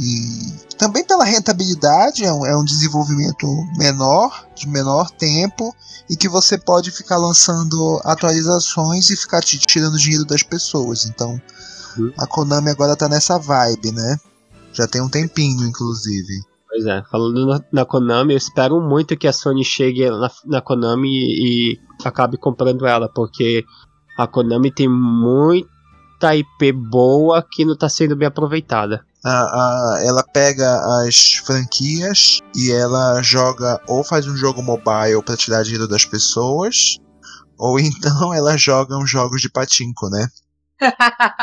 [0.00, 5.74] E também pela rentabilidade, é um, é um desenvolvimento menor, de menor tempo,
[6.08, 11.06] e que você pode ficar lançando atualizações e ficar te tirando dinheiro das pessoas.
[11.06, 11.40] Então,
[11.98, 12.12] Uhum.
[12.16, 14.16] a Konami agora tá nessa vibe, né?
[14.72, 16.42] Já tem um tempinho, inclusive.
[16.68, 20.60] Pois é, falando na, na Konami, eu espero muito que a Sony chegue na, na
[20.60, 23.64] Konami e, e acabe comprando ela, porque
[24.18, 29.04] a Konami tem muita IP boa que não tá sendo bem aproveitada.
[29.24, 35.36] A, a- ela pega as franquias e ela joga ou faz um jogo mobile pra
[35.36, 36.96] tirar dinheiro das pessoas,
[37.58, 40.28] ou então ela joga uns jogos de patinco, né?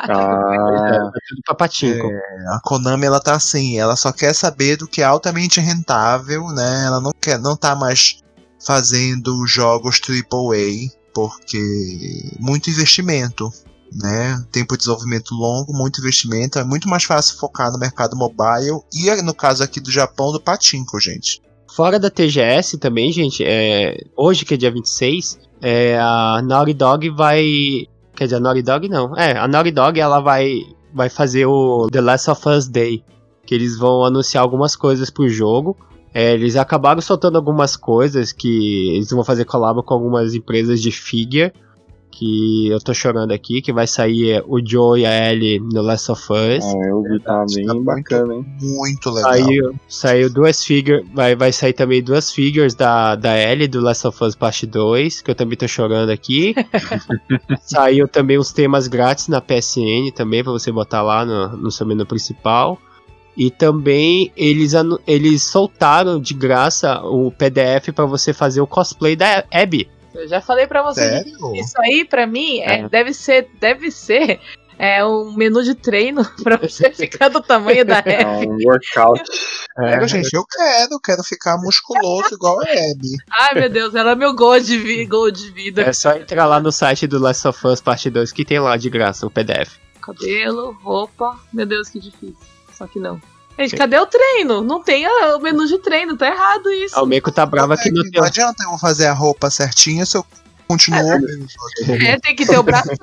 [0.08, 0.98] Ah, É,
[1.28, 2.08] tudo pra patinco.
[2.50, 6.86] A Konami ela tá assim, ela só quer saber do que é altamente rentável, né?
[6.86, 8.20] Ela não quer, não tá mais
[8.66, 11.58] fazendo jogos AAA porque
[12.38, 13.50] muito investimento.
[13.94, 14.44] né?
[14.52, 19.10] Tempo de desenvolvimento longo, muito investimento, é muito mais fácil focar no mercado mobile e
[19.22, 21.42] no caso aqui do Japão do Pachinko, gente.
[21.74, 27.10] Fora da TGS também, gente, é, hoje que é dia 26, é, a Naughty Dog
[27.12, 27.88] vai.
[28.16, 29.16] Quer dizer, a Naughty Dog não.
[29.16, 30.62] É, a Naughty Dog ela vai,
[30.94, 33.04] vai fazer o The Last of Us Day.
[33.46, 35.78] Que eles vão anunciar algumas coisas pro jogo.
[36.18, 40.90] É, eles acabaram soltando algumas coisas que eles vão fazer collab com algumas empresas de
[40.90, 41.52] figure
[42.10, 46.10] que eu tô chorando aqui, que vai sair o Joe e a Ellie no Last
[46.10, 46.64] of Us.
[46.64, 48.46] Ah, eu vi, tá bem Tá bacana, hein?
[48.62, 49.32] Muito legal.
[49.34, 54.08] Saiu, saiu duas figures, vai, vai sair também duas figures da, da Ellie do Last
[54.08, 56.56] of Us Parte 2, que eu também tô chorando aqui.
[57.62, 61.86] saiu também os temas grátis na PSN também, pra você botar lá no, no seu
[61.86, 62.80] menu principal.
[63.38, 64.72] E também eles,
[65.06, 69.90] eles soltaram de graça o PDF pra você fazer o cosplay da Abby.
[70.14, 71.06] Eu já falei pra vocês.
[71.24, 71.56] Sério?
[71.56, 72.90] Isso aí, pra mim, é, É.
[72.90, 74.40] deve ser, deve ser
[74.78, 78.48] é um menu de treino pra você ficar do tamanho da É Abby.
[78.48, 79.22] um workout.
[79.76, 83.18] Pega, gente, eu quero, quero ficar musculoso igual a Abby.
[83.32, 85.82] Ai, meu Deus, ela é meu gol de, vi, gol de vida.
[85.82, 88.78] É só entrar lá no site do Last of Us Parte 2 que tem lá
[88.78, 89.76] de graça o PDF.
[90.02, 91.38] Cabelo, roupa.
[91.52, 92.36] Meu Deus, que difícil.
[92.78, 93.22] Só que não.
[93.58, 94.62] Gente, cadê o treino?
[94.62, 96.94] Não tem a- o menu de treino, tá errado isso.
[96.98, 98.24] Ah, O Meiko tá bravo aqui no Não teu.
[98.24, 100.26] adianta eu fazer a roupa certinha se eu
[100.68, 101.00] continuo.
[101.88, 102.96] É, tem que ter o bração.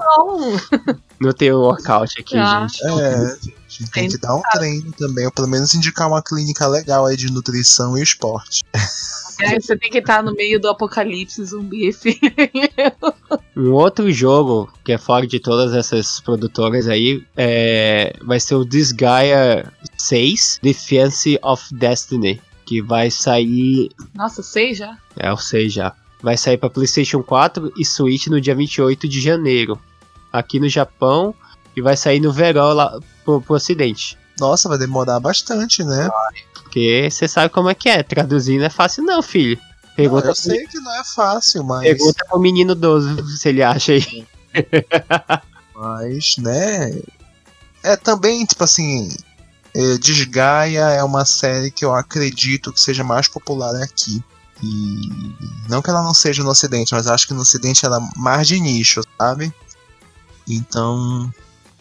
[1.21, 2.67] No teu workout aqui, Ah.
[2.69, 3.01] gente.
[3.01, 3.37] É,
[3.69, 7.17] gente, tem que dar um treino também, ou pelo menos indicar uma clínica legal aí
[7.17, 8.63] de nutrição e esporte.
[9.41, 12.19] É, você tem que estar no meio do apocalipse zumbi, filho.
[13.57, 18.65] Um outro jogo que é fora de todas essas produtoras aí é, vai ser o
[18.65, 24.97] Disgaea 6 Defense of Destiny, que vai sair, Nossa, sei já.
[25.17, 29.21] é o 6 já, vai sair para PlayStation 4 e Switch no dia 28 de
[29.21, 29.79] janeiro,
[30.33, 31.35] aqui no Japão,
[31.77, 34.17] e vai sair no verão lá pro, pro ocidente.
[34.39, 36.09] Nossa, vai demorar bastante, né?
[36.55, 39.59] Porque você sabe como é que é, traduzir não é fácil não, filho.
[39.59, 43.63] Não, Pergunta, eu sei que não é fácil, mas, pergunta pro menino 12 se ele
[43.63, 44.27] acha aí.
[45.75, 46.99] mas, né?
[47.83, 49.11] É também, tipo assim,
[49.75, 54.23] é, Desgaia é uma série que eu acredito que seja mais popular aqui.
[54.63, 55.09] E
[55.69, 58.47] não que ela não seja no ocidente, mas acho que no ocidente ela é mais
[58.47, 59.53] de nicho, sabe?
[60.49, 61.33] Então,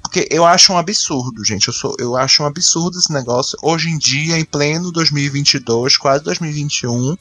[0.02, 1.68] porque eu acho um absurdo, gente.
[1.68, 3.58] Eu, sou, eu acho um absurdo esse negócio.
[3.62, 7.16] Hoje em dia, em pleno 2022, quase 2021,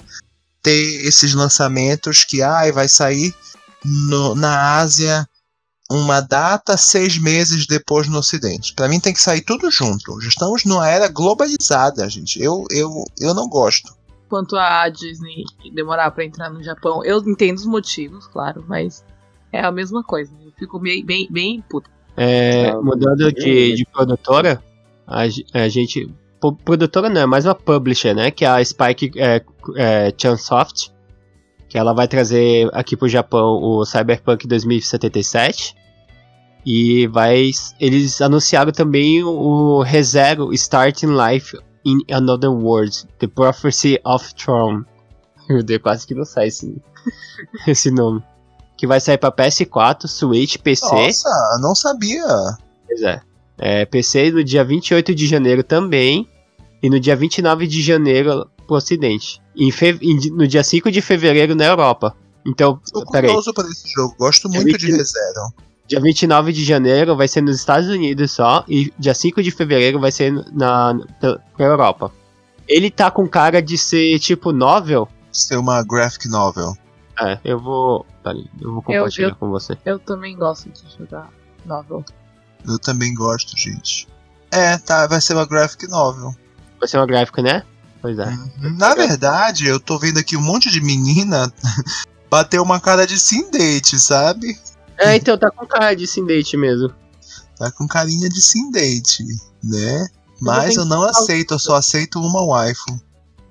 [0.62, 3.34] ter esses lançamentos que ai, vai sair
[3.84, 5.26] no- na Ásia
[5.90, 8.72] uma data seis meses depois no Ocidente.
[8.74, 10.20] Pra mim tem que sair tudo junto.
[10.20, 12.40] Já estamos numa era globalizada, gente.
[12.40, 13.92] Eu, eu, eu não gosto.
[14.30, 15.44] Quanto a Disney
[15.74, 19.04] demorar pra entrar no Japão, eu entendo os motivos, claro, mas
[19.52, 20.32] é a mesma coisa.
[20.44, 21.90] Eu fico bem, bem, bem puta.
[22.16, 24.62] É, mudando de, de produtora,
[25.04, 25.22] a,
[25.54, 26.08] a gente.
[26.64, 28.30] Produtora não, é mais uma publisher, né?
[28.30, 29.42] Que é a Spike é,
[29.76, 30.92] é, Chunsoft.
[31.68, 35.74] Que ela vai trazer aqui pro Japão o Cyberpunk 2077.
[36.64, 37.50] E vai.
[37.80, 44.84] Eles anunciaram também o ReZero Starting Life in Another World: The Prophecy of Throne.
[45.48, 46.80] Meu Deus, quase que não sai esse,
[47.66, 48.22] esse nome.
[48.76, 50.86] Que vai sair pra PS4, Switch, PC.
[50.94, 52.24] Nossa, não sabia.
[52.86, 53.20] Pois é.
[53.58, 53.84] é.
[53.84, 56.26] PC no dia 28 de janeiro também.
[56.82, 59.42] E no dia 29 de janeiro pro ocidente.
[59.54, 59.98] E fe-
[60.32, 62.16] no dia 5 de fevereiro na Europa.
[62.46, 63.28] Então, Tô peraí.
[63.28, 64.14] curioso por esse jogo.
[64.18, 64.96] Gosto É muito de mentira.
[64.96, 65.52] ReZero.
[65.90, 68.64] Dia 29 de janeiro vai ser nos Estados Unidos só.
[68.68, 72.12] E dia 5 de fevereiro vai ser na, pra, pra Europa.
[72.68, 75.08] Ele tá com cara de ser tipo novel.
[75.32, 76.76] Ser uma graphic novel.
[77.20, 78.06] É, eu vou.
[78.22, 79.76] Peraí, eu vou compartilhar eu- com você.
[79.84, 81.28] Eu também gosto de jogar
[81.66, 82.04] novel.
[82.64, 84.06] Eu também gosto, gente.
[84.52, 86.32] É, tá, vai ser uma graphic novel.
[86.78, 87.64] Vai ser uma gráfica, né?
[88.00, 88.32] Pois é.
[88.78, 91.52] Na verdade, eu tô vendo aqui um monte de menina
[92.30, 94.56] bater uma cara de sim date, sabe?
[95.00, 96.94] É, então tá com cara de sim date mesmo.
[97.56, 99.24] Tá com carinha de sim date,
[99.64, 100.08] né?
[100.40, 103.00] Mas eu não que aceito, eu só aceito uma waifu.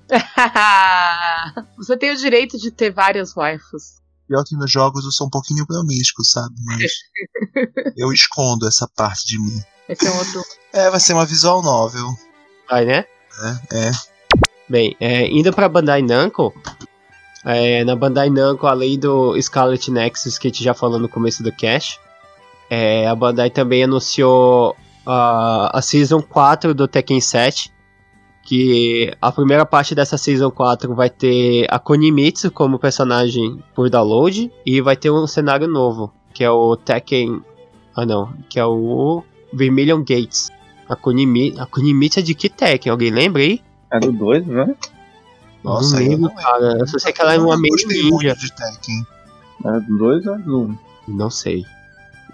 [1.76, 4.00] Você tem o direito de ter várias waifus.
[4.26, 6.54] Pior que nos jogos eu sou um pouquinho promíscuo, sabe?
[6.64, 6.92] Mas
[7.96, 9.62] eu escondo essa parte de mim.
[9.88, 10.44] Esse é um outro.
[10.72, 12.06] É, vai ser uma visual novel.
[12.68, 13.04] Vai, né?
[13.70, 13.92] É, é.
[14.68, 16.54] Bem, é, indo pra Bandai Namco,
[17.44, 21.42] é, na Bandai Namco, além do Scarlet Nexus que a gente já falou no começo
[21.42, 21.98] do cast,
[22.68, 24.76] é, a Bandai também anunciou
[25.06, 27.72] a, a Season 4 do Tekken 7,
[28.42, 34.52] que a primeira parte dessa Season 4 vai ter a Konimitsu como personagem por download,
[34.64, 37.42] e vai ter um cenário novo, que é o Tekken
[37.96, 40.50] Ah não, que é o Vermilion Gates.
[40.88, 42.90] A a Kunimitsu é de que Tekken?
[42.90, 43.60] Alguém lembra aí?
[43.92, 44.76] É do 2, né?
[45.62, 46.78] Nossa, não aí eu cara.
[46.78, 48.34] Eu só sei que ela é uma meio ninja.
[48.34, 49.06] de Tekken.
[49.64, 50.78] É do 2 ou é do 1?
[51.08, 51.64] Não sei.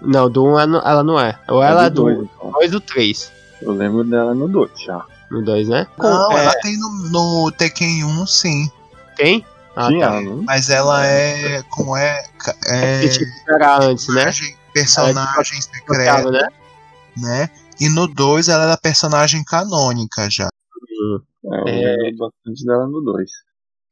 [0.01, 1.37] Não, do 1 ela não- ela não é.
[1.49, 2.51] Ou ela é do 2, então.
[2.51, 3.31] 2 do 3.
[3.61, 5.03] Eu lembro dela no 2 já.
[5.29, 5.87] No 2, né?
[5.97, 8.71] Não, é, ela tem no, no Tekken 1, sim.
[9.15, 9.45] tem?
[9.75, 10.21] Ah, Tinha, tá.
[10.45, 11.61] Mas ela é.
[11.69, 12.23] Como é.
[12.65, 13.01] É.
[13.01, 14.23] Que tipo era antes, né?
[14.23, 16.47] personagem, personagem secreta, né?
[17.17, 17.49] né?
[17.79, 20.47] E no 2 ela era personagem canônica já.
[21.45, 21.95] É, eu É.
[22.03, 23.29] lembro bastante dela no 2.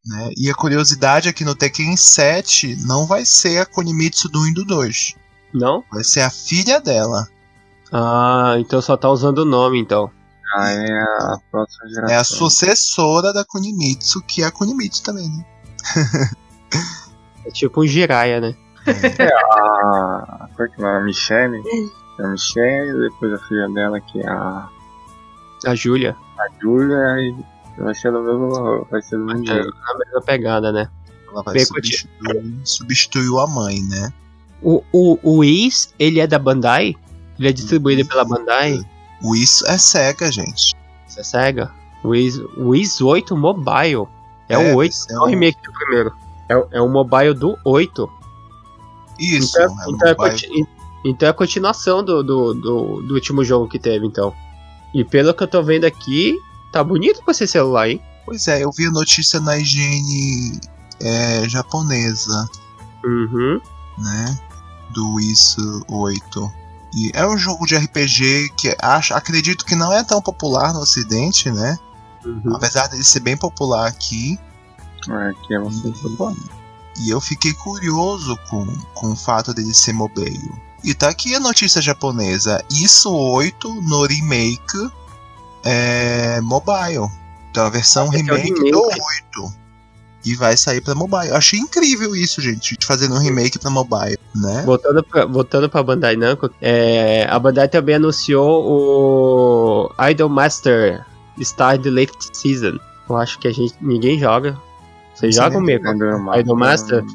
[0.08, 0.30] Né?
[0.38, 4.48] E a curiosidade é que no Tekken 7 não vai ser a Kunimitsu do 1
[4.48, 5.16] e do 2.
[5.54, 5.84] Não?
[5.92, 7.28] Vai ser a filha dela.
[7.92, 10.12] Ah, então só tá usando o nome, então.
[10.54, 12.16] Ah, é a próxima geração.
[12.16, 15.46] É a sucessora da Kunimitsu, que é a Kunimitsu também, né?
[17.46, 18.56] É tipo um Jiraiya, né?
[18.88, 20.50] A.
[20.56, 21.62] Qual que é a Michelle?
[22.20, 24.68] É a Michelle, depois a filha dela, que é a,
[25.66, 26.16] A Júlia.
[26.38, 27.36] A Julia, e
[27.82, 28.88] vai ser do mesmo.
[28.90, 30.90] Vai ser do mesmo É, a mesma pegada, né?
[31.32, 34.14] Ela vai substituir, substituir a mãe, né?
[34.62, 36.96] O, o, o Whis, ele é da Bandai?
[37.38, 38.80] Ele é distribuído pela Bandai?
[39.22, 40.76] O isso é cega, gente.
[41.08, 41.72] Você é cega?
[42.04, 44.08] O Whis, o Whis 8 Mobile.
[44.48, 46.14] É, É, o 8, vai ser é o remake do primeiro.
[46.48, 48.10] É, o- é o mobile do 8.
[49.20, 50.36] Isso, Então, é um então, é,
[51.06, 54.34] então é a continuação do, do, do, do último jogo que teve, então.
[54.96, 56.34] E pelo que eu tô vendo aqui,
[56.72, 58.02] tá bonito pra ser celular, hein?
[58.26, 60.60] Pois é, eu vi a notícia na higiene
[61.02, 62.50] é, japonesa,
[63.04, 63.60] Uhum.
[63.98, 64.40] né?
[64.94, 66.52] Do isso 8.
[66.96, 70.80] E é um jogo de RPG que acho, acredito que não é tão popular no
[70.80, 71.78] ocidente, né?
[72.26, 72.56] uhum.
[72.56, 74.40] Apesar dele ser bem popular aqui.
[75.10, 76.34] É, que é bastante bom.
[77.02, 80.52] E eu fiquei curioso com, com o fato dele ser mobile.
[80.86, 82.64] E tá aqui a notícia japonesa.
[82.70, 84.92] Isso 8 no remake
[85.66, 87.10] é mobile.
[87.50, 89.02] Então a versão Esse é remake, do remake.
[89.42, 89.66] 8.
[90.26, 91.30] E vai sair pra mobile.
[91.30, 92.78] Eu achei incrível isso, gente.
[92.84, 94.62] Fazendo um remake pra mobile, né?
[94.64, 101.04] Voltando pra, voltando pra Bandai Namco, é, a Bandai também anunciou o Idol Master
[101.42, 102.78] Star Late Season.
[103.10, 104.56] Eu acho que a gente ninguém joga.
[105.16, 105.96] Você Não joga sei o nem Meco?
[105.96, 107.06] Idol Idol Master?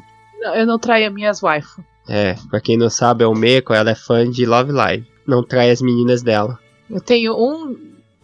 [0.41, 1.81] Não, eu não traio minhas waifu.
[2.13, 5.07] É, pra quem não sabe, é o Meco, ela é fã de Love Live.
[5.25, 6.59] Não trai as meninas dela.
[6.89, 7.77] Eu tenho um.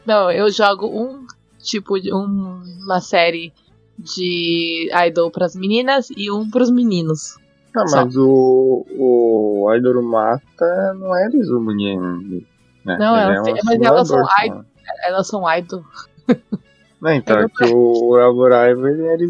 [0.06, 1.26] Não, eu jogo um
[1.60, 3.54] tipo de um- uma série
[3.98, 7.38] de idol pras meninas e um pros meninos.
[7.76, 8.04] Ah, Só.
[8.06, 12.46] mas o, o Idol Master não é Rizuma Game.
[12.84, 12.98] Né?
[13.00, 14.58] Não, elas um têm- mas elas são idol.
[14.58, 14.66] né?
[15.06, 15.84] Elas são idol.
[17.00, 19.26] Não, então é que o Elvorive ele era de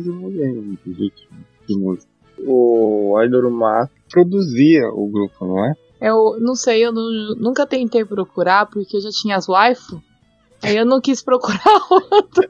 [0.93, 1.35] ritmo,
[1.67, 2.07] de música.
[2.39, 5.73] O Idol Master produzia o grupo, não é?
[5.99, 10.01] Eu não sei, eu nu- nunca tentei procurar porque eu já tinha as waifu.
[10.61, 12.49] Aí eu não quis procurar outra.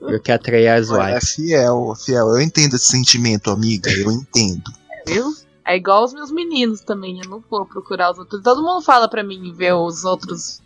[0.00, 1.30] Eu quero atrair as É wives.
[1.34, 2.26] fiel, fiel.
[2.28, 3.90] Eu entendo esse sentimento, amiga.
[3.90, 4.62] Eu entendo.
[5.06, 5.26] Viu?
[5.64, 8.42] É igual os meus meninos também, eu não vou procurar os outros.
[8.42, 10.60] Todo mundo fala pra mim ver os outros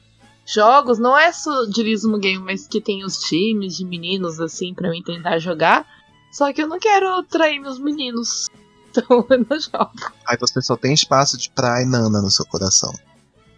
[0.46, 4.72] jogos, não é só de Rizmo Game, mas que tem os times de meninos assim
[4.74, 5.86] pra mim tentar jogar.
[6.32, 8.48] Só que eu não quero atrair meus meninos.
[8.96, 9.90] Então eu não jogo
[10.26, 12.92] Aí você só tem espaço de pra Inana no seu coração.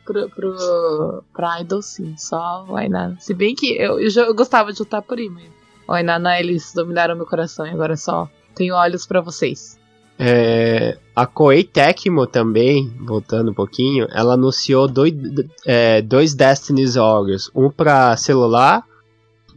[0.05, 3.17] pro, pro, pra Idol sim, só o Ainana.
[3.21, 5.45] Se bem que eu, eu, já- eu gostava de lutar por aí, mas
[5.89, 9.79] o Ainana eles dominaram meu coração e agora só tenho olhos pra vocês.
[10.19, 15.13] É, a Koei Tecmo também, voltando um pouquinho, ela anunciou dois,
[15.67, 17.51] é, dois Warriors.
[17.55, 18.83] Um pra celular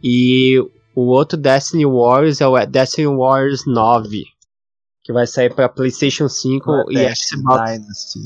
[0.04, 0.58] e
[0.94, 4.24] o outro Destiny Warriors é o Destiny Warriors 9.
[5.02, 7.70] Que vai sair pra PlayStation 5 e Xbox.
[7.70, 8.20] Dynasty.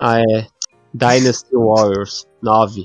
[0.00, 0.46] Ah, é.
[0.94, 2.84] Dynasty Warriors 9.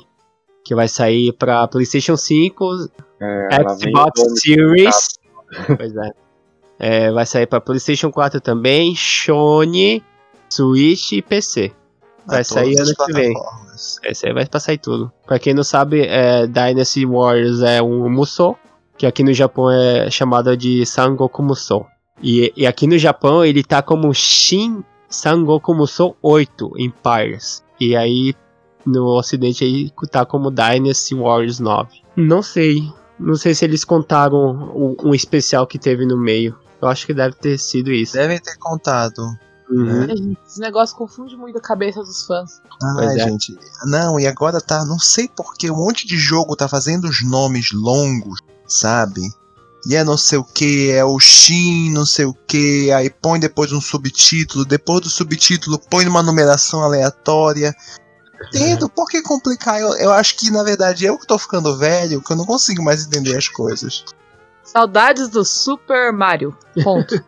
[0.65, 2.89] Que vai sair pra PlayStation 5,
[3.21, 3.47] É,
[3.77, 5.19] Xbox Series.
[5.77, 6.11] pois é.
[6.79, 10.03] É, Vai sair pra PlayStation 4 também, Sony,
[10.49, 11.71] Switch e PC.
[12.25, 13.33] Vai sair ano que vem.
[14.03, 15.11] Esse aí vai passar em tudo.
[15.25, 18.57] Pra quem não sabe, é, Dynasty Warriors é um Musou,
[18.97, 21.87] que aqui no Japão é chamado de Sangoku Musou.
[22.21, 27.63] E, e aqui no Japão ele tá como Shin Sangoku Musou 8 Empires.
[27.79, 28.33] E aí
[28.85, 32.01] no ocidente aí tá como Dynasty Warriors 9.
[32.15, 32.91] Não sei.
[33.19, 36.55] Não sei se eles contaram o- um especial que teve no meio.
[36.81, 38.13] Eu acho que deve ter sido isso.
[38.13, 39.21] Devem ter contado.
[39.69, 40.03] Uhum.
[40.03, 42.61] É, gente, Esse negócio confunde muito a cabeça dos fãs.
[42.79, 43.23] Pois Ai, é.
[43.27, 43.57] gente.
[43.85, 44.85] Não, e agora tá.
[44.85, 49.21] Não sei porque um monte de jogo tá fazendo os nomes longos, sabe?
[49.87, 53.39] E é não sei o que, é o Shin, não sei o que, aí põe
[53.39, 57.73] depois um subtítulo, depois do subtítulo põe uma numeração aleatória.
[58.47, 58.89] entendo.
[58.89, 59.79] Por que complicar?
[59.79, 62.83] Eu, eu acho que, na verdade, eu que tô ficando velho, que eu não consigo
[62.83, 64.03] mais entender as coisas.
[64.67, 66.55] Saudades do Super Mario.
[66.83, 67.15] Ponto.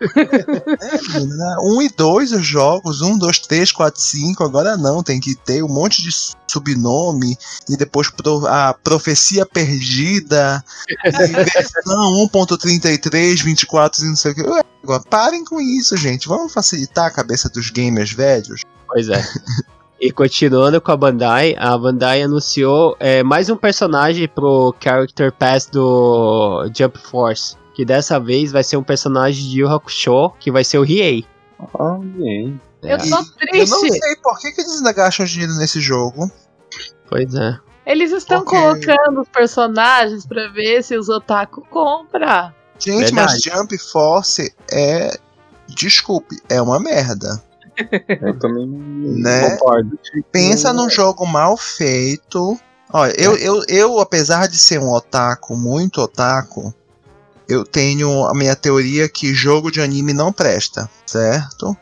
[1.19, 4.43] É, um e dois os jogos, um, dois, três, quatro, cinco.
[4.43, 6.09] Agora não, tem que ter um monte de
[6.47, 7.37] subnome
[7.69, 10.63] e depois pro- a profecia perdida,
[11.03, 14.41] versão 1.33, 24 e não sei o que.
[14.43, 16.27] Ué, agora, parem com isso, gente.
[16.27, 18.61] Vamos facilitar a cabeça dos gamers velhos.
[18.87, 19.23] Pois é.
[19.99, 25.65] E continuando com a Bandai, a Bandai anunciou é, mais um personagem pro Character Pass
[25.65, 27.57] do Jump Force.
[27.75, 31.25] Que dessa vez vai ser um personagem de Yu Hakusho, que vai ser o Riei.
[31.73, 32.53] Ok.
[32.81, 33.89] Eu É, tô Eu não triste.
[33.99, 36.29] sei por que, que eles ainda gastam dinheiro nesse jogo.
[37.09, 37.57] Pois é.
[37.85, 42.53] Eles estão Porque- colocando os personagens pra ver se os otaku compram.
[42.77, 43.49] Gente, mas Verdade.
[43.49, 45.17] Jump Force é.
[45.67, 47.41] Desculpe, é uma merda.
[48.21, 49.49] Eu também não Né?
[49.51, 49.97] concordo.
[50.31, 50.73] Pensa Hum.
[50.75, 52.59] num jogo mal feito.
[52.91, 56.73] Olha, eu, eu, eu, apesar de ser um otaku, muito otaku,
[57.47, 61.75] eu tenho a minha teoria que jogo de anime não presta, certo?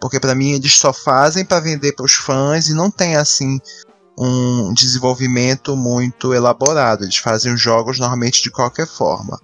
[0.00, 3.60] Porque pra mim eles só fazem pra vender pros fãs e não tem assim
[4.18, 7.04] um desenvolvimento muito elaborado.
[7.04, 9.40] Eles fazem os jogos normalmente de qualquer forma.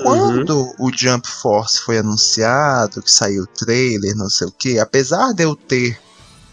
[0.00, 0.44] Uhum.
[0.44, 5.32] Quando o Jump Force foi anunciado, que saiu o trailer, não sei o que, apesar
[5.32, 5.98] de eu ter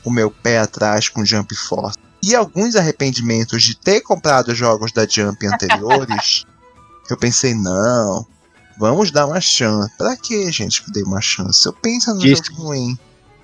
[0.04, 5.06] o meu pé atrás com Jump Force e alguns arrependimentos de ter comprado jogos da
[5.08, 6.44] Jump anteriores,
[7.10, 8.26] eu pensei, não,
[8.78, 9.92] vamos dar uma chance.
[9.98, 11.66] Pra que, gente, que dei uma chance?
[11.66, 12.98] Eu penso no Diz- jogo ruim.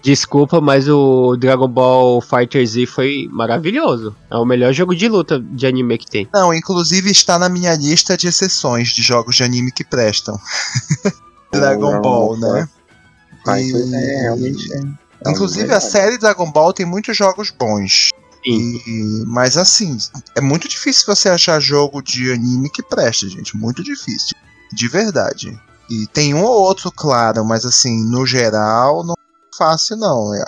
[0.04, 4.14] Desculpa, mas o Dragon Ball Fighter Z foi maravilhoso.
[4.30, 6.28] É o melhor jogo de luta de anime que tem.
[6.34, 10.38] Não, inclusive está na minha lista de exceções de jogos de anime que prestam.
[11.54, 12.70] Dragon Dragon Ball, Ball, né?
[13.46, 14.74] Fighter E- é realmente.
[14.74, 18.10] é Inclusive algo a série Dragon Ball tem muitos jogos bons.
[18.46, 18.82] Sim.
[18.86, 19.98] E- mas assim,
[20.36, 23.56] é muito difícil você achar jogo de anime que preste, gente.
[23.56, 24.36] Muito difícil.
[24.74, 25.58] De verdade.
[25.90, 29.23] E tem um ou outro, claro, mas assim, no geral, não é
[29.58, 30.34] fácil, não.
[30.34, 30.44] É,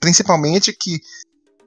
[0.00, 1.00] principalmente que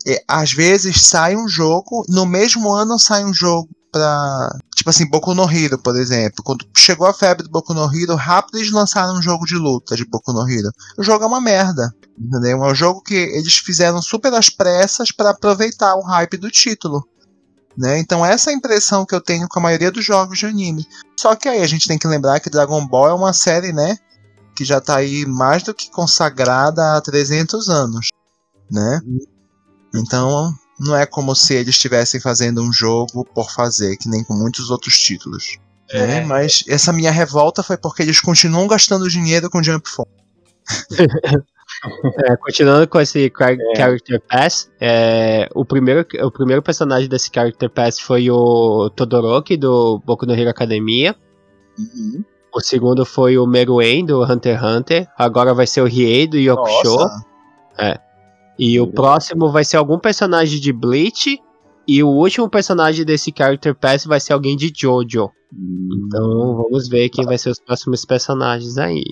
[0.07, 4.49] é, às vezes sai um jogo, no mesmo ano sai um jogo pra.
[4.75, 6.43] Tipo assim, Boku no Hero, por exemplo.
[6.43, 9.95] Quando chegou a febre do Boku no Hero, rápido eles lançaram um jogo de luta
[9.95, 10.71] de Boku no Hero.
[10.97, 11.93] O jogo é uma merda.
[12.19, 12.63] Entendeu?
[12.63, 17.07] É um jogo que eles fizeram super às pressas para aproveitar o hype do título.
[17.77, 17.99] Né?
[17.99, 20.87] Então essa é a impressão que eu tenho com a maioria dos jogos de anime.
[21.19, 23.97] Só que aí a gente tem que lembrar que Dragon Ball é uma série, né,
[24.57, 28.07] que já tá aí mais do que consagrada há 300 anos,
[28.71, 28.99] né?
[29.93, 34.33] Então não é como se eles estivessem fazendo um jogo por fazer, que nem com
[34.33, 35.59] muitos outros títulos.
[36.07, 36.25] né?
[36.25, 40.11] Mas essa minha revolta foi porque eles continuam gastando dinheiro com Jump Force.
[42.25, 43.75] É, continuando com esse É.
[43.75, 50.01] Character Pass, é, o, primeiro, o primeiro personagem desse Character Pass foi o Todoroki do
[50.03, 51.15] Boku no Hero Academia.
[52.57, 55.07] O segundo foi o Meruem do Hunter x Hunter.
[55.15, 56.95] Agora vai ser o Riei do Yokusho.
[56.95, 57.23] Nossa,
[58.57, 58.95] E o Beleza.
[58.95, 61.39] próximo vai ser algum personagem de Bleach.
[61.87, 65.29] E o último personagem desse Character Pass vai ser alguém de Jojo.
[65.53, 69.03] Então vamos ver quem vai ser os próximos personagens aí.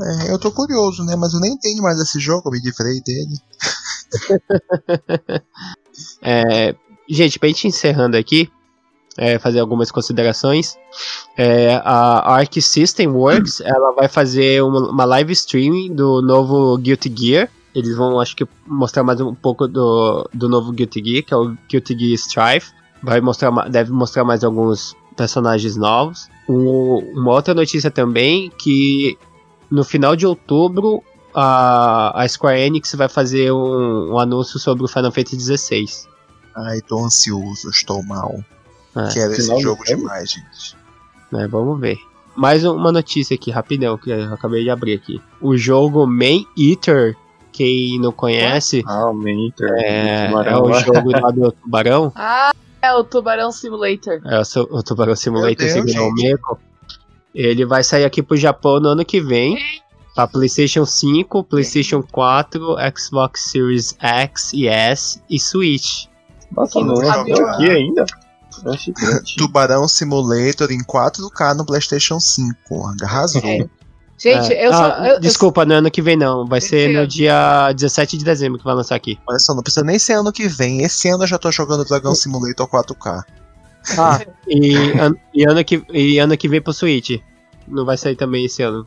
[0.00, 1.16] é, eu tô curioso, né?
[1.16, 3.34] Mas eu nem tenho mais esse jogo, eu me livrei dele.
[6.22, 6.74] É,
[7.08, 8.50] gente, pra gente encerrando aqui,
[9.16, 10.76] é, fazer algumas considerações.
[11.36, 17.12] É, a Arc System Works ela vai fazer uma, uma live streaming do novo Guilty
[17.16, 17.48] Gear.
[17.74, 21.36] Eles vão, acho que, mostrar mais um pouco do, do novo Guilty Gear, que é
[21.36, 22.72] o Guilty Gear Strife.
[23.02, 26.28] Vai mostrar, deve mostrar mais alguns personagens novos.
[26.48, 29.18] Uma outra notícia também, que
[29.70, 31.02] no final de outubro
[31.34, 35.84] a, a Square Enix vai fazer um, um anúncio sobre o Final Fantasy XVI.
[36.56, 38.38] Ai, tô ansioso, estou mal.
[38.96, 40.76] É, Quero esse final do jogo demais, gente.
[41.32, 41.98] né, vamos ver.
[42.36, 45.20] Mais uma notícia aqui, rapidão, que eu acabei de abrir aqui.
[45.40, 47.16] O jogo Man Eater,
[47.52, 49.68] quem não conhece, Ah, o Mentor.
[49.78, 52.12] é, é o jogo lá do tubarão.
[52.16, 52.50] Ah,
[52.82, 54.20] é o Tubarão Simulator.
[54.26, 56.22] É o, o Tubarão Simulator segundo o gente.
[56.22, 56.58] Meco.
[57.34, 59.56] Ele vai sair aqui pro Japão no ano que vem.
[60.14, 66.06] Pra PlayStation 5, PlayStation 4, Xbox Series X e S e Switch.
[66.54, 66.96] Nossa, não não
[67.26, 67.54] jogar.
[67.54, 68.04] aqui ainda?
[68.64, 69.22] Eu tinha.
[69.36, 72.94] Tubarão Simulator em 4K no PlayStation 5.
[73.02, 73.42] Arrasou.
[74.16, 74.66] Gente, É.
[74.68, 74.84] eu só.
[74.92, 76.46] Ah, eu- eu- desculpa, não é ano que vem não.
[76.46, 79.18] Vai ser no dia 17 de dezembro que vai lançar aqui.
[79.28, 80.82] Olha só, não precisa nem ser ano que vem.
[80.82, 83.22] Esse ano eu já tô jogando Dragon Simulator 4K.
[83.98, 87.18] Ah, e, an- e ano que, e ano que vem pro Switch.
[87.66, 88.86] não vai sair também esse ano.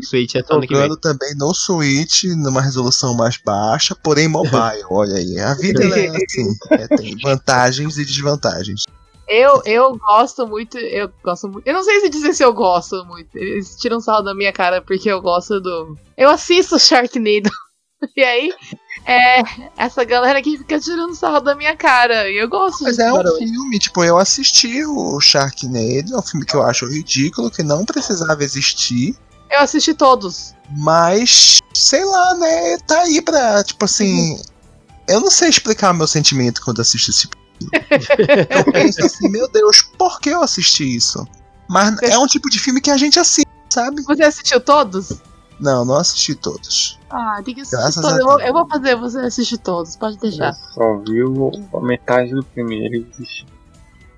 [0.00, 0.82] Switch é só ano que vem.
[0.82, 4.84] Jogando também no Switch, numa resolução mais baixa, porém mobile.
[4.90, 8.84] Olha aí, a vida é assim, é, tem vantagens e desvantagens.
[9.28, 11.66] Eu, eu gosto muito, eu gosto muito.
[11.66, 13.36] Eu não sei se dizer se eu gosto muito.
[13.36, 15.96] Eles tiram sarro da minha cara porque eu gosto do.
[16.16, 17.50] Eu assisto Sharknado.
[18.16, 18.52] E aí,
[19.04, 19.42] é,
[19.76, 22.30] essa galera aqui fica tirando sarro da minha cara.
[22.30, 23.36] E eu gosto Mas é um barulho.
[23.38, 27.84] filme, tipo, eu assisti o Sharknado, é um filme que eu acho ridículo, que não
[27.84, 29.16] precisava existir.
[29.50, 30.54] Eu assisti todos.
[30.76, 32.78] Mas, sei lá, né?
[32.86, 34.40] Tá aí pra, tipo assim.
[35.08, 37.47] Eu não sei explicar meu sentimento quando assisto esse filme.
[38.50, 41.26] Eu penso assim, meu Deus, por que eu assisti isso?
[41.68, 44.02] Mas é um tipo de filme que a gente assiste, sabe?
[44.02, 45.12] Você assistiu todos?
[45.60, 46.98] Não, não assisti todos.
[47.10, 48.12] Ah, tem que assistir todos.
[48.12, 50.54] a Eu eu vou fazer você assistir todos, pode Eu deixar.
[50.74, 53.46] só vi o- a metade do primeiro e desisti.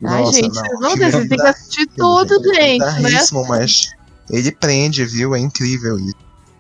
[0.04, 2.78] Ai, Nossa, gente, não, vocês não filme vocês têm que assistir tudo, filme é gente.
[2.80, 3.48] Né?
[3.48, 3.90] mas
[4.30, 5.34] ele prende, viu?
[5.34, 6.14] É incrível isso.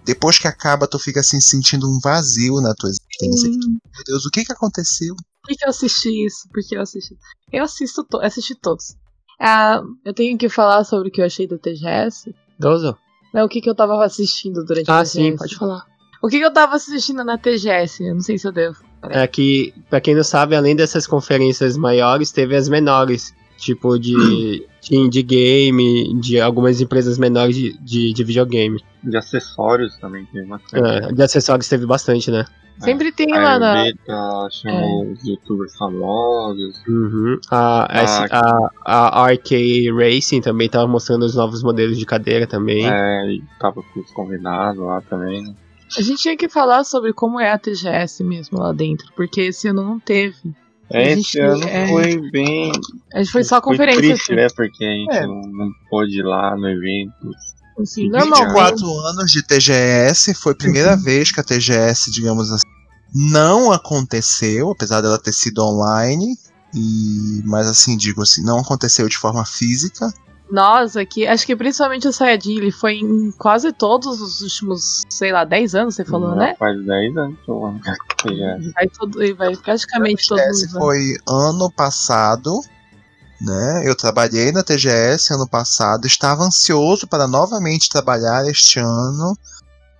[0.04, 3.48] Depois que acaba, tu fica assim sentindo um vazio na tua existência.
[3.50, 5.14] Hum, Meu Deus, o que que aconteceu?
[5.42, 6.48] Por que eu assisti isso?
[6.52, 7.16] Por que eu assisti?
[7.52, 8.94] Eu assisto to assisti todos.
[9.40, 12.34] Ah, eu tenho que falar sobre o que eu achei do TGS.
[12.58, 12.96] Dozo?
[13.32, 15.10] Não, o que, que eu tava assistindo durante Ah, a TGS.
[15.12, 15.86] sim, pode falar.
[16.22, 18.04] O que, que eu tava assistindo na TGS?
[18.04, 18.76] Eu não sei se eu devo.
[19.08, 23.34] É que, pra quem não sabe, além dessas conferências maiores, teve as menores.
[23.60, 28.82] Tipo de, de indie game, de algumas empresas menores de, de, de videogame.
[29.04, 30.82] De acessórios também tem bastante.
[30.82, 32.46] É, de acessórios teve bastante, né?
[32.78, 34.48] Sempre tem A lá na.
[34.50, 36.82] Chamou os youtubers famosos.
[36.88, 37.38] Uhum.
[37.50, 42.90] A, a, a, a RK Racing também tava mostrando os novos modelos de cadeira também.
[42.90, 45.54] É, e tava com os convidados lá também, né?
[45.98, 49.68] A gente tinha que falar sobre como é a TGS mesmo lá dentro, porque esse
[49.68, 50.36] ano não teve.
[50.92, 51.88] É, A esse gente- ano é.
[51.88, 52.72] foi bem.
[53.14, 54.00] A gente foi só conferência.
[54.02, 54.34] triste, assim.
[54.34, 54.46] né?
[54.56, 55.26] Porque a gente É.
[55.26, 57.12] não, não pôde ir lá no evento.
[57.80, 58.48] Assim, normalmente.
[58.48, 61.02] 24 anos de TGS, foi a primeira Uhum.
[61.02, 62.66] vez que a TGS, digamos assim,
[63.14, 66.36] não aconteceu, apesar dela ter sido online.
[66.74, 70.12] E, mas assim, digo assim, não aconteceu de forma física.
[70.50, 75.32] Nós aqui, acho que principalmente o Sayajin, ele foi em quase todos os últimos, sei
[75.32, 76.56] lá, 10 anos, você falou, né?
[76.58, 77.80] Faz 10 anos que eu amo.
[77.86, 78.58] É.
[78.74, 80.72] Vai, todo, ele vai praticamente os anos.
[80.72, 82.60] foi ano passado,
[83.40, 83.82] né?
[83.84, 89.36] Eu trabalhei na TGS ano passado, estava ansioso para novamente trabalhar este ano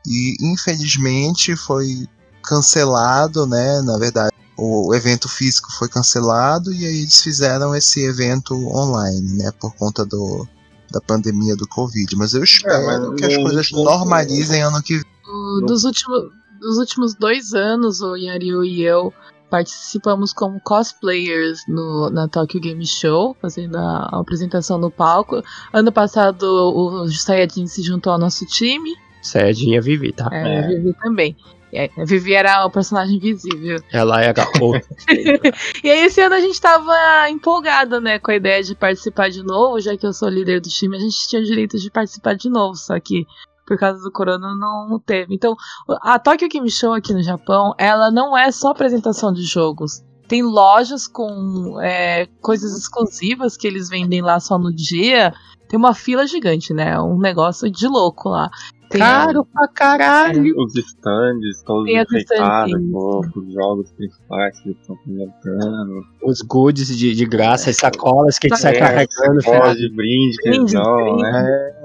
[0.07, 2.09] e infelizmente foi
[2.43, 3.81] cancelado, né?
[3.83, 9.51] Na verdade, o evento físico foi cancelado e aí eles fizeram esse evento online, né?
[9.61, 10.47] Por conta do
[10.93, 12.17] da pandemia do Covid.
[12.17, 15.67] Mas eu espero mas que as no- coisas no- normalizem ano que vem.
[15.67, 16.25] Dos últimos,
[16.61, 19.13] dos últimos dois anos, o Yariu e eu
[19.49, 25.43] participamos como cosplayers no, na Tokyo Game Show, fazendo a, a apresentação no palco.
[25.73, 30.29] Ano passado, o Sayajin se juntou ao nosso time, Sayajin Vivi, tá?
[30.33, 30.65] é, É.
[30.65, 31.37] a Vivi também.
[31.73, 33.79] É, a Vivi era o personagem invisível.
[33.93, 34.75] Ela era o
[35.85, 39.43] E aí, esse ano a gente tava empolgada, né, com a ideia de participar de
[39.43, 42.35] novo, já que eu sou líder do time, a gente tinha o direito de participar
[42.35, 43.27] de novo, só que
[43.71, 45.33] por causa do corona não teve.
[45.33, 45.55] Então,
[46.03, 50.03] a Tokyo Game Show aqui no Japão, ela não é só apresentação de jogos.
[50.27, 55.33] Tem lojas com é, coisas exclusivas que eles vendem lá só no dia.
[55.69, 57.01] Tem uma fila gigante, né?
[57.01, 58.51] Um negócio de louco lá.
[58.91, 60.53] Tem, Caro pra caralho!
[60.59, 66.03] Os stands, todos enfeitados, os jogos principais que eles estão apresentando.
[66.25, 69.45] Os goodies de, de graça, as sacolas que a gente sai É, carregando.
[69.45, 71.23] Pós de brinde que Brinde, brinde.
[71.23, 71.79] né?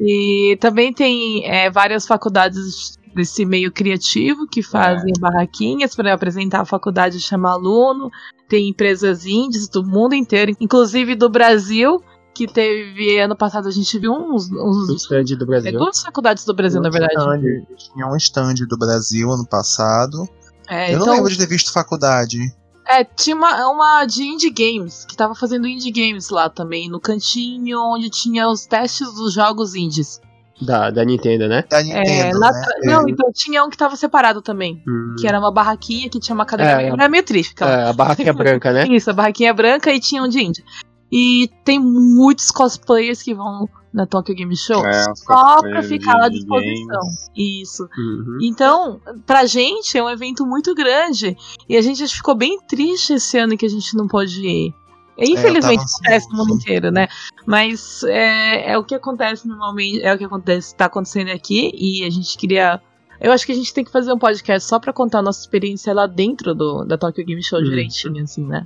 [0.00, 6.64] E também tem é, várias faculdades desse meio criativo que fazem barraquinhas para apresentar a
[6.64, 8.10] faculdade e chamar aluno.
[8.48, 12.00] Tem empresas indies do mundo inteiro, inclusive do Brasil,
[12.46, 15.72] que teve ano passado a gente viu uns, uns O stand do é, Brasil.
[15.78, 17.14] duas faculdades do Brasil, na verdade.
[17.14, 17.40] Stand,
[17.76, 20.28] tinha um stand do Brasil ano passado.
[20.68, 22.38] É, eu não então, lembro de ter visto faculdade.
[22.86, 27.00] é, tinha uma, uma de indie games, que tava fazendo indie games lá também, no
[27.00, 30.20] cantinho onde tinha os testes dos jogos indies.
[30.60, 31.62] Da, da Nintendo, né?
[31.70, 32.62] Da É, Nintendo, lá né?
[32.64, 34.82] tra- Não, então tinha um que tava separado também.
[34.88, 35.14] Hum.
[35.16, 36.82] Que era uma barraquinha que tinha uma cadeira.
[36.82, 36.88] É.
[36.88, 37.52] Era meio triste.
[37.52, 38.84] aquela- É, a barraquinha branca, né?
[38.90, 40.64] Isso, a barraquinha branca e tinha um de índia.
[41.10, 46.28] E tem muitos cosplayers que vão na Tokyo Game Show É, só pra ficar à
[46.28, 47.00] disposição.
[47.00, 47.30] games.
[47.34, 47.88] Isso.
[47.96, 48.38] Uhum.
[48.42, 51.36] Então, pra gente é um evento muito grande.
[51.68, 54.74] E a gente ficou bem triste esse ano que a gente não pôde ir.
[55.20, 57.08] Infelizmente tava acontece no mundo inteiro, né?
[57.44, 62.04] Mas é, é o que acontece normalmente, é o que acontece, tá acontecendo aqui, e
[62.04, 62.80] a gente queria.
[63.20, 65.40] Eu acho que a gente tem que fazer um podcast só pra contar a nossa
[65.40, 67.64] experiência lá dentro do, da Tokyo Game Show Hum.
[67.64, 68.64] direitinho, assim, né?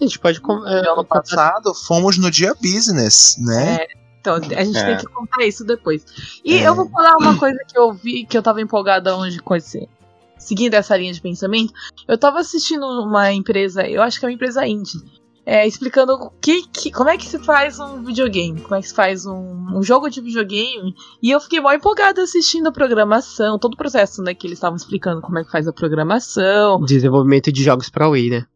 [0.00, 0.40] A gente pode.
[0.66, 3.76] é, ano passado fomos no dia business, né?
[3.82, 3.88] É,
[4.20, 4.84] Então, a gente É.
[4.86, 6.02] tem que contar isso depois.
[6.42, 6.66] E É.
[6.66, 9.86] eu vou falar uma coisa que eu vi, que eu tava empolgada hoje com esse.
[10.38, 11.72] Seguindo essa linha de pensamento,
[12.08, 14.98] eu tava assistindo uma empresa, eu acho que é uma empresa indie,
[15.44, 18.88] é, explicando o que, que- como é que se faz um videogame, como é que
[18.88, 20.94] se faz um, um jogo de videogame.
[21.22, 24.32] E eu fiquei mó empolgada assistindo a programação, todo o processo, né?
[24.34, 26.80] Que eles estavam explicando como é que faz a programação.
[26.80, 28.46] Desenvolvimento de jogos pra Wii, né?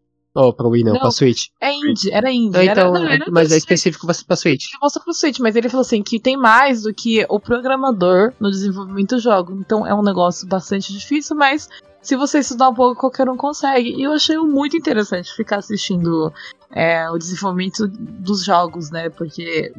[0.40, 1.00] Oh, pra Wii não, Não.
[1.00, 1.46] pra Switch.
[1.60, 2.56] É indie, era indie.
[2.56, 4.66] Ah, era, então, não, era mas é específico pra, pra Switch.
[4.70, 8.32] ele mostrou pro Switch, mas ele falou assim que tem mais do que o programador
[8.38, 9.58] no desenvolvimento do jogo.
[9.60, 11.68] Então é um negócio bastante difícil, mas
[12.00, 13.94] se você estudar um pouco, qualquer um consegue.
[13.96, 16.32] E eu achei muito interessante ficar assistindo
[16.70, 19.10] é, o desenvolvimento dos jogos, né?
[19.10, 19.72] Porque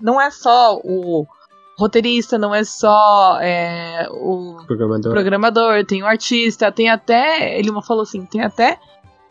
[0.00, 1.26] não é só o
[1.78, 5.12] roteirista, não é só é, o Programador.
[5.12, 7.58] programador, tem o artista, tem até.
[7.58, 8.78] Ele falou assim, tem até.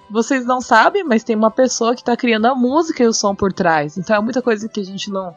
[0.10, 3.34] Vocês não sabem, mas tem uma pessoa que tá criando a música e o som
[3.36, 3.98] por trás.
[3.98, 5.36] Então é muita coisa que a gente não.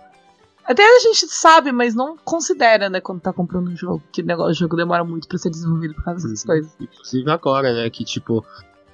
[0.65, 4.03] Até a gente sabe, mas não considera, né, quando tá comprando um jogo.
[4.13, 6.47] Que o negócio, o jogo demora muito pra ser desenvolvido por causa dessas Uhum.
[6.47, 6.73] coisas.
[6.79, 7.89] Inclusive agora, né?
[7.89, 8.45] Que tipo,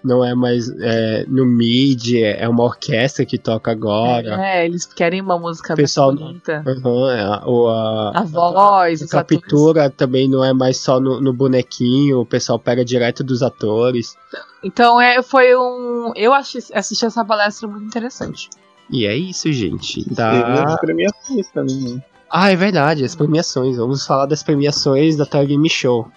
[0.04, 4.44] não é mais é, no MIDI, é uma orquestra que toca agora.
[4.44, 6.62] É, eles querem uma música Pessoal- mais bonita.
[6.66, 9.10] Aham, é, a, ou a, A voz, a atores.
[9.10, 14.14] captura também não é mais só no, no bonequinho, o pessoal pega direto dos atores.
[14.62, 16.12] Então é, foi um.
[16.14, 18.50] Eu achei, assisti essa palestra muito interessante.
[18.90, 20.04] E é isso, gente.
[20.04, 20.64] Teve Tá...
[20.64, 22.02] as premiações também, né?
[22.30, 23.76] Ah, é verdade, as premiações.
[23.76, 26.08] Vamos falar das premiações da Tele Game Show.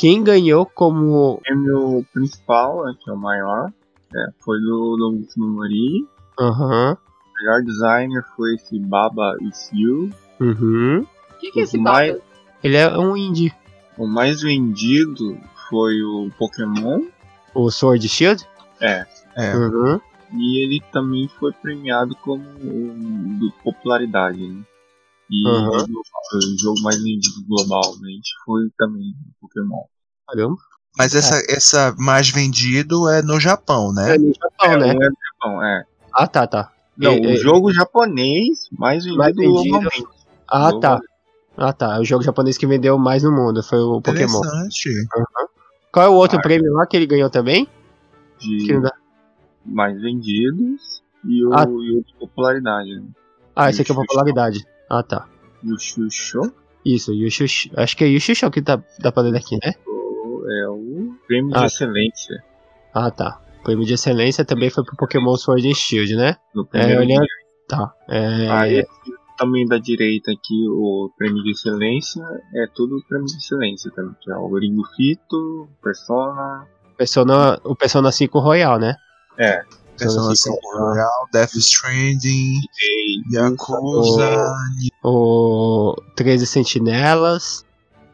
[0.00, 1.34] Quem ganhou como.
[1.34, 3.70] O prêmio principal, né, que é o maior,
[4.16, 4.96] é, foi do
[5.36, 6.06] do Mori.
[6.40, 6.96] Aham.
[6.96, 10.08] O melhor designer foi esse Baba Is You.
[10.40, 11.00] Uhum.
[11.02, 12.24] O que, que é esse mais- Baba?
[12.64, 13.52] Ele é um indie.
[13.98, 17.02] O mais vendido foi o Pokémon.
[17.54, 18.42] O Sword Shield?
[18.80, 19.06] É.
[19.36, 19.54] É.
[19.54, 20.00] Uhum.
[20.32, 24.48] E ele também foi premiado como um, de popularidade.
[24.48, 24.62] Né?
[25.30, 25.68] E Aham.
[25.70, 29.82] o jogo- mais vendido globalmente foi também o Pokémon.
[30.28, 30.56] Caramba.
[30.98, 34.16] Mas essa, essa mais vendido é no Japão, né?
[34.16, 34.88] É no Japão, é, né?
[34.90, 35.84] é do Japão, é.
[36.12, 36.72] Ah, tá, tá.
[36.96, 39.52] Não, É, o é- jogo japonês mais vendido, Mais vendido.
[39.54, 40.04] globalmente.
[40.48, 41.00] Ah, tá.
[41.56, 42.00] Ah, tá.
[42.00, 44.38] O jogo japonês que vendeu mais no mundo foi o Pokémon.
[44.40, 45.06] Interessante.
[45.92, 46.42] Qual é o outro Ah.
[46.42, 47.68] prêmio lá que ele ganhou também?
[48.38, 48.94] De Que não dá-
[49.64, 51.64] mais vendidos e o, Ah.
[51.68, 52.96] e o de popularidade.
[52.96, 53.06] Né?
[53.54, 54.64] Ah, esse aqui é popularidade.
[54.90, 55.26] Ah, tá.
[55.64, 56.52] O Xuxo
[56.84, 57.70] Isso, Yushusho.
[57.76, 59.72] Acho que é Yushusho que tá, dá pra ler aqui, né?
[60.52, 61.60] é o prêmio Ah.
[61.60, 62.42] de excelência
[62.92, 63.40] Ah, tá.
[63.62, 66.36] Prêmio de excelência também foi pro Pokémon Sword and Shield, né?
[66.54, 67.20] no É, primeiro olhando.
[67.20, 67.28] dia.
[67.68, 67.94] Tá.
[68.08, 68.86] É, Aí
[69.38, 72.22] também da direita aqui o prêmio de excelência
[72.54, 78.10] é tudo prêmio de excelência também, que é o Ringo Fito, Persona, Persona, o Persona
[78.10, 78.96] 5 Royal, né?
[79.38, 79.62] é,
[80.00, 82.54] Persona 5 Royal, Death Stranding,
[83.32, 84.54] Yakuza,
[85.04, 87.64] O 13 Sentinelas.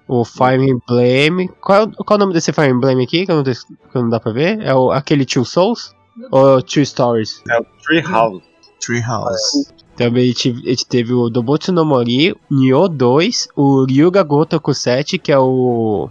[0.08, 1.48] O Fire Emblem.
[1.60, 3.54] Qual, é o- qual é o nome desse Fire Emblem aqui que eu não, que
[3.94, 4.60] não dá pra ver?
[4.60, 5.92] É o, aquele Two Souls?
[6.30, 7.42] Ou Two Stories?
[7.50, 8.42] é o Treehouse.
[8.80, 9.66] Treehouse.
[9.96, 15.18] Também tive- a gente teve o Dobutsu no Mori, Nioh 2, o Ryuga Gotoku 7,
[15.18, 16.08] que é o.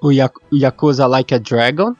[0.00, 1.94] O Yak- Yakuza Like a Dragon.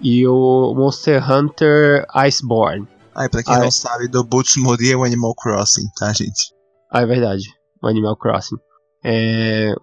[0.00, 2.86] E o Monster Hunter Iceborne.
[3.14, 3.70] Aí, pra quem Ah, não é.
[3.70, 4.26] sabe, do
[4.58, 6.52] Mori é o Animal Crossing, tá, gente?
[6.90, 7.44] Ah, é verdade.
[7.82, 8.56] O Animal Crossing.
[9.02, 9.74] É,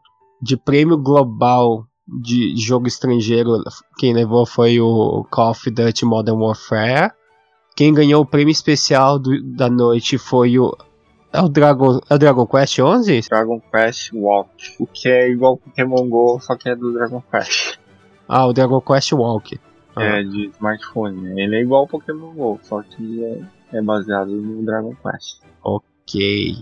[0.42, 1.86] de prêmio global
[2.22, 3.64] de jogo estrangeiro,
[3.98, 7.12] quem levou foi o Call of Duty Modern Warfare.
[7.76, 10.76] Quem ganhou o prêmio especial do- da noite foi o.
[11.32, 13.22] É o Dragon, é o Dragon Quest 11?
[13.28, 14.50] Dragon Quest Walk,
[14.80, 17.80] o que é igual Pokémon GO, só que é do Dragon Quest.
[18.28, 19.60] Ah, o Dragon Quest Walk.
[19.96, 20.04] Ah.
[20.20, 21.44] É de smartphone, né?
[21.44, 25.40] Ele é igual ao Pokémon GO, só que é, é baseado no Dragon Quest.
[25.64, 26.56] Ok.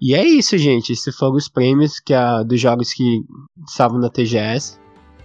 [0.00, 0.92] E é isso, gente.
[0.92, 3.22] Esses foram os prêmios que a, dos jogos que
[3.66, 4.78] estavam na TGS.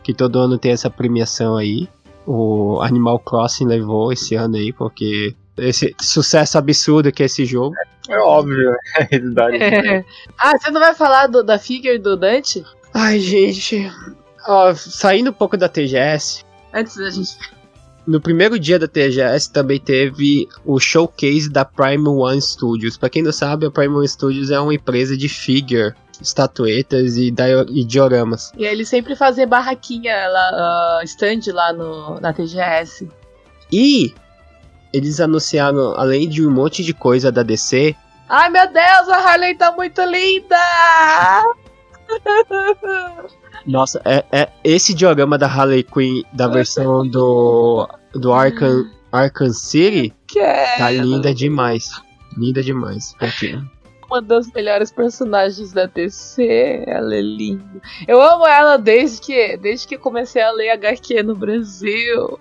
[0.03, 1.87] Que todo ano tem essa premiação aí.
[2.25, 7.75] O Animal Crossing levou esse ano aí, porque esse sucesso absurdo que é esse jogo.
[8.09, 9.57] É óbvio, é a realidade.
[9.57, 10.05] É.
[10.37, 12.63] Ah, você não vai falar do- da figure do Dante?
[12.93, 13.91] Ai, gente.
[14.47, 16.43] Ó, saindo um pouco da TGS.
[16.73, 17.37] Antes da gente.
[18.05, 22.97] No primeiro dia da TGS também teve o showcase da Prime One Studios.
[22.97, 27.33] Pra quem não sabe, a Prime One Studios é uma empresa de figure, estatuetas e,
[27.69, 28.51] e dioramas.
[28.57, 33.07] E aí eles sempre fazem barraquinha lá, ah, stand lá no, na TGS.
[33.71, 34.13] E
[34.91, 37.95] eles anunciaram, além de um monte de coisa da DC,
[38.33, 40.55] Ai meu Deus, a Harley tá muito linda!
[43.65, 50.13] nossa, é, é esse diorama da Harley Quinn da versão do do Arkham, Arkham City
[50.27, 50.77] Que é.
[50.77, 52.01] tá linda demais.
[52.37, 53.15] Linda demais.
[53.19, 53.57] Porque
[54.11, 56.83] uma das melhores personagens da DC.
[56.85, 57.81] Ela é linda.
[58.05, 62.37] Eu amo ela desde que, desde que comecei a ler HQ no Brasil.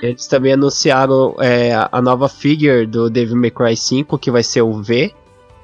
[0.00, 4.62] Eles também anunciaram é, a nova figure do Devil May Cry 5, que vai ser
[4.62, 5.14] o V,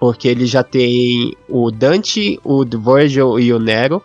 [0.01, 4.03] porque ele já tem o Dante, o Virgil e o Nero.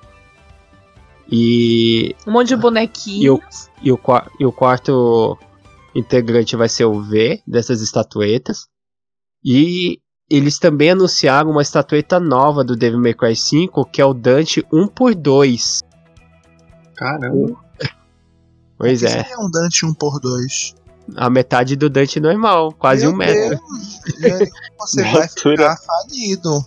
[1.32, 3.70] E, Um monte de bonequinhos.
[3.82, 5.38] e, o, qua- e o quarto
[5.95, 8.68] integrante vai ser o V dessas estatuetas.
[9.44, 9.99] E
[10.30, 14.61] eles também anunciaram uma estatueta nova do Devil May Cry 5, que é o Dante
[14.72, 15.80] 1x2.
[16.95, 17.60] Caramba.
[18.78, 20.76] Pois Que é, seria um Dante 1 por 2
[21.16, 23.60] a metade do Dante normal, quase um metro.
[24.80, 26.66] Você Na vai ficar falido.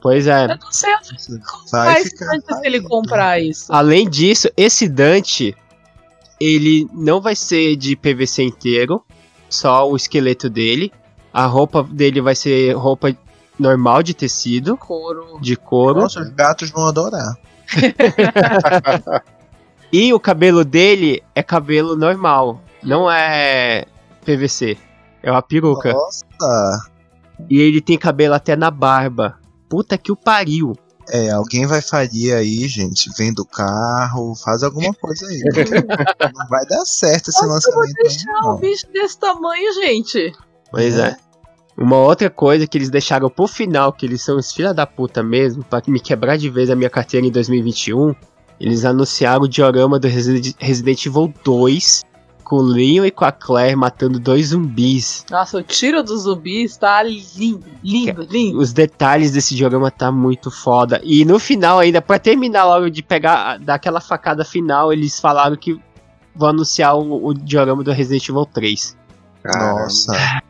[0.00, 0.44] Pois é.
[0.44, 3.66] Eu não sei Você como vai faz ficar antes se ele comprar isso.
[3.70, 5.54] Além disso, esse Dante,
[6.40, 9.04] ele não vai ser de PVC inteiro,
[9.48, 10.92] só o esqueleto dele.
[11.32, 13.14] A roupa dele vai ser roupa
[13.58, 15.38] normal de tecido, Couro.
[15.40, 16.00] de couro.
[16.00, 17.36] Nossa, os gatos vão adorar.
[19.92, 23.84] E o cabelo dele é cabelo normal, não é
[24.24, 24.76] PVC.
[25.22, 25.92] É uma peruca.
[25.92, 26.24] Nossa.
[27.48, 29.38] E ele tem cabelo até na barba.
[29.68, 30.72] Puta que o pariu.
[31.08, 33.10] É, alguém vai falir aí, gente.
[33.18, 35.40] Vende o carro, faz alguma coisa aí.
[36.34, 38.56] não vai dar certo esse Nossa, vou lançamento aí, deixar um não.
[38.58, 40.32] bicho desse tamanho, gente.
[40.70, 41.16] Pois é.
[41.76, 45.22] Uma outra coisa que eles deixaram pro final, que eles são os filha da puta
[45.22, 48.14] mesmo, pra me quebrar de vez a minha carteira em 2021,
[48.60, 52.02] eles anunciaram o diorama do Resi- Resident Evil 2,
[52.50, 55.24] com o Leon e com a Claire matando dois zumbis.
[55.30, 58.58] Nossa, o tiro dos zumbis tá lindo, lindo, lindo.
[58.58, 61.00] Os detalhes desse diorama tá muito foda.
[61.04, 65.56] E no final ainda, pra terminar logo de pegar, dar aquela facada final, eles falaram
[65.56, 65.80] que
[66.34, 68.96] vão anunciar o, o diorama do Resident Evil 3.
[69.44, 69.82] Caramba.
[69.82, 70.42] Nossa.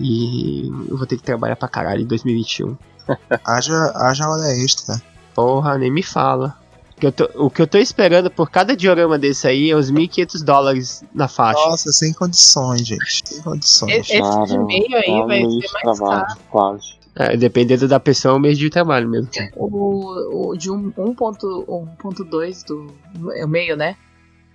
[0.00, 2.74] E eu vou ter que trabalhar pra caralho em 2021.
[3.44, 5.02] Haja, haja hora extra.
[5.34, 6.56] Porra, nem me fala.
[7.02, 9.74] O que eu tô, o que eu tô esperando por cada diorama desse aí é
[9.74, 11.58] os 1.500 dólares na faixa.
[11.58, 13.28] Nossa, sem condições, gente.
[13.28, 14.08] Sem condições.
[14.08, 16.40] Esse de meio aí tá um vai ser mais trabalho, caro.
[16.48, 16.84] Quase.
[17.16, 19.28] É, dependendo da pessoa, é um mês de trabalho mesmo.
[19.56, 22.94] O, o de 1.2 do.
[23.34, 23.96] É o meio, né?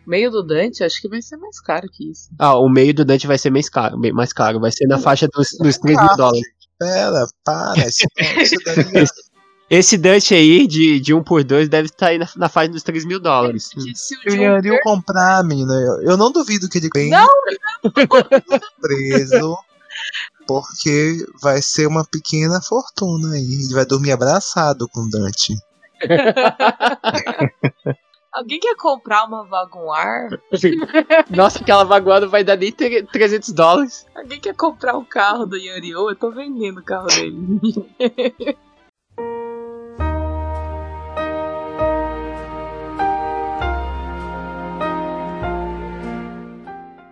[0.07, 2.29] Meio do Dante, acho que vai ser mais caro que isso.
[2.39, 4.57] Ah, o meio do Dante vai ser mais caro, mais caro.
[4.61, 6.47] Vai ser na faixa dos, dos 3 mil Ah, dólares.
[6.79, 7.87] Pera, para.
[7.87, 8.05] Isso,
[8.41, 9.05] isso daí é-
[9.69, 12.83] Esse Dante aí, de, de 1 por 2 deve estar aí na, na faixa dos
[12.83, 13.69] 3 mil dólares.
[13.75, 13.79] O
[14.29, 15.73] Eu um iria comprar, menina.
[15.73, 17.27] Eu, eu não duvido que ele tenha Não,
[18.79, 19.57] preso.
[20.47, 23.63] Porque vai ser uma pequena fortuna aí.
[23.65, 25.53] Ele vai dormir abraçado com Dante.
[28.31, 30.29] Alguém quer comprar uma Vaguar?
[31.29, 34.05] Nossa, aquela vaguada não vai dar nem tre- 300 dólares.
[34.15, 36.07] Alguém quer comprar o carro do Yorio?
[36.09, 37.35] Eu tô vendendo o carro dele.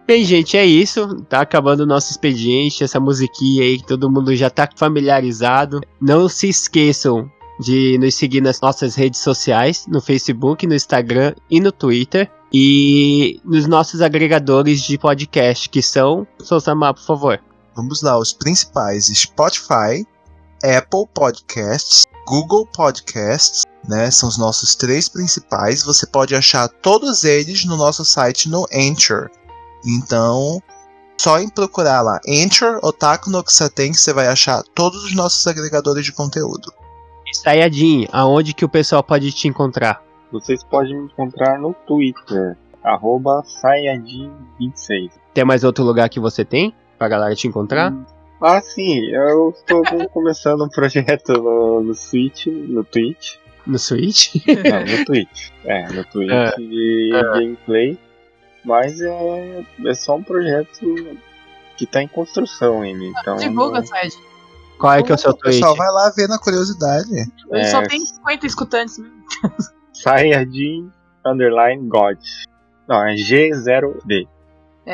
[0.07, 1.15] Bem, gente, é isso.
[1.23, 2.84] Tá acabando o nosso expediente.
[2.84, 5.82] Essa musiquinha aí que todo mundo já tá familiarizado.
[5.99, 7.30] Não se esqueçam
[7.60, 12.30] de nos seguir nas nossas redes sociais, no Facebook, no Instagram e no Twitter.
[12.53, 16.27] E nos nossos agregadores de podcast, que são.
[16.40, 17.41] Sousamar, por favor.
[17.76, 20.06] Vamos lá, os principais: Spotify,
[20.64, 24.11] Apple Podcasts, Google Podcasts, né?
[24.11, 25.84] São os nossos três principais.
[25.84, 29.30] Você pode achar todos eles no nosso site no Anchor.
[29.86, 30.62] Então,
[31.18, 35.45] só em procurar lá Anchor Otaku no Kisaten que você vai achar todos os nossos
[35.48, 36.72] agregadores de conteúdo.
[37.28, 40.02] E Sayajin, aonde que o pessoal pode te encontrar?
[40.32, 45.12] Vocês podem me encontrar no Twitter, arroba Sayajin26.
[45.34, 47.94] Tem mais outro lugar que você tem pra galera te encontrar?
[48.41, 49.82] Ah, sim, eu estou
[50.12, 53.36] começando um projeto no, no Switch, no Twitch.
[53.66, 54.36] No Switch?
[54.45, 55.49] Não, no Twitch.
[55.64, 56.52] É, no Twitch É.
[56.57, 57.98] de gameplay.
[58.66, 60.80] Mas é, é só um projeto
[61.78, 63.04] que tá em construção ainda.
[63.04, 64.20] Então, Divulga, Sérgio.
[64.80, 65.56] Qual é que é o seu O Twitch?
[65.56, 67.10] pessoal vai lá ver na curiosidade.
[67.14, 67.66] Ele É.
[67.66, 69.16] só tem 50 escutantes mesmo.
[69.94, 70.92] Sayajin
[71.26, 72.18] underline God.
[72.88, 74.28] Não, é G0D.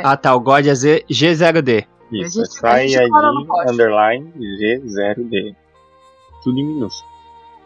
[0.04, 1.86] Ah tá, o God é Z- G0D.
[2.12, 5.56] Isso, A é gente- no Sayajin underline G0D.
[6.44, 7.12] Tudo em minúsculo.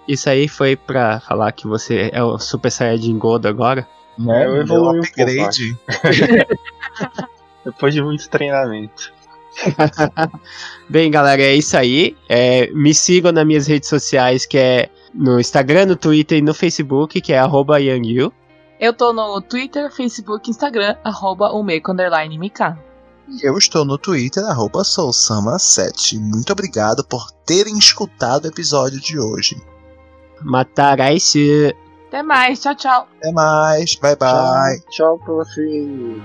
[0.08, 3.88] Isso aí foi pra falar que você é o Super Saiyajin Gold agora?
[4.20, 5.78] É, eu evolui um pouco, upgrade.
[7.66, 9.14] Depois de muito treinamento.
[10.90, 12.16] Bem, galera, é isso aí.
[12.30, 16.54] É, me sigam nas minhas redes sociais, que é no Instagram, no Twitter e no
[16.54, 18.32] Facebook, que é arroba YoungYou.
[18.80, 22.78] Eu tô no Twitter, Facebook, Instagram, arroba o Meiko Underline MK.
[23.28, 26.20] E eu estou no Twitter, arroba soulsama7.
[26.20, 29.56] Muito obrigado por terem escutado o episódio de hoje.
[30.42, 31.76] Matarai-se.
[32.16, 33.08] Até mais, tchau, tchau.
[33.20, 34.80] Até mais, bye bye.
[34.90, 36.16] Tchau, tchau pra vocês.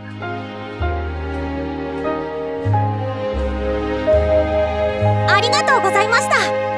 [5.28, 6.69] ありがとうございました